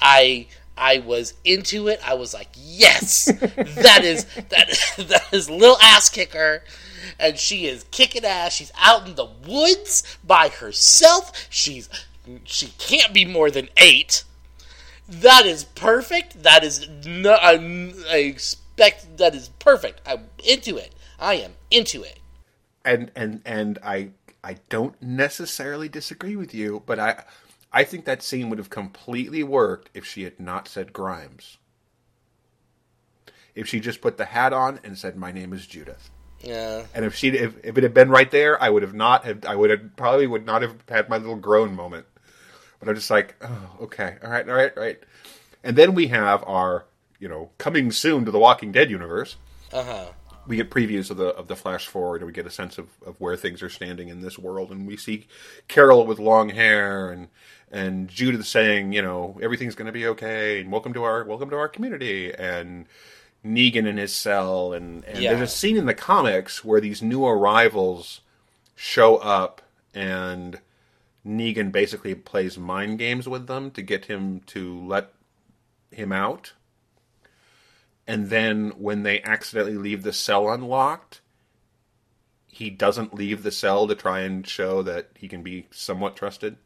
I 0.00 0.46
I 0.76 0.98
was 0.98 1.34
into 1.44 1.88
it. 1.88 2.00
I 2.06 2.14
was 2.14 2.34
like, 2.34 2.48
yes, 2.56 3.24
that 3.40 4.00
is 4.04 4.24
that 4.50 4.78
that 5.08 5.24
is 5.32 5.48
little 5.48 5.78
ass 5.80 6.08
kicker, 6.08 6.64
and 7.18 7.38
she 7.38 7.66
is 7.66 7.84
kicking 7.90 8.24
ass. 8.24 8.54
She's 8.54 8.72
out 8.78 9.06
in 9.06 9.14
the 9.14 9.28
woods 9.46 10.02
by 10.24 10.48
herself. 10.48 11.46
She's 11.50 11.88
she 12.44 12.68
can't 12.78 13.12
be 13.12 13.24
more 13.24 13.50
than 13.50 13.68
eight. 13.76 14.24
That 15.08 15.44
is 15.44 15.64
perfect. 15.64 16.42
That 16.42 16.64
is 16.64 16.88
no. 17.06 17.32
I, 17.34 17.52
I 18.10 18.16
expect 18.16 19.18
that 19.18 19.34
is 19.34 19.48
perfect. 19.58 20.00
I'm 20.06 20.28
into 20.42 20.76
it. 20.76 20.94
I 21.18 21.34
am 21.34 21.52
into 21.70 22.02
it. 22.02 22.18
And 22.84 23.10
and 23.14 23.42
and 23.44 23.78
I 23.84 24.10
I 24.42 24.56
don't 24.68 25.00
necessarily 25.02 25.88
disagree 25.88 26.36
with 26.36 26.54
you, 26.54 26.82
but 26.86 26.98
I 26.98 27.24
I 27.72 27.84
think 27.84 28.04
that 28.04 28.22
scene 28.22 28.48
would 28.50 28.58
have 28.58 28.70
completely 28.70 29.42
worked 29.42 29.90
if 29.94 30.06
she 30.06 30.24
had 30.24 30.40
not 30.40 30.68
said 30.68 30.92
Grimes. 30.92 31.58
If 33.54 33.68
she 33.68 33.80
just 33.80 34.00
put 34.00 34.16
the 34.16 34.26
hat 34.26 34.52
on 34.52 34.80
and 34.82 34.98
said, 34.98 35.16
"My 35.16 35.32
name 35.32 35.52
is 35.52 35.66
Judith." 35.66 36.10
Yeah. 36.44 36.84
And 36.94 37.04
if 37.04 37.14
she 37.14 37.28
if, 37.28 37.54
if 37.64 37.78
it 37.78 37.82
had 37.82 37.94
been 37.94 38.10
right 38.10 38.30
there, 38.30 38.62
I 38.62 38.68
would 38.68 38.82
have 38.82 38.94
not 38.94 39.24
have 39.24 39.44
I 39.44 39.56
would 39.56 39.70
have 39.70 39.96
probably 39.96 40.26
would 40.26 40.46
not 40.46 40.62
have 40.62 40.76
had 40.88 41.08
my 41.08 41.18
little 41.18 41.36
groan 41.36 41.74
moment. 41.74 42.06
But 42.80 42.88
I'm 42.88 42.94
just 42.94 43.10
like, 43.10 43.34
oh, 43.40 43.76
okay, 43.82 44.16
all 44.22 44.30
right, 44.30 44.48
all 44.48 44.54
right, 44.54 44.72
all 44.76 44.82
right. 44.82 44.98
And 45.62 45.76
then 45.76 45.94
we 45.94 46.08
have 46.08 46.44
our, 46.46 46.84
you 47.18 47.28
know, 47.28 47.50
coming 47.56 47.90
soon 47.90 48.26
to 48.26 48.30
the 48.30 48.38
Walking 48.38 48.72
Dead 48.72 48.90
universe. 48.90 49.36
Uh 49.72 49.82
huh. 49.82 50.06
We 50.46 50.56
get 50.56 50.70
previews 50.70 51.10
of 51.10 51.16
the 51.16 51.28
of 51.28 51.48
the 51.48 51.56
flash 51.56 51.86
forward, 51.86 52.20
and 52.20 52.26
we 52.26 52.32
get 52.34 52.46
a 52.46 52.50
sense 52.50 52.76
of, 52.76 52.88
of 53.06 53.18
where 53.18 53.36
things 53.36 53.62
are 53.62 53.70
standing 53.70 54.08
in 54.08 54.20
this 54.20 54.38
world. 54.38 54.70
And 54.70 54.86
we 54.86 54.98
see 54.98 55.26
Carol 55.68 56.06
with 56.06 56.18
long 56.18 56.50
hair, 56.50 57.10
and 57.10 57.28
and 57.72 58.08
Judith 58.08 58.46
saying, 58.46 58.92
you 58.92 59.00
know, 59.00 59.38
everything's 59.40 59.74
going 59.74 59.86
to 59.86 59.92
be 59.92 60.06
okay, 60.08 60.60
and 60.60 60.70
welcome 60.70 60.92
to 60.92 61.04
our 61.04 61.24
welcome 61.24 61.48
to 61.48 61.56
our 61.56 61.68
community, 61.68 62.34
and 62.34 62.84
Negan 63.44 63.86
in 63.86 63.96
his 63.98 64.14
cell, 64.14 64.72
and, 64.72 65.04
and 65.04 65.18
Yeah. 65.18 65.34
there's 65.34 65.50
a 65.50 65.52
scene 65.52 65.76
in 65.76 65.86
the 65.86 65.94
comics 65.94 66.64
where 66.64 66.80
these 66.80 67.02
new 67.02 67.24
arrivals 67.26 68.20
show 68.74 69.16
up, 69.16 69.62
and 69.92 70.60
Negan 71.26 71.70
basically 71.70 72.14
plays 72.14 72.56
mind 72.58 72.98
games 72.98 73.28
with 73.28 73.46
them 73.46 73.70
to 73.72 73.82
get 73.82 74.06
him 74.06 74.40
to 74.46 74.80
let 74.86 75.12
him 75.90 76.10
out. 76.12 76.54
And 78.06 78.28
then 78.28 78.70
when 78.76 79.02
they 79.02 79.22
accidentally 79.22 79.76
leave 79.78 80.02
the 80.02 80.12
cell 80.12 80.50
unlocked, 80.50 81.20
he 82.46 82.70
doesn't 82.70 83.14
leave 83.14 83.42
the 83.42 83.50
cell 83.50 83.86
to 83.88 83.94
try 83.94 84.20
and 84.20 84.46
show 84.46 84.82
that 84.82 85.08
he 85.16 85.28
can 85.28 85.42
be 85.42 85.66
somewhat 85.70 86.16
trusted. 86.16 86.56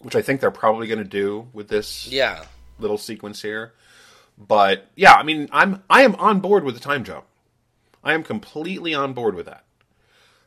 Which 0.00 0.16
I 0.16 0.22
think 0.22 0.40
they're 0.40 0.50
probably 0.50 0.86
going 0.86 0.98
to 0.98 1.04
do 1.04 1.48
with 1.52 1.68
this 1.68 2.06
Yeah. 2.08 2.44
little 2.78 2.98
sequence 2.98 3.42
here. 3.42 3.72
But 4.36 4.88
yeah, 4.96 5.14
I 5.14 5.22
mean, 5.22 5.48
I'm 5.52 5.82
I 5.88 6.02
am 6.02 6.14
on 6.16 6.40
board 6.40 6.64
with 6.64 6.74
the 6.74 6.80
time 6.80 7.04
jump. 7.04 7.24
I 8.02 8.14
am 8.14 8.22
completely 8.22 8.94
on 8.94 9.12
board 9.12 9.34
with 9.34 9.46
that 9.46 9.64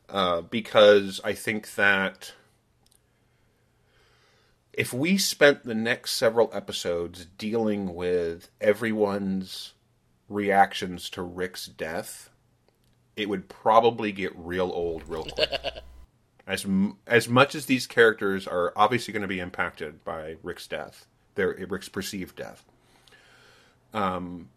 uh, 0.09 0.41
because 0.41 1.19
I 1.23 1.33
think 1.33 1.73
that 1.75 2.33
if 4.73 4.93
we 4.93 5.17
spent 5.17 5.63
the 5.63 5.73
next 5.73 6.13
several 6.13 6.51
episodes 6.53 7.25
dealing 7.37 7.95
with 7.95 8.49
everyone's 8.61 9.73
reactions 10.29 11.09
to 11.11 11.21
Rick's 11.23 11.65
death, 11.65 12.29
it 13.15 13.27
would 13.27 13.49
probably 13.49 14.11
get 14.11 14.37
real 14.37 14.71
old 14.71 15.07
real 15.09 15.23
quick. 15.23 15.49
as 16.47 16.65
as 17.05 17.27
much 17.27 17.55
as 17.55 17.65
these 17.65 17.87
characters 17.87 18.47
are 18.47 18.71
obviously 18.75 19.11
going 19.11 19.21
to 19.23 19.27
be 19.27 19.39
impacted 19.39 20.03
by 20.05 20.37
Rick's 20.43 20.67
death, 20.67 21.07
their 21.35 21.49
Rick's 21.67 21.89
perceived 21.89 22.35
death. 22.35 22.63
Um, 23.93 24.49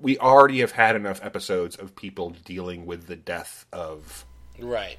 we 0.00 0.18
already 0.18 0.60
have 0.60 0.72
had 0.72 0.96
enough 0.96 1.24
episodes 1.24 1.76
of 1.76 1.96
people 1.96 2.30
dealing 2.44 2.86
with 2.86 3.06
the 3.06 3.16
death 3.16 3.64
of 3.72 4.24
Right. 4.58 4.98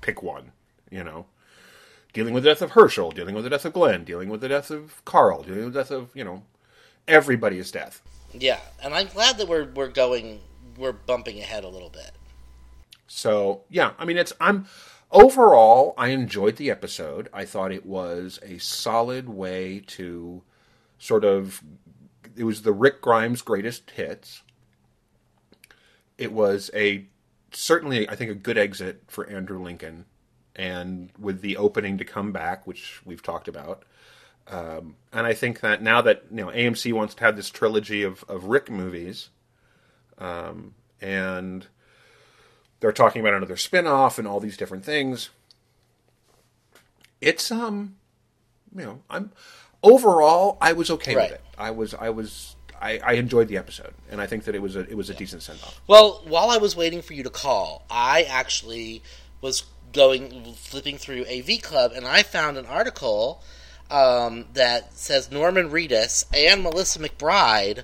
pick 0.00 0.22
one, 0.22 0.52
you 0.90 1.02
know. 1.04 1.26
Dealing 2.12 2.32
with 2.32 2.44
the 2.44 2.50
death 2.50 2.62
of 2.62 2.70
Hershel, 2.72 3.12
dealing 3.14 3.34
with 3.34 3.44
the 3.44 3.50
death 3.50 3.64
of 3.66 3.74
Glenn, 3.74 4.04
dealing 4.04 4.30
with 4.30 4.40
the 4.40 4.48
death 4.48 4.70
of 4.70 5.04
Carl, 5.04 5.42
dealing 5.42 5.64
with 5.64 5.74
the 5.74 5.80
death 5.80 5.90
of, 5.90 6.10
you 6.14 6.24
know, 6.24 6.42
everybody's 7.06 7.70
death. 7.70 8.02
Yeah, 8.32 8.60
and 8.82 8.94
I'm 8.94 9.08
glad 9.08 9.38
that 9.38 9.48
we're 9.48 9.66
we're 9.72 9.88
going 9.88 10.40
we're 10.78 10.92
bumping 10.92 11.38
ahead 11.38 11.64
a 11.64 11.68
little 11.68 11.90
bit. 11.90 12.12
So 13.06 13.62
yeah, 13.70 13.92
I 13.98 14.04
mean 14.04 14.16
it's 14.16 14.32
I'm 14.40 14.66
overall, 15.10 15.94
I 15.96 16.08
enjoyed 16.08 16.56
the 16.56 16.70
episode. 16.70 17.28
I 17.32 17.44
thought 17.44 17.70
it 17.72 17.86
was 17.86 18.38
a 18.42 18.58
solid 18.58 19.28
way 19.28 19.82
to 19.88 20.42
sort 20.98 21.24
of. 21.24 21.62
It 22.36 22.44
was 22.44 22.62
the 22.62 22.72
Rick 22.72 23.00
Grimes 23.00 23.42
greatest 23.42 23.90
hits. 23.92 24.42
It 26.18 26.32
was 26.32 26.70
a 26.74 27.06
certainly, 27.52 28.08
I 28.08 28.16
think, 28.16 28.30
a 28.30 28.34
good 28.34 28.58
exit 28.58 29.02
for 29.08 29.26
Andrew 29.28 29.62
Lincoln, 29.62 30.04
and 30.54 31.10
with 31.18 31.40
the 31.40 31.56
opening 31.56 31.98
to 31.98 32.04
come 32.04 32.32
back, 32.32 32.66
which 32.66 33.04
we've 33.04 33.22
talked 33.22 33.48
about. 33.48 33.84
Um, 34.48 34.96
and 35.12 35.26
I 35.26 35.34
think 35.34 35.60
that 35.60 35.82
now 35.82 36.00
that 36.02 36.24
you 36.30 36.36
know 36.36 36.48
AMC 36.48 36.92
wants 36.92 37.14
to 37.16 37.24
have 37.24 37.36
this 37.36 37.50
trilogy 37.50 38.02
of, 38.02 38.24
of 38.28 38.44
Rick 38.44 38.70
movies, 38.70 39.30
um, 40.18 40.74
and 41.00 41.66
they're 42.80 42.92
talking 42.92 43.20
about 43.20 43.34
another 43.34 43.56
spin-off 43.56 44.18
and 44.18 44.28
all 44.28 44.40
these 44.40 44.56
different 44.56 44.84
things. 44.84 45.30
It's 47.20 47.50
um, 47.50 47.96
you 48.74 48.84
know, 48.84 49.02
I'm 49.10 49.32
overall 49.92 50.58
I 50.60 50.72
was 50.72 50.90
okay 50.90 51.14
Right. 51.14 51.30
with 51.30 51.38
it. 51.40 51.44
I 51.58 51.70
was 51.70 51.94
I 51.94 52.10
was 52.10 52.56
I, 52.80 52.98
I 53.02 53.12
enjoyed 53.14 53.48
the 53.48 53.56
episode, 53.56 53.94
and 54.10 54.20
I 54.20 54.26
think 54.26 54.44
that 54.44 54.54
it 54.54 54.60
was 54.60 54.76
a 54.76 54.80
it 54.80 54.96
was 54.96 55.08
a 55.08 55.14
decent 55.14 55.42
send 55.42 55.60
off. 55.62 55.80
Well, 55.86 56.22
while 56.26 56.50
I 56.50 56.58
was 56.58 56.76
waiting 56.76 57.00
for 57.02 57.14
you 57.14 57.22
to 57.22 57.30
call, 57.30 57.86
I 57.90 58.22
actually 58.24 59.02
was 59.40 59.64
going 59.92 60.52
flipping 60.54 60.98
through 60.98 61.24
AV 61.24 61.62
Club, 61.62 61.92
and 61.94 62.06
I 62.06 62.22
found 62.22 62.58
an 62.58 62.66
article 62.66 63.42
um, 63.90 64.44
that 64.52 64.92
says 64.94 65.30
Norman 65.30 65.70
Reedus 65.70 66.24
and 66.34 66.62
Melissa 66.62 66.98
McBride 66.98 67.82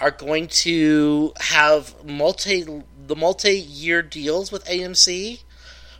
are 0.00 0.10
going 0.10 0.48
to 0.48 1.32
have 1.38 1.94
multi 2.04 2.64
the 3.06 3.14
multi 3.14 3.52
year 3.56 4.02
deals 4.02 4.50
with 4.50 4.64
AMC 4.64 5.42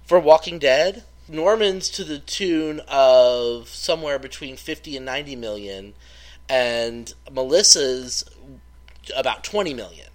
for 0.04 0.18
Walking 0.18 0.58
Dead. 0.58 1.04
Norman's 1.32 1.88
to 1.90 2.04
the 2.04 2.18
tune 2.18 2.80
of 2.86 3.68
somewhere 3.68 4.18
between 4.18 4.56
fifty 4.56 4.96
and 4.96 5.06
ninety 5.06 5.34
million, 5.34 5.94
and 6.48 7.12
Melissa's 7.30 8.24
about 9.16 9.42
twenty 9.42 9.74
million. 9.74 10.08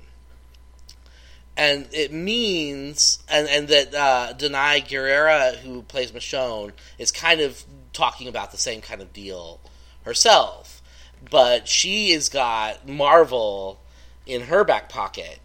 And 1.57 1.88
it 1.91 2.13
means 2.13 3.24
and 3.28 3.49
and 3.49 3.68
that 3.68 3.95
uh, 3.95 4.34
Danai 4.38 4.88
Gurira, 4.88 5.55
who 5.55 5.82
plays 5.82 6.11
Michonne, 6.11 6.72
is 6.99 7.11
kind 7.11 7.41
of 7.41 7.63
talking 7.93 8.28
about 8.28 8.51
the 8.51 8.57
same 8.57 8.80
kind 8.80 9.01
of 9.01 9.11
deal 9.11 9.59
herself, 10.03 10.84
but 11.32 11.68
she 11.68 12.11
has 12.11 12.30
got 12.30 12.88
Marvel 12.88 13.80
in 14.28 14.43
her 14.43 14.63
back 14.63 14.88
pocket 14.88 15.39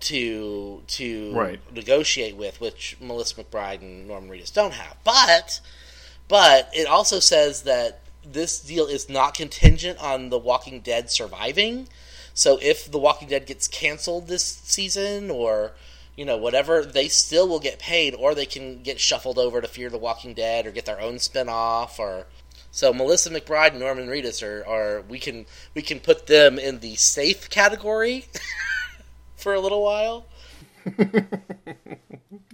to 0.00 0.82
to 0.86 1.32
Right. 1.32 1.60
negotiate 1.72 2.36
with, 2.36 2.60
which 2.60 2.96
Melissa 3.00 3.42
McBride 3.42 3.80
and 3.80 4.06
Norman 4.08 4.30
Reedus 4.30 4.52
don't 4.52 4.74
have. 4.74 4.96
But 5.04 5.60
but 6.28 6.70
it 6.74 6.86
also 6.86 7.20
says 7.20 7.62
that 7.62 8.00
this 8.24 8.58
deal 8.58 8.86
is 8.86 9.08
not 9.08 9.34
contingent 9.34 9.98
on 10.00 10.30
The 10.30 10.38
Walking 10.38 10.80
Dead 10.80 11.10
surviving. 11.10 11.88
So 12.34 12.58
if 12.60 12.90
The 12.90 12.98
Walking 12.98 13.28
Dead 13.28 13.46
gets 13.46 13.68
canceled 13.68 14.26
this 14.28 14.44
season 14.44 15.30
or 15.30 15.72
you 16.16 16.24
know 16.24 16.36
whatever, 16.36 16.84
they 16.84 17.08
still 17.08 17.46
will 17.48 17.60
get 17.60 17.78
paid 17.78 18.14
or 18.14 18.34
they 18.34 18.46
can 18.46 18.82
get 18.82 19.00
shuffled 19.00 19.38
over 19.38 19.60
to 19.60 19.68
Fear 19.68 19.90
the 19.90 19.98
Walking 19.98 20.34
Dead 20.34 20.66
or 20.66 20.70
get 20.70 20.86
their 20.86 21.00
own 21.00 21.18
spin-off 21.18 21.98
or 21.98 22.26
so 22.70 22.92
Melissa 22.92 23.30
McBride 23.30 23.70
and 23.70 23.80
Norman 23.80 24.08
Reedus 24.08 24.42
are, 24.42 24.66
are 24.66 25.02
we 25.02 25.18
can 25.18 25.46
we 25.74 25.82
can 25.82 26.00
put 26.00 26.26
them 26.26 26.58
in 26.58 26.80
the 26.80 26.94
safe 26.96 27.48
category 27.48 28.26
for 29.46 29.54
a 29.54 29.60
little 29.60 29.80
while. 29.80 30.26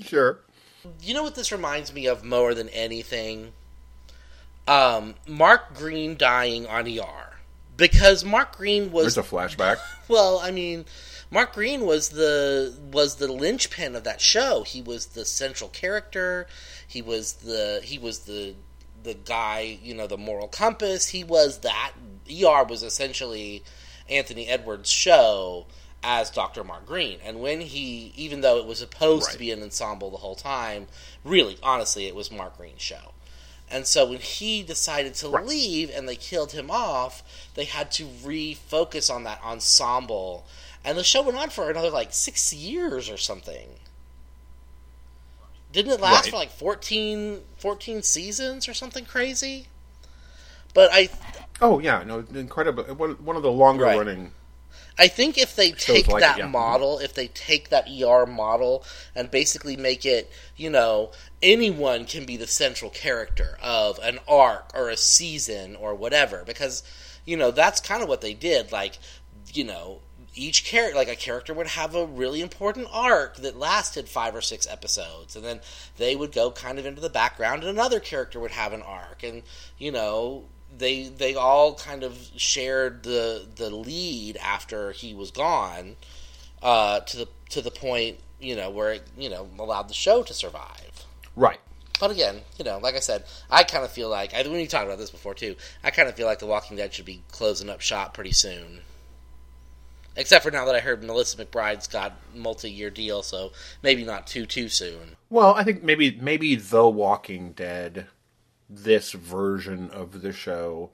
Sure. 0.02 0.40
You 1.00 1.14
know 1.14 1.22
what 1.22 1.36
this 1.36 1.52
reminds 1.52 1.92
me 1.94 2.06
of 2.06 2.22
more 2.22 2.54
than 2.54 2.68
anything? 2.70 3.52
Um, 4.68 5.14
Mark 5.26 5.74
Green 5.74 6.16
dying 6.16 6.66
on 6.66 6.86
ER. 6.86 7.36
Because 7.76 8.24
Mark 8.24 8.56
Green 8.56 8.90
was 8.90 9.14
There's 9.14 9.26
a 9.26 9.30
flashback. 9.30 9.78
well, 10.08 10.40
I 10.42 10.50
mean, 10.50 10.84
Mark 11.30 11.54
Green 11.54 11.86
was 11.86 12.10
the 12.10 12.74
was 12.90 13.16
the 13.16 13.32
linchpin 13.32 13.94
of 13.94 14.04
that 14.04 14.20
show. 14.20 14.64
He 14.64 14.82
was 14.82 15.06
the 15.06 15.24
central 15.24 15.70
character. 15.70 16.46
He 16.86 17.00
was 17.00 17.34
the 17.34 17.80
he 17.82 17.96
was 17.96 18.20
the 18.20 18.54
the 19.02 19.14
guy, 19.14 19.78
you 19.82 19.94
know, 19.94 20.08
the 20.08 20.18
moral 20.18 20.48
compass. 20.48 21.08
He 21.08 21.24
was 21.24 21.60
that. 21.60 21.92
ER 22.28 22.64
was 22.64 22.82
essentially 22.82 23.62
Anthony 24.10 24.48
Edwards' 24.48 24.90
show 24.90 25.66
as 26.02 26.30
Dr. 26.30 26.64
Mark 26.64 26.86
Green. 26.86 27.18
And 27.24 27.40
when 27.40 27.60
he, 27.60 28.12
even 28.16 28.40
though 28.40 28.58
it 28.58 28.66
was 28.66 28.78
supposed 28.78 29.30
to 29.32 29.38
be 29.38 29.50
an 29.50 29.62
ensemble 29.62 30.10
the 30.10 30.18
whole 30.18 30.34
time, 30.34 30.88
really, 31.24 31.58
honestly, 31.62 32.06
it 32.06 32.14
was 32.14 32.30
Mark 32.30 32.56
Green's 32.56 32.82
show. 32.82 33.12
And 33.70 33.86
so 33.86 34.06
when 34.06 34.18
he 34.18 34.62
decided 34.62 35.14
to 35.16 35.28
Right. 35.28 35.46
leave 35.46 35.90
and 35.90 36.08
they 36.08 36.16
killed 36.16 36.52
him 36.52 36.70
off, 36.70 37.22
they 37.54 37.64
had 37.64 37.90
to 37.92 38.06
refocus 38.06 39.12
on 39.12 39.24
that 39.24 39.40
ensemble. 39.42 40.46
And 40.84 40.98
the 40.98 41.04
show 41.04 41.22
went 41.22 41.38
on 41.38 41.50
for 41.50 41.70
another 41.70 41.90
like 41.90 42.12
six 42.12 42.52
years 42.52 43.08
or 43.08 43.16
something. 43.16 43.76
Didn't 45.72 45.92
it 45.92 46.00
last 46.00 46.24
Right. 46.24 46.30
for 46.30 46.36
like 46.36 46.50
14, 46.50 47.42
14 47.56 48.02
seasons 48.02 48.68
or 48.68 48.74
something 48.74 49.04
crazy? 49.06 49.68
But 50.74 50.90
I 50.92 51.08
Oh 51.60 51.78
yeah, 51.78 52.02
no, 52.02 52.24
incredible. 52.34 52.84
One 52.94 53.12
one 53.24 53.36
of 53.36 53.42
the 53.42 53.52
longer 53.52 53.84
Right. 53.84 53.96
running. 53.98 54.32
I 54.98 55.08
think 55.08 55.38
if 55.38 55.56
they 55.56 55.72
take 55.72 56.06
like 56.08 56.18
it, 56.18 56.20
that 56.20 56.38
yeah. 56.38 56.46
model, 56.46 56.98
if 56.98 57.14
they 57.14 57.28
take 57.28 57.70
that 57.70 57.88
ER 57.88 58.26
model 58.26 58.84
and 59.14 59.30
basically 59.30 59.76
make 59.76 60.04
it, 60.04 60.30
you 60.56 60.70
know, 60.70 61.12
anyone 61.42 62.04
can 62.04 62.26
be 62.26 62.36
the 62.36 62.46
central 62.46 62.90
character 62.90 63.58
of 63.62 63.98
an 64.02 64.18
arc 64.28 64.70
or 64.74 64.90
a 64.90 64.96
season 64.96 65.76
or 65.76 65.94
whatever, 65.94 66.44
because, 66.46 66.82
you 67.24 67.36
know, 67.36 67.50
that's 67.50 67.80
kind 67.80 68.02
of 68.02 68.08
what 68.08 68.20
they 68.20 68.34
did. 68.34 68.70
Like, 68.70 68.98
you 69.52 69.64
know, 69.64 70.00
each 70.34 70.64
character, 70.64 70.96
like 70.96 71.08
a 71.08 71.16
character 71.16 71.52
would 71.52 71.68
have 71.68 71.94
a 71.94 72.06
really 72.06 72.40
important 72.40 72.88
arc 72.92 73.36
that 73.36 73.58
lasted 73.58 74.08
five 74.08 74.34
or 74.34 74.40
six 74.40 74.66
episodes, 74.66 75.36
and 75.36 75.44
then 75.44 75.60
they 75.98 76.16
would 76.16 76.32
go 76.32 76.50
kind 76.50 76.78
of 76.78 76.86
into 76.86 77.00
the 77.00 77.10
background, 77.10 77.62
and 77.62 77.70
another 77.70 78.00
character 78.00 78.40
would 78.40 78.50
have 78.50 78.72
an 78.72 78.82
arc, 78.82 79.22
and, 79.22 79.42
you 79.78 79.92
know, 79.92 80.44
they 80.76 81.04
they 81.04 81.34
all 81.34 81.74
kind 81.74 82.02
of 82.02 82.18
shared 82.36 83.02
the 83.02 83.46
the 83.56 83.70
lead 83.70 84.36
after 84.38 84.92
he 84.92 85.14
was 85.14 85.30
gone 85.30 85.96
uh, 86.62 87.00
to 87.00 87.16
the 87.16 87.28
to 87.50 87.60
the 87.60 87.70
point 87.70 88.18
you 88.40 88.56
know 88.56 88.70
where 88.70 88.92
it 88.92 89.06
you 89.16 89.30
know 89.30 89.48
allowed 89.58 89.88
the 89.88 89.94
show 89.94 90.22
to 90.22 90.34
survive. 90.34 91.06
Right. 91.36 91.60
But 92.00 92.10
again, 92.10 92.40
you 92.58 92.64
know, 92.64 92.78
like 92.78 92.96
I 92.96 93.00
said, 93.00 93.24
I 93.48 93.62
kind 93.62 93.84
of 93.84 93.92
feel 93.92 94.08
like 94.08 94.34
I 94.34 94.40
you 94.40 94.66
talked 94.66 94.86
about 94.86 94.98
this 94.98 95.10
before 95.10 95.34
too. 95.34 95.54
I 95.84 95.90
kind 95.90 96.08
of 96.08 96.16
feel 96.16 96.26
like 96.26 96.40
The 96.40 96.46
Walking 96.46 96.76
Dead 96.76 96.92
should 96.92 97.04
be 97.04 97.22
closing 97.30 97.70
up 97.70 97.80
shop 97.80 98.12
pretty 98.12 98.32
soon. 98.32 98.80
Except 100.16 100.44
for 100.44 100.50
now 100.50 100.64
that 100.66 100.74
I 100.74 100.80
heard 100.80 101.02
Melissa 101.02 101.42
McBride's 101.42 101.86
got 101.86 102.12
multi-year 102.34 102.90
deal, 102.90 103.22
so 103.22 103.52
maybe 103.82 104.04
not 104.04 104.26
too 104.26 104.46
too 104.46 104.68
soon. 104.68 105.16
Well, 105.30 105.54
I 105.54 105.62
think 105.64 105.82
maybe 105.82 106.18
maybe 106.20 106.56
The 106.56 106.88
Walking 106.88 107.52
Dead, 107.52 108.08
this 108.74 109.12
version 109.12 109.90
of 109.90 110.22
the 110.22 110.32
show, 110.32 110.90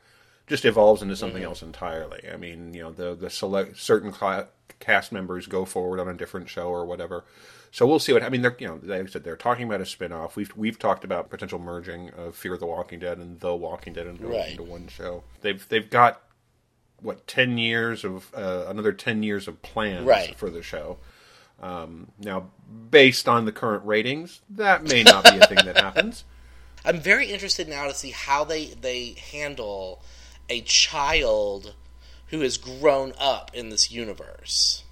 just 0.47 0.65
evolves 0.65 1.03
into 1.03 1.17
something 1.17 1.43
else 1.43 1.63
entirely. 1.63 2.23
I 2.33 2.37
mean, 2.37 2.75
you 2.75 2.83
know, 2.83 2.91
the 2.93 3.15
the 3.15 3.31
select 3.31 3.79
certain 3.79 4.13
cla 4.13 4.49
cast 4.81 5.13
members 5.13 5.47
go 5.47 5.65
forward 5.65 6.01
on 6.01 6.09
a 6.09 6.15
different 6.15 6.49
show 6.49 6.69
or 6.69 6.85
whatever. 6.87 7.25
So 7.71 7.87
we'll 7.87 7.99
see 7.99 8.13
what. 8.15 8.23
I 8.23 8.31
mean, 8.31 8.41
they're 8.43 8.57
you 8.59 8.67
know, 8.67 8.81
like 8.83 9.03
I 9.03 9.07
said, 9.07 9.25
they're 9.25 9.37
talking 9.37 9.67
about 9.67 9.81
a 9.83 9.87
spin-off. 9.87 10.37
We've 10.37 10.51
we've 10.57 10.79
talked 10.79 11.05
about 11.05 11.29
potential 11.31 11.59
merging 11.59 12.11
of 12.11 12.35
Fear 12.35 12.57
the 12.57 12.67
Walking 12.67 12.99
Dead 12.99 13.19
and 13.19 13.39
The 13.41 13.55
Walking 13.55 13.93
Dead 13.93 14.07
into, 14.07 14.27
Right. 14.29 14.51
into 14.53 14.63
one 14.63 14.89
show. 14.89 15.23
They've 15.43 15.67
they've 15.69 15.89
got 15.91 16.23
what 17.03 17.27
ten 17.27 17.59
years 17.59 18.05
of 18.05 18.33
uh, 18.35 18.65
another 18.69 18.93
ten 18.93 19.23
years 19.23 19.47
of 19.49 19.61
plans 19.61 20.07
Right. 20.07 20.35
for 20.35 20.49
the 20.51 20.63
show. 20.63 20.97
Um, 21.61 22.09
now, 22.19 22.49
based 22.91 23.29
on 23.29 23.45
the 23.45 23.53
current 23.53 23.85
ratings, 23.85 24.41
that 24.49 24.85
may 24.85 25.03
not 25.03 25.25
be 25.25 25.37
a 25.39 25.47
thing 25.47 25.59
that 25.67 25.77
happens. 25.81 26.25
I'm 26.85 27.01
very 27.01 27.27
interested 27.27 27.69
now 27.69 27.87
to 27.87 27.95
see 27.95 28.11
how 28.11 28.45
they 28.45 28.67
they 28.67 29.17
handle 29.33 30.03
a 30.49 30.61
child 30.63 31.75
who 32.29 32.41
has 32.41 32.57
grown 32.57 33.13
up 33.19 33.51
in 33.55 33.69
this 33.71 33.91
universe. 33.91 34.83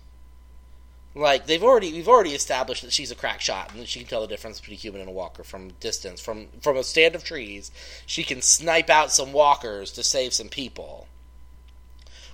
Like 1.14 1.46
they've 1.46 1.62
already 1.62 1.92
we've 1.92 2.08
already 2.08 2.34
established 2.34 2.82
that 2.82 2.92
she's 2.92 3.10
a 3.10 3.14
crack 3.14 3.40
shot 3.40 3.72
and 3.72 3.80
that 3.80 3.88
she 3.88 4.00
can 4.00 4.08
tell 4.08 4.20
the 4.20 4.26
difference 4.26 4.60
between 4.60 4.76
a 4.76 4.80
human 4.80 5.00
and 5.00 5.08
a 5.08 5.12
walker 5.12 5.42
from 5.44 5.70
distance. 5.80 6.20
From 6.20 6.48
from 6.60 6.76
a 6.76 6.84
stand 6.84 7.14
of 7.14 7.24
trees, 7.24 7.70
she 8.04 8.22
can 8.22 8.42
snipe 8.42 8.90
out 8.90 9.10
some 9.12 9.32
walkers 9.32 9.92
to 9.92 10.02
save 10.02 10.34
some 10.34 10.48
people. 10.48 11.08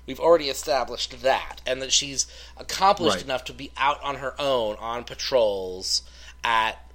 We've 0.05 0.19
already 0.19 0.49
established 0.49 1.23
that, 1.23 1.61
and 1.65 1.81
that 1.81 1.93
she's 1.93 2.27
accomplished 2.57 3.19
Right. 3.19 3.25
enough 3.25 3.45
to 3.45 3.53
be 3.53 3.71
out 3.77 4.03
on 4.03 4.17
her 4.17 4.35
own 4.41 4.75
on 4.81 5.05
patrols 5.05 6.03
at 6.43 6.91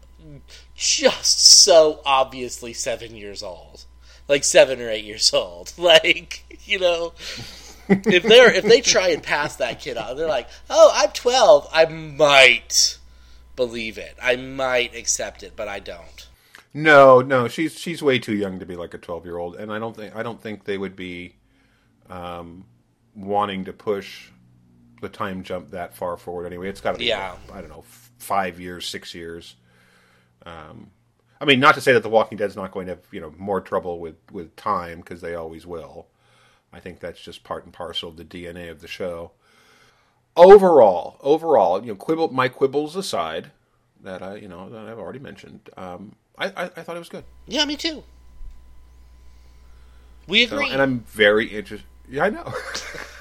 just 0.78 1.42
so 1.42 2.00
obviously 2.06 2.72
seven 2.72 3.16
years 3.16 3.44
old, 3.44 3.86
like 4.28 4.44
seven 4.44 4.80
or 4.80 4.90
eight 4.90 5.04
years 5.04 5.34
old. 5.34 5.74
Like 5.78 6.44
you 6.66 6.80
know, 6.80 7.14
if 7.90 8.24
they're 8.24 8.54
if 8.54 8.64
they 8.64 8.82
try 8.82 9.10
and 9.10 9.22
pass 9.24 9.56
that 9.58 9.80
kid 9.82 9.98
on, 9.98 10.16
they're 10.16 10.28
like, 10.28 10.48
"Oh, 10.70 10.92
I'm 10.94 11.12
12. 11.12 11.68
I 11.74 11.86
might 11.86 12.98
believe 13.56 13.98
it. 13.98 14.16
I 14.22 14.36
might 14.36 14.96
accept 14.96 15.44
it, 15.44 15.54
but 15.56 15.68
I 15.68 15.80
don't." 15.80 16.28
No, 16.74 17.22
no, 17.22 17.48
she's 17.48 17.80
she's 17.80 18.04
way 18.04 18.20
too 18.20 18.36
young 18.36 18.60
to 18.60 18.66
be 18.66 18.76
like 18.76 18.94
a 18.94 18.98
twelve 18.98 19.26
year 19.26 19.38
old, 19.38 19.56
and 19.56 19.72
I 19.74 19.80
don't 19.80 19.96
think 19.96 20.16
I 20.16 20.22
don't 20.24 20.40
think 20.42 20.64
they 20.66 20.78
would 20.78 20.96
be 20.96 21.36
um, 22.10 22.66
wanting 23.16 23.66
to 23.66 23.74
push 23.74 24.30
the 25.02 25.10
time 25.10 25.44
jump 25.44 25.72
that 25.72 25.96
far 25.96 26.18
forward 26.18 26.46
anyway. 26.46 26.70
It's 26.70 26.82
got 26.82 26.94
to 26.94 26.98
be, 26.98 27.06
Yeah. 27.06 27.36
I 27.54 27.62
don't 27.62 27.70
know, 27.70 27.84
f- 27.88 28.12
five 28.20 28.60
years, 28.60 28.88
six 28.88 29.14
years. 29.16 29.56
Um, 30.48 30.92
I 31.40 31.46
mean, 31.46 31.60
not 31.60 31.76
to 31.76 31.82
say 31.82 31.94
that 31.94 32.04
The 32.04 32.10
Walking 32.10 32.38
Dead's 32.38 32.56
not 32.56 32.72
going 32.72 32.88
to 32.88 32.94
have 32.94 33.02
you 33.12 33.20
know 33.22 33.34
more 33.38 33.62
trouble 33.62 34.00
with 34.00 34.16
with 34.32 34.56
time 34.56 35.00
because 35.00 35.22
they 35.22 35.36
always 35.36 35.66
will. 35.68 36.08
I 36.74 36.80
think 36.80 37.00
that's 37.00 37.20
just 37.22 37.44
part 37.44 37.64
and 37.66 37.74
parcel 37.74 38.10
of 38.10 38.18
the 38.18 38.26
DNA 38.26 38.70
of 38.70 38.82
the 38.82 38.88
show. 38.88 39.32
Overall, 40.36 41.18
overall, 41.22 41.82
you 41.82 41.88
know, 41.88 41.96
quibble 41.96 42.30
my 42.32 42.48
quibbles 42.48 42.96
aside, 42.96 43.52
that 44.04 44.22
I 44.22 44.36
you 44.36 44.48
know 44.48 44.70
that 44.70 44.88
I've 44.88 45.00
already 45.00 45.20
mentioned, 45.20 45.70
um, 45.78 46.16
I, 46.38 46.48
I 46.50 46.64
I 46.66 46.84
thought 46.84 46.96
it 46.96 47.00
was 47.00 47.10
good. 47.10 47.24
Yeah, 47.48 47.66
me 47.66 47.76
too. 47.76 48.04
We 50.28 50.46
So, 50.46 50.58
agree. 50.58 50.70
and 50.70 50.82
I'm 50.82 51.00
very 51.02 51.48
interested. 51.48 51.88
Yeah, 52.10 52.26
I 52.26 52.30
know. 52.30 52.54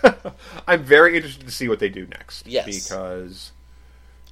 I'm 0.69 0.83
very 0.85 1.17
interested 1.17 1.47
to 1.47 1.53
see 1.53 1.69
what 1.69 1.79
they 1.79 1.89
do 1.89 2.07
next. 2.07 2.47
Yes. 2.47 2.89
because 2.89 3.53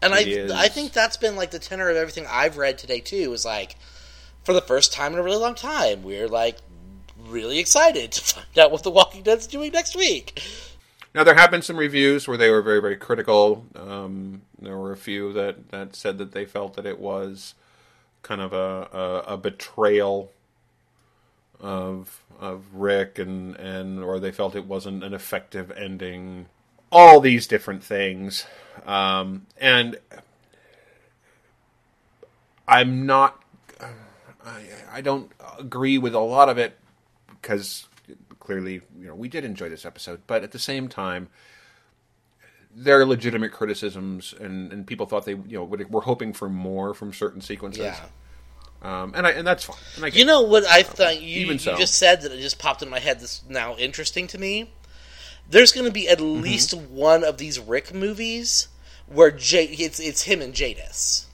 And 0.05 0.15
I, 0.15 0.21
It 0.21 0.29
is- 0.29 0.53
I 0.53 0.69
think 0.69 0.93
that's 0.93 1.17
been 1.17 1.37
like 1.37 1.51
the 1.51 1.59
tenor 1.59 1.89
of 1.91 1.97
everything 1.97 2.27
I've 2.29 2.57
read 2.57 2.79
today 2.79 3.01
too. 3.01 3.33
Is 3.33 3.45
like, 3.45 3.77
for 4.45 4.53
the 4.53 4.61
first 4.61 4.93
time 4.93 5.13
in 5.13 5.19
a 5.19 5.23
really 5.23 5.39
long 5.39 5.55
time, 5.55 6.03
we're 6.03 6.29
like 6.29 6.59
really 7.27 7.59
excited 7.59 8.13
to 8.13 8.21
find 8.23 8.59
out 8.59 8.71
what 8.71 8.83
The 8.83 8.91
Walking 8.91 9.23
Dead's 9.23 9.47
doing 9.47 9.73
next 9.73 9.97
week. 9.97 10.43
now 11.15 11.25
there 11.25 11.35
have 11.35 11.51
been 11.51 11.63
some 11.63 11.77
reviews 11.77 12.29
where 12.29 12.37
they 12.37 12.51
were 12.51 12.63
very 12.63 12.81
very 12.81 12.97
critical. 12.97 13.65
Um, 13.77 14.43
there 14.61 14.77
were 14.79 14.93
a 14.93 14.97
few 14.97 15.33
that 15.33 15.71
that 15.71 15.95
said 15.97 16.19
that 16.19 16.33
they 16.33 16.45
felt 16.45 16.75
that 16.75 16.87
it 16.87 16.99
was 16.99 17.55
kind 18.23 18.41
of 18.41 18.53
a 18.53 18.89
a, 19.29 19.35
a 19.35 19.37
betrayal 19.37 20.31
of 21.61 22.23
of 22.41 22.65
Rick 22.75 23.19
and 23.19 23.57
and 23.57 24.03
or 24.03 24.19
they 24.19 24.33
felt 24.33 24.55
it 24.57 24.67
wasn't 24.67 25.03
an 25.05 25.15
effective 25.15 25.71
ending. 25.73 26.47
All 26.97 27.19
these 27.21 27.49
different 27.49 27.83
things, 27.83 28.47
um, 28.87 29.47
and 29.59 29.99
I'm 32.67 33.05
not. 33.07 33.43
I, 34.47 34.63
I 34.93 35.01
don't 35.01 35.31
agree 35.59 35.99
with 35.99 36.15
a 36.15 36.21
lot 36.21 36.49
of 36.49 36.57
it 36.59 36.79
because 37.29 37.89
clearly, 38.39 38.83
you 38.99 39.07
know, 39.09 39.15
we 39.15 39.29
did 39.29 39.45
enjoy 39.45 39.69
this 39.69 39.85
episode, 39.85 40.21
but 40.27 40.43
at 40.45 40.53
the 40.53 40.59
same 40.59 40.87
time, 40.89 41.29
there 42.75 43.01
are 43.01 43.07
legitimate 43.07 43.53
criticisms, 43.53 44.35
and, 44.39 44.73
and 44.73 44.87
people 44.87 45.07
thought 45.07 45.25
they, 45.25 45.33
you 45.33 45.57
know, 45.59 45.65
would- 45.65 45.91
were 45.91 46.03
hoping 46.03 46.33
for 46.33 46.49
more 46.49 46.95
from 46.95 47.13
certain 47.13 47.41
sequences. 47.41 47.85
Yeah. 47.85 48.01
Um, 48.83 49.13
and 49.17 49.27
I 49.27 49.31
and 49.31 49.47
that's 49.47 49.65
fine. 49.65 49.79
And 49.97 50.05
I 50.05 50.09
You 50.09 50.27
know 50.27 50.43
what 50.43 50.65
I 50.65 50.83
thought 50.83 51.21
you, 51.21 51.41
Even 51.41 51.55
you 51.55 51.59
so. 51.59 51.77
just 51.77 51.95
said 51.95 52.21
that 52.23 52.33
it 52.33 52.41
just 52.41 52.59
popped 52.59 52.83
in 52.83 52.91
my 52.91 52.99
head. 53.01 53.19
That's 53.19 53.43
now 53.49 53.77
interesting 53.77 54.27
to 54.29 54.39
me. 54.39 54.71
There's 55.49 55.73
going 55.73 55.87
to 55.87 55.93
be 55.93 56.09
at 56.09 56.19
Mm-hmm. 56.19 56.43
least 56.43 56.75
one 56.75 57.23
of 57.25 57.39
these 57.39 57.59
Rick 57.61 57.93
movies 57.95 58.69
where 59.07 59.31
J- 59.31 59.65
it's 59.67 60.01
it's 60.01 60.23
him 60.23 60.41
and 60.41 60.55
Jadis 60.55 61.27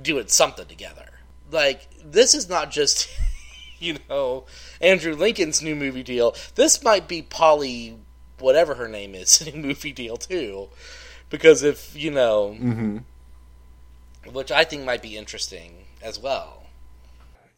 doing 0.00 0.28
something 0.28 0.66
together. 0.66 1.06
Like 1.50 1.88
this 2.04 2.34
is 2.34 2.48
not 2.48 2.70
just 2.70 3.08
you 3.78 3.96
know 4.08 4.46
Andrew 4.80 5.14
Lincoln's 5.14 5.62
new 5.62 5.74
movie 5.74 6.02
deal. 6.04 6.34
This 6.54 6.82
might 6.84 7.08
be 7.08 7.22
Polly, 7.22 7.96
whatever 8.38 8.74
her 8.76 8.88
name 8.88 9.14
is, 9.14 9.44
new 9.54 9.60
movie 9.60 9.92
deal 9.92 10.16
too. 10.16 10.68
Because 11.30 11.62
if 11.64 11.94
you 11.96 12.10
know, 12.12 12.56
Mm-hmm. 12.60 12.98
which 14.32 14.52
I 14.52 14.64
think 14.64 14.84
might 14.84 15.02
be 15.02 15.16
interesting 15.16 15.86
as 16.02 16.18
well. 16.18 16.64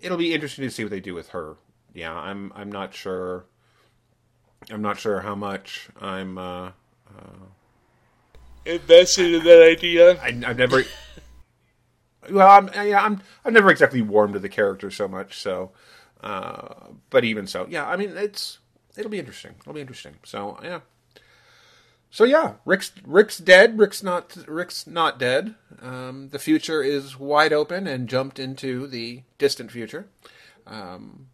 it'll 0.00 0.16
be 0.16 0.32
interesting 0.32 0.64
to 0.64 0.70
see 0.70 0.84
what 0.84 0.90
they 0.90 1.00
do 1.00 1.14
with 1.14 1.28
her. 1.30 1.56
Yeah, 1.94 2.14
I'm 2.14 2.52
I'm 2.54 2.70
not 2.72 2.94
sure. 2.94 3.44
I'm 4.70 4.82
not 4.82 4.98
sure 4.98 5.20
how 5.20 5.34
much 5.34 5.88
I'm. 6.00 6.38
Uh, 6.38 6.66
uh, 7.08 7.46
Invested 8.64 9.34
in 9.34 9.44
that 9.44 9.62
idea. 9.62 10.20
I, 10.20 10.28
I've 10.46 10.58
never. 10.58 10.84
well, 12.30 12.48
I'm 12.48 12.86
yeah, 12.86 13.02
I'm 13.02 13.20
I've 13.44 13.52
never 13.52 13.70
exactly 13.70 14.02
warmed 14.02 14.34
to 14.34 14.40
the 14.40 14.48
character 14.48 14.90
so 14.90 15.08
much. 15.08 15.38
So, 15.38 15.70
uh, 16.22 16.74
but 17.08 17.24
even 17.24 17.46
so, 17.46 17.66
yeah, 17.70 17.88
I 17.88 17.96
mean 17.96 18.14
it's 18.16 18.58
it'll 18.96 19.10
be 19.10 19.18
interesting. 19.18 19.54
It'll 19.60 19.72
be 19.72 19.80
interesting. 19.80 20.16
So 20.24 20.58
yeah. 20.62 20.80
So 22.10 22.24
yeah, 22.24 22.54
Rick's 22.64 22.92
Rick's 23.04 23.38
dead. 23.38 23.78
Rick's 23.78 24.02
not 24.02 24.36
Rick's 24.46 24.86
not 24.86 25.18
dead. 25.18 25.54
Um, 25.80 26.28
the 26.30 26.38
future 26.38 26.82
is 26.82 27.18
wide 27.18 27.52
open 27.52 27.86
and 27.86 28.08
jumped 28.08 28.38
into 28.38 28.86
the 28.86 29.22
distant 29.38 29.70
future. 29.70 30.08
Um, 30.66 31.27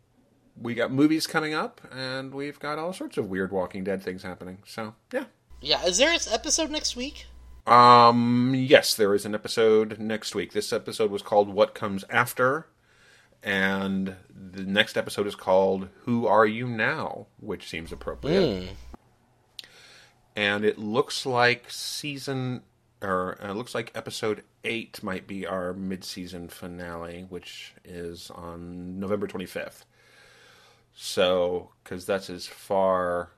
we 0.61 0.75
got 0.75 0.91
movies 0.91 1.27
coming 1.27 1.55
up, 1.55 1.81
and 1.93 2.33
we've 2.33 2.59
got 2.59 2.79
all 2.79 2.93
sorts 2.93 3.17
of 3.17 3.29
weird 3.29 3.53
Walking 3.53 3.85
Dead 3.85 4.03
things 4.03 4.23
happening. 4.23 4.59
So 4.67 4.95
yeah. 5.13 5.25
Yeah, 5.61 5.85
is 5.85 5.99
there 5.99 6.13
an 6.13 6.21
episode 6.31 6.71
next 6.71 6.95
week? 6.95 7.27
Um, 7.67 8.53
yes, 8.55 8.95
there 8.95 9.15
is 9.15 9.25
an 9.25 9.35
episode 9.35 9.99
next 9.99 10.35
week. 10.35 10.53
This 10.53 10.73
episode 10.73 11.11
was 11.11 11.23
called 11.23 11.49
What 11.49 11.75
Comes 11.75 12.05
After, 12.11 12.67
and 13.43 14.17
the 14.29 14.65
next 14.65 14.97
episode 14.97 15.27
is 15.27 15.35
called 15.35 15.89
Who 16.03 16.27
Are 16.27 16.45
You 16.47 16.69
Now, 16.69 17.27
which 17.41 17.69
seems 17.69 17.93
appropriate. 17.93 18.69
And 20.37 20.65
it 20.65 20.79
looks 20.79 21.25
like 21.25 21.71
season, 21.71 22.63
or 23.01 23.39
uh, 23.43 23.51
it 23.51 23.55
looks 23.57 23.75
like 23.75 23.93
episode 23.95 24.43
8 24.65 25.03
might 25.03 25.27
be 25.27 25.47
our 25.47 25.73
mid 25.73 26.05
season 26.05 26.49
finale, 26.49 27.27
which 27.29 27.73
is 27.85 28.31
on 28.31 28.99
November 28.99 29.27
25th. 29.27 29.85
So, 30.95 31.71
because 31.83 32.07
that's 32.07 32.31
as 32.31 32.47
far 32.47 33.31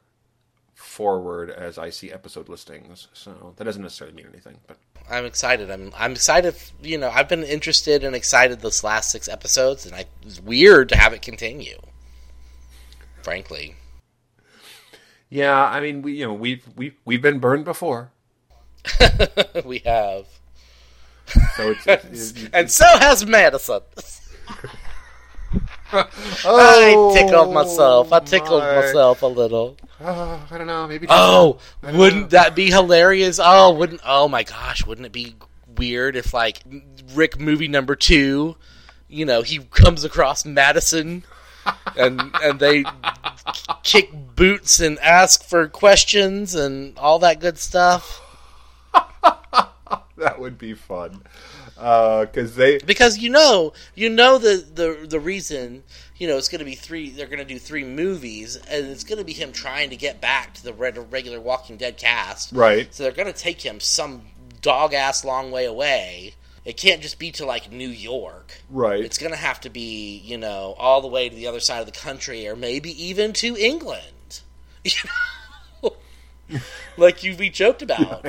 forward 0.76 1.50
as 1.50 1.78
I 1.78 1.90
see 1.90 2.12
episode 2.12 2.48
listings. 2.48 3.08
So 3.12 3.54
that 3.56 3.64
doesn't 3.64 3.82
necessarily 3.82 4.14
mean 4.14 4.26
anything, 4.30 4.58
but 4.66 4.76
I'm 5.10 5.24
excited. 5.24 5.70
I'm 5.70 5.92
I'm 5.96 6.12
excited. 6.12 6.54
You 6.82 6.98
know, 6.98 7.10
I've 7.10 7.28
been 7.28 7.42
interested 7.42 8.04
and 8.04 8.14
excited 8.14 8.60
this 8.60 8.84
last 8.84 9.10
six 9.10 9.28
episodes, 9.28 9.86
and 9.86 9.94
I, 9.94 10.04
it's 10.22 10.40
weird 10.40 10.88
to 10.90 10.96
have 10.96 11.12
it 11.12 11.22
continue. 11.22 11.78
Frankly, 13.22 13.74
yeah, 15.28 15.64
I 15.64 15.80
mean, 15.80 16.02
we 16.02 16.12
you 16.12 16.26
know 16.26 16.34
we've 16.34 16.64
we 16.76 16.94
we've 17.04 17.22
been 17.22 17.38
burned 17.38 17.64
before, 17.64 18.10
we 19.64 19.78
have, 19.78 20.26
so 21.56 21.70
it's, 21.70 21.86
it's, 21.86 22.30
it's 22.30 22.48
and 22.52 22.70
so 22.70 22.86
has 22.98 23.26
Madison. 23.26 23.80
oh, 25.92 27.10
I 27.14 27.18
tickled 27.18 27.52
myself. 27.52 28.12
I 28.12 28.20
tickled 28.20 28.62
my. 28.62 28.76
myself 28.76 29.22
a 29.22 29.26
little. 29.26 29.76
Oh, 30.00 30.46
I 30.50 30.58
don't 30.58 30.66
know, 30.66 30.86
maybe. 30.86 31.06
Oh, 31.08 31.58
wouldn't 31.82 32.22
know. 32.22 32.28
that 32.28 32.54
be 32.54 32.70
hilarious? 32.70 33.40
Oh, 33.42 33.72
wouldn't? 33.72 34.00
Oh 34.04 34.28
my 34.28 34.42
gosh, 34.42 34.86
wouldn't 34.86 35.06
it 35.06 35.12
be 35.12 35.36
weird 35.76 36.16
if 36.16 36.32
like 36.32 36.62
Rick 37.14 37.38
movie 37.38 37.68
number 37.68 37.94
two, 37.94 38.56
you 39.08 39.24
know, 39.24 39.42
he 39.42 39.58
comes 39.58 40.04
across 40.04 40.44
Madison, 40.44 41.24
and 41.96 42.20
and 42.42 42.58
they 42.58 42.84
kick 43.82 44.10
boots 44.34 44.80
and 44.80 44.98
ask 45.00 45.44
for 45.44 45.68
questions 45.68 46.54
and 46.54 46.98
all 46.98 47.18
that 47.20 47.40
good 47.40 47.58
stuff. 47.58 48.22
that 50.16 50.38
would 50.38 50.58
be 50.58 50.74
fun 50.74 51.22
Uh, 51.78 52.24
because 52.24 52.56
they 52.56 52.78
Because 52.78 53.18
you 53.18 53.30
know, 53.30 53.72
you 53.94 54.08
know 54.08 54.38
the 54.38 54.64
the 54.74 55.06
the 55.06 55.20
reason. 55.20 55.84
You 56.18 56.26
know, 56.28 56.38
it's 56.38 56.48
going 56.48 56.60
to 56.60 56.64
be 56.64 56.74
three. 56.74 57.10
They're 57.10 57.26
going 57.26 57.40
to 57.40 57.44
do 57.44 57.58
three 57.58 57.84
movies, 57.84 58.56
and 58.56 58.86
it's 58.86 59.04
going 59.04 59.18
to 59.18 59.24
be 59.24 59.34
him 59.34 59.52
trying 59.52 59.90
to 59.90 59.96
get 59.96 60.18
back 60.18 60.54
to 60.54 60.64
the 60.64 60.72
red- 60.72 61.12
regular 61.12 61.38
Walking 61.38 61.76
Dead 61.76 61.98
cast. 61.98 62.52
right. 62.52 62.92
So 62.94 63.02
they're 63.02 63.12
going 63.12 63.30
to 63.30 63.38
take 63.38 63.60
him 63.60 63.80
some 63.80 64.22
dog 64.62 64.94
ass 64.94 65.24
long 65.24 65.50
way 65.50 65.66
away. 65.66 66.34
It 66.64 66.76
can't 66.76 67.00
just 67.00 67.20
be 67.20 67.30
to 67.32 67.46
like 67.46 67.70
New 67.70 67.88
York. 67.88 68.60
Right. 68.68 69.04
It's 69.04 69.18
going 69.18 69.30
to 69.30 69.38
have 69.38 69.60
to 69.60 69.70
be, 69.70 70.18
you 70.18 70.36
know, 70.36 70.74
all 70.78 71.00
the 71.00 71.06
way 71.06 71.28
to 71.28 71.34
the 71.34 71.46
other 71.46 71.60
side 71.60 71.78
of 71.78 71.86
the 71.86 71.92
country 71.92 72.48
or 72.48 72.56
maybe 72.56 72.90
even 73.02 73.32
to 73.34 73.56
England. 73.56 74.02
You 74.84 74.92
know? 75.82 75.96
like 76.96 77.24
you 77.24 77.36
we 77.36 77.50
joked 77.50 77.82
about. 77.82 78.24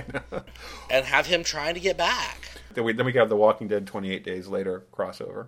and 0.89 1.05
have 1.05 1.27
him 1.27 1.43
trying 1.43 1.75
to 1.75 1.79
get 1.79 1.97
back. 1.97 2.56
Then 2.77 2.85
we 2.85 2.93
then 2.93 3.07
we 3.07 3.13
have 3.13 3.27
the 3.27 3.35
Walking 3.35 3.67
Dead 3.67 3.87
28 3.87 4.23
Days 4.23 4.47
Later 4.47 4.85
crossover. 4.93 5.47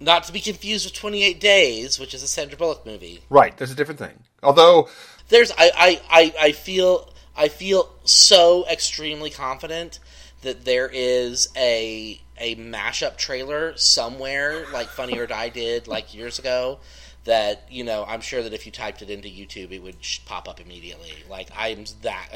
Not 0.00 0.24
to 0.24 0.32
be 0.32 0.40
confused 0.40 0.86
with 0.86 0.94
28 0.94 1.38
Days, 1.38 1.98
which 1.98 2.14
is 2.14 2.22
a 2.22 2.26
Sandra 2.26 2.56
Bullock 2.56 2.86
movie. 2.86 3.20
Right, 3.28 3.54
that's 3.54 3.70
a 3.70 3.74
different 3.74 4.00
thing. 4.00 4.20
Although 4.42 4.88
There's 5.28 5.52
I 5.52 5.70
I, 5.76 6.00
I, 6.08 6.34
I 6.40 6.52
feel 6.52 7.12
I 7.36 7.48
feel 7.48 7.94
so 8.04 8.64
extremely 8.66 9.28
confident 9.28 10.00
that 10.40 10.64
there 10.64 10.88
is 10.90 11.50
a 11.54 12.18
a 12.38 12.56
mashup 12.56 13.18
trailer 13.18 13.76
somewhere 13.76 14.64
like 14.72 14.88
Funny 14.88 15.18
or 15.18 15.26
Die 15.26 15.50
did 15.50 15.86
like 15.86 16.14
years 16.14 16.38
ago 16.38 16.78
that 17.24 17.66
you 17.70 17.84
know 17.84 18.06
I'm 18.08 18.22
sure 18.22 18.42
that 18.42 18.54
if 18.54 18.64
you 18.64 18.72
typed 18.72 19.02
it 19.02 19.10
into 19.10 19.28
YouTube 19.28 19.70
it 19.70 19.82
would 19.82 20.02
sh- 20.02 20.20
pop 20.24 20.48
up 20.48 20.60
immediately 20.60 21.12
like 21.28 21.50
I'm 21.54 21.84
that 22.00 22.28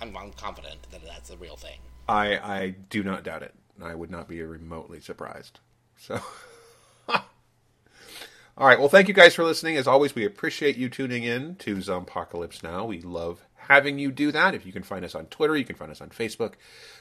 I'm, 0.00 0.16
I'm 0.16 0.32
confident 0.32 0.86
that 0.90 1.04
that's 1.04 1.28
the 1.28 1.36
real 1.36 1.56
thing 1.56 1.78
I 2.08 2.38
I 2.38 2.74
do 2.88 3.02
not 3.02 3.24
doubt 3.24 3.42
it. 3.42 3.54
I 3.82 3.94
would 3.94 4.10
not 4.10 4.28
be 4.28 4.42
remotely 4.42 5.00
surprised. 5.00 5.60
So 5.96 6.20
All 8.56 8.68
right. 8.68 8.78
Well, 8.78 8.88
thank 8.88 9.08
you 9.08 9.14
guys 9.14 9.34
for 9.34 9.42
listening. 9.42 9.76
As 9.76 9.88
always, 9.88 10.14
we 10.14 10.24
appreciate 10.24 10.76
you 10.76 10.88
tuning 10.88 11.24
in 11.24 11.56
to 11.56 11.78
Zompocalypse 11.78 12.62
Now. 12.62 12.84
We 12.84 13.00
love 13.00 13.44
having 13.56 13.98
you 13.98 14.12
do 14.12 14.30
that. 14.30 14.54
If 14.54 14.64
you 14.64 14.72
can 14.72 14.84
find 14.84 15.04
us 15.04 15.16
on 15.16 15.26
Twitter, 15.26 15.56
you 15.56 15.64
can 15.64 15.74
find 15.74 15.90
us 15.90 16.00
on 16.00 16.10
Facebook. 16.10 16.52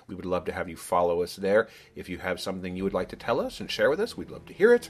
We 0.07 0.15
would 0.15 0.25
love 0.25 0.45
to 0.45 0.51
have 0.51 0.67
you 0.67 0.75
follow 0.75 1.21
us 1.21 1.35
there. 1.35 1.67
If 1.95 2.09
you 2.09 2.17
have 2.17 2.39
something 2.39 2.75
you 2.75 2.83
would 2.83 2.95
like 2.95 3.09
to 3.09 3.15
tell 3.15 3.39
us 3.39 3.59
and 3.59 3.69
share 3.69 3.91
with 3.91 3.99
us, 3.99 4.17
we'd 4.17 4.31
love 4.31 4.47
to 4.47 4.53
hear 4.53 4.73
it. 4.73 4.89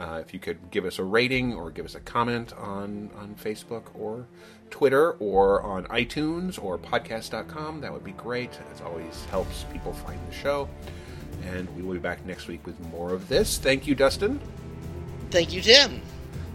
Uh, 0.00 0.22
if 0.24 0.32
you 0.32 0.40
could 0.40 0.70
give 0.70 0.86
us 0.86 0.98
a 0.98 1.04
rating 1.04 1.54
or 1.54 1.70
give 1.70 1.84
us 1.84 1.94
a 1.94 2.00
comment 2.00 2.54
on, 2.54 3.10
on 3.18 3.34
Facebook 3.34 3.84
or 3.94 4.26
Twitter 4.70 5.12
or 5.14 5.62
on 5.62 5.84
iTunes 5.88 6.62
or 6.62 6.78
podcast.com, 6.78 7.82
that 7.82 7.92
would 7.92 8.04
be 8.04 8.12
great. 8.12 8.52
It 8.52 8.82
always 8.82 9.26
helps 9.26 9.64
people 9.64 9.92
find 9.92 10.18
the 10.26 10.34
show. 10.34 10.70
And 11.44 11.68
we 11.76 11.82
will 11.82 11.94
be 11.94 11.98
back 11.98 12.24
next 12.26 12.48
week 12.48 12.66
with 12.66 12.78
more 12.92 13.12
of 13.12 13.28
this. 13.28 13.58
Thank 13.58 13.86
you, 13.86 13.94
Dustin. 13.94 14.40
Thank 15.30 15.52
you, 15.52 15.60
Tim. 15.60 16.02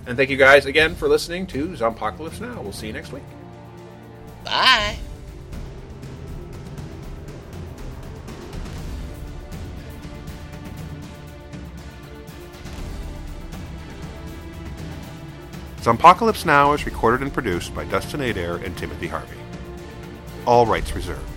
And 0.06 0.18
thank 0.18 0.30
you 0.30 0.38
guys 0.38 0.66
again 0.66 0.96
for 0.96 1.08
listening 1.08 1.48
to 1.48 1.70
Zompocalypse 1.70 2.42
Now. 2.42 2.62
We'll 2.62 2.74
see 2.74 2.88
you 2.88 2.94
next 2.94 3.12
week. 3.12 3.24
Bye. 4.44 4.98
Zompocalypse 15.84 16.46
Now 16.46 16.72
is 16.72 16.86
recorded 16.86 17.22
and 17.22 17.34
produced 17.34 17.76
by 17.76 17.84
Dustin 17.84 18.22
Adair 18.22 18.56
and 18.56 18.78
Timothy 18.78 19.08
Harvey. 19.08 19.36
All 20.46 20.66
rights 20.66 20.96
reserved. 20.96 21.33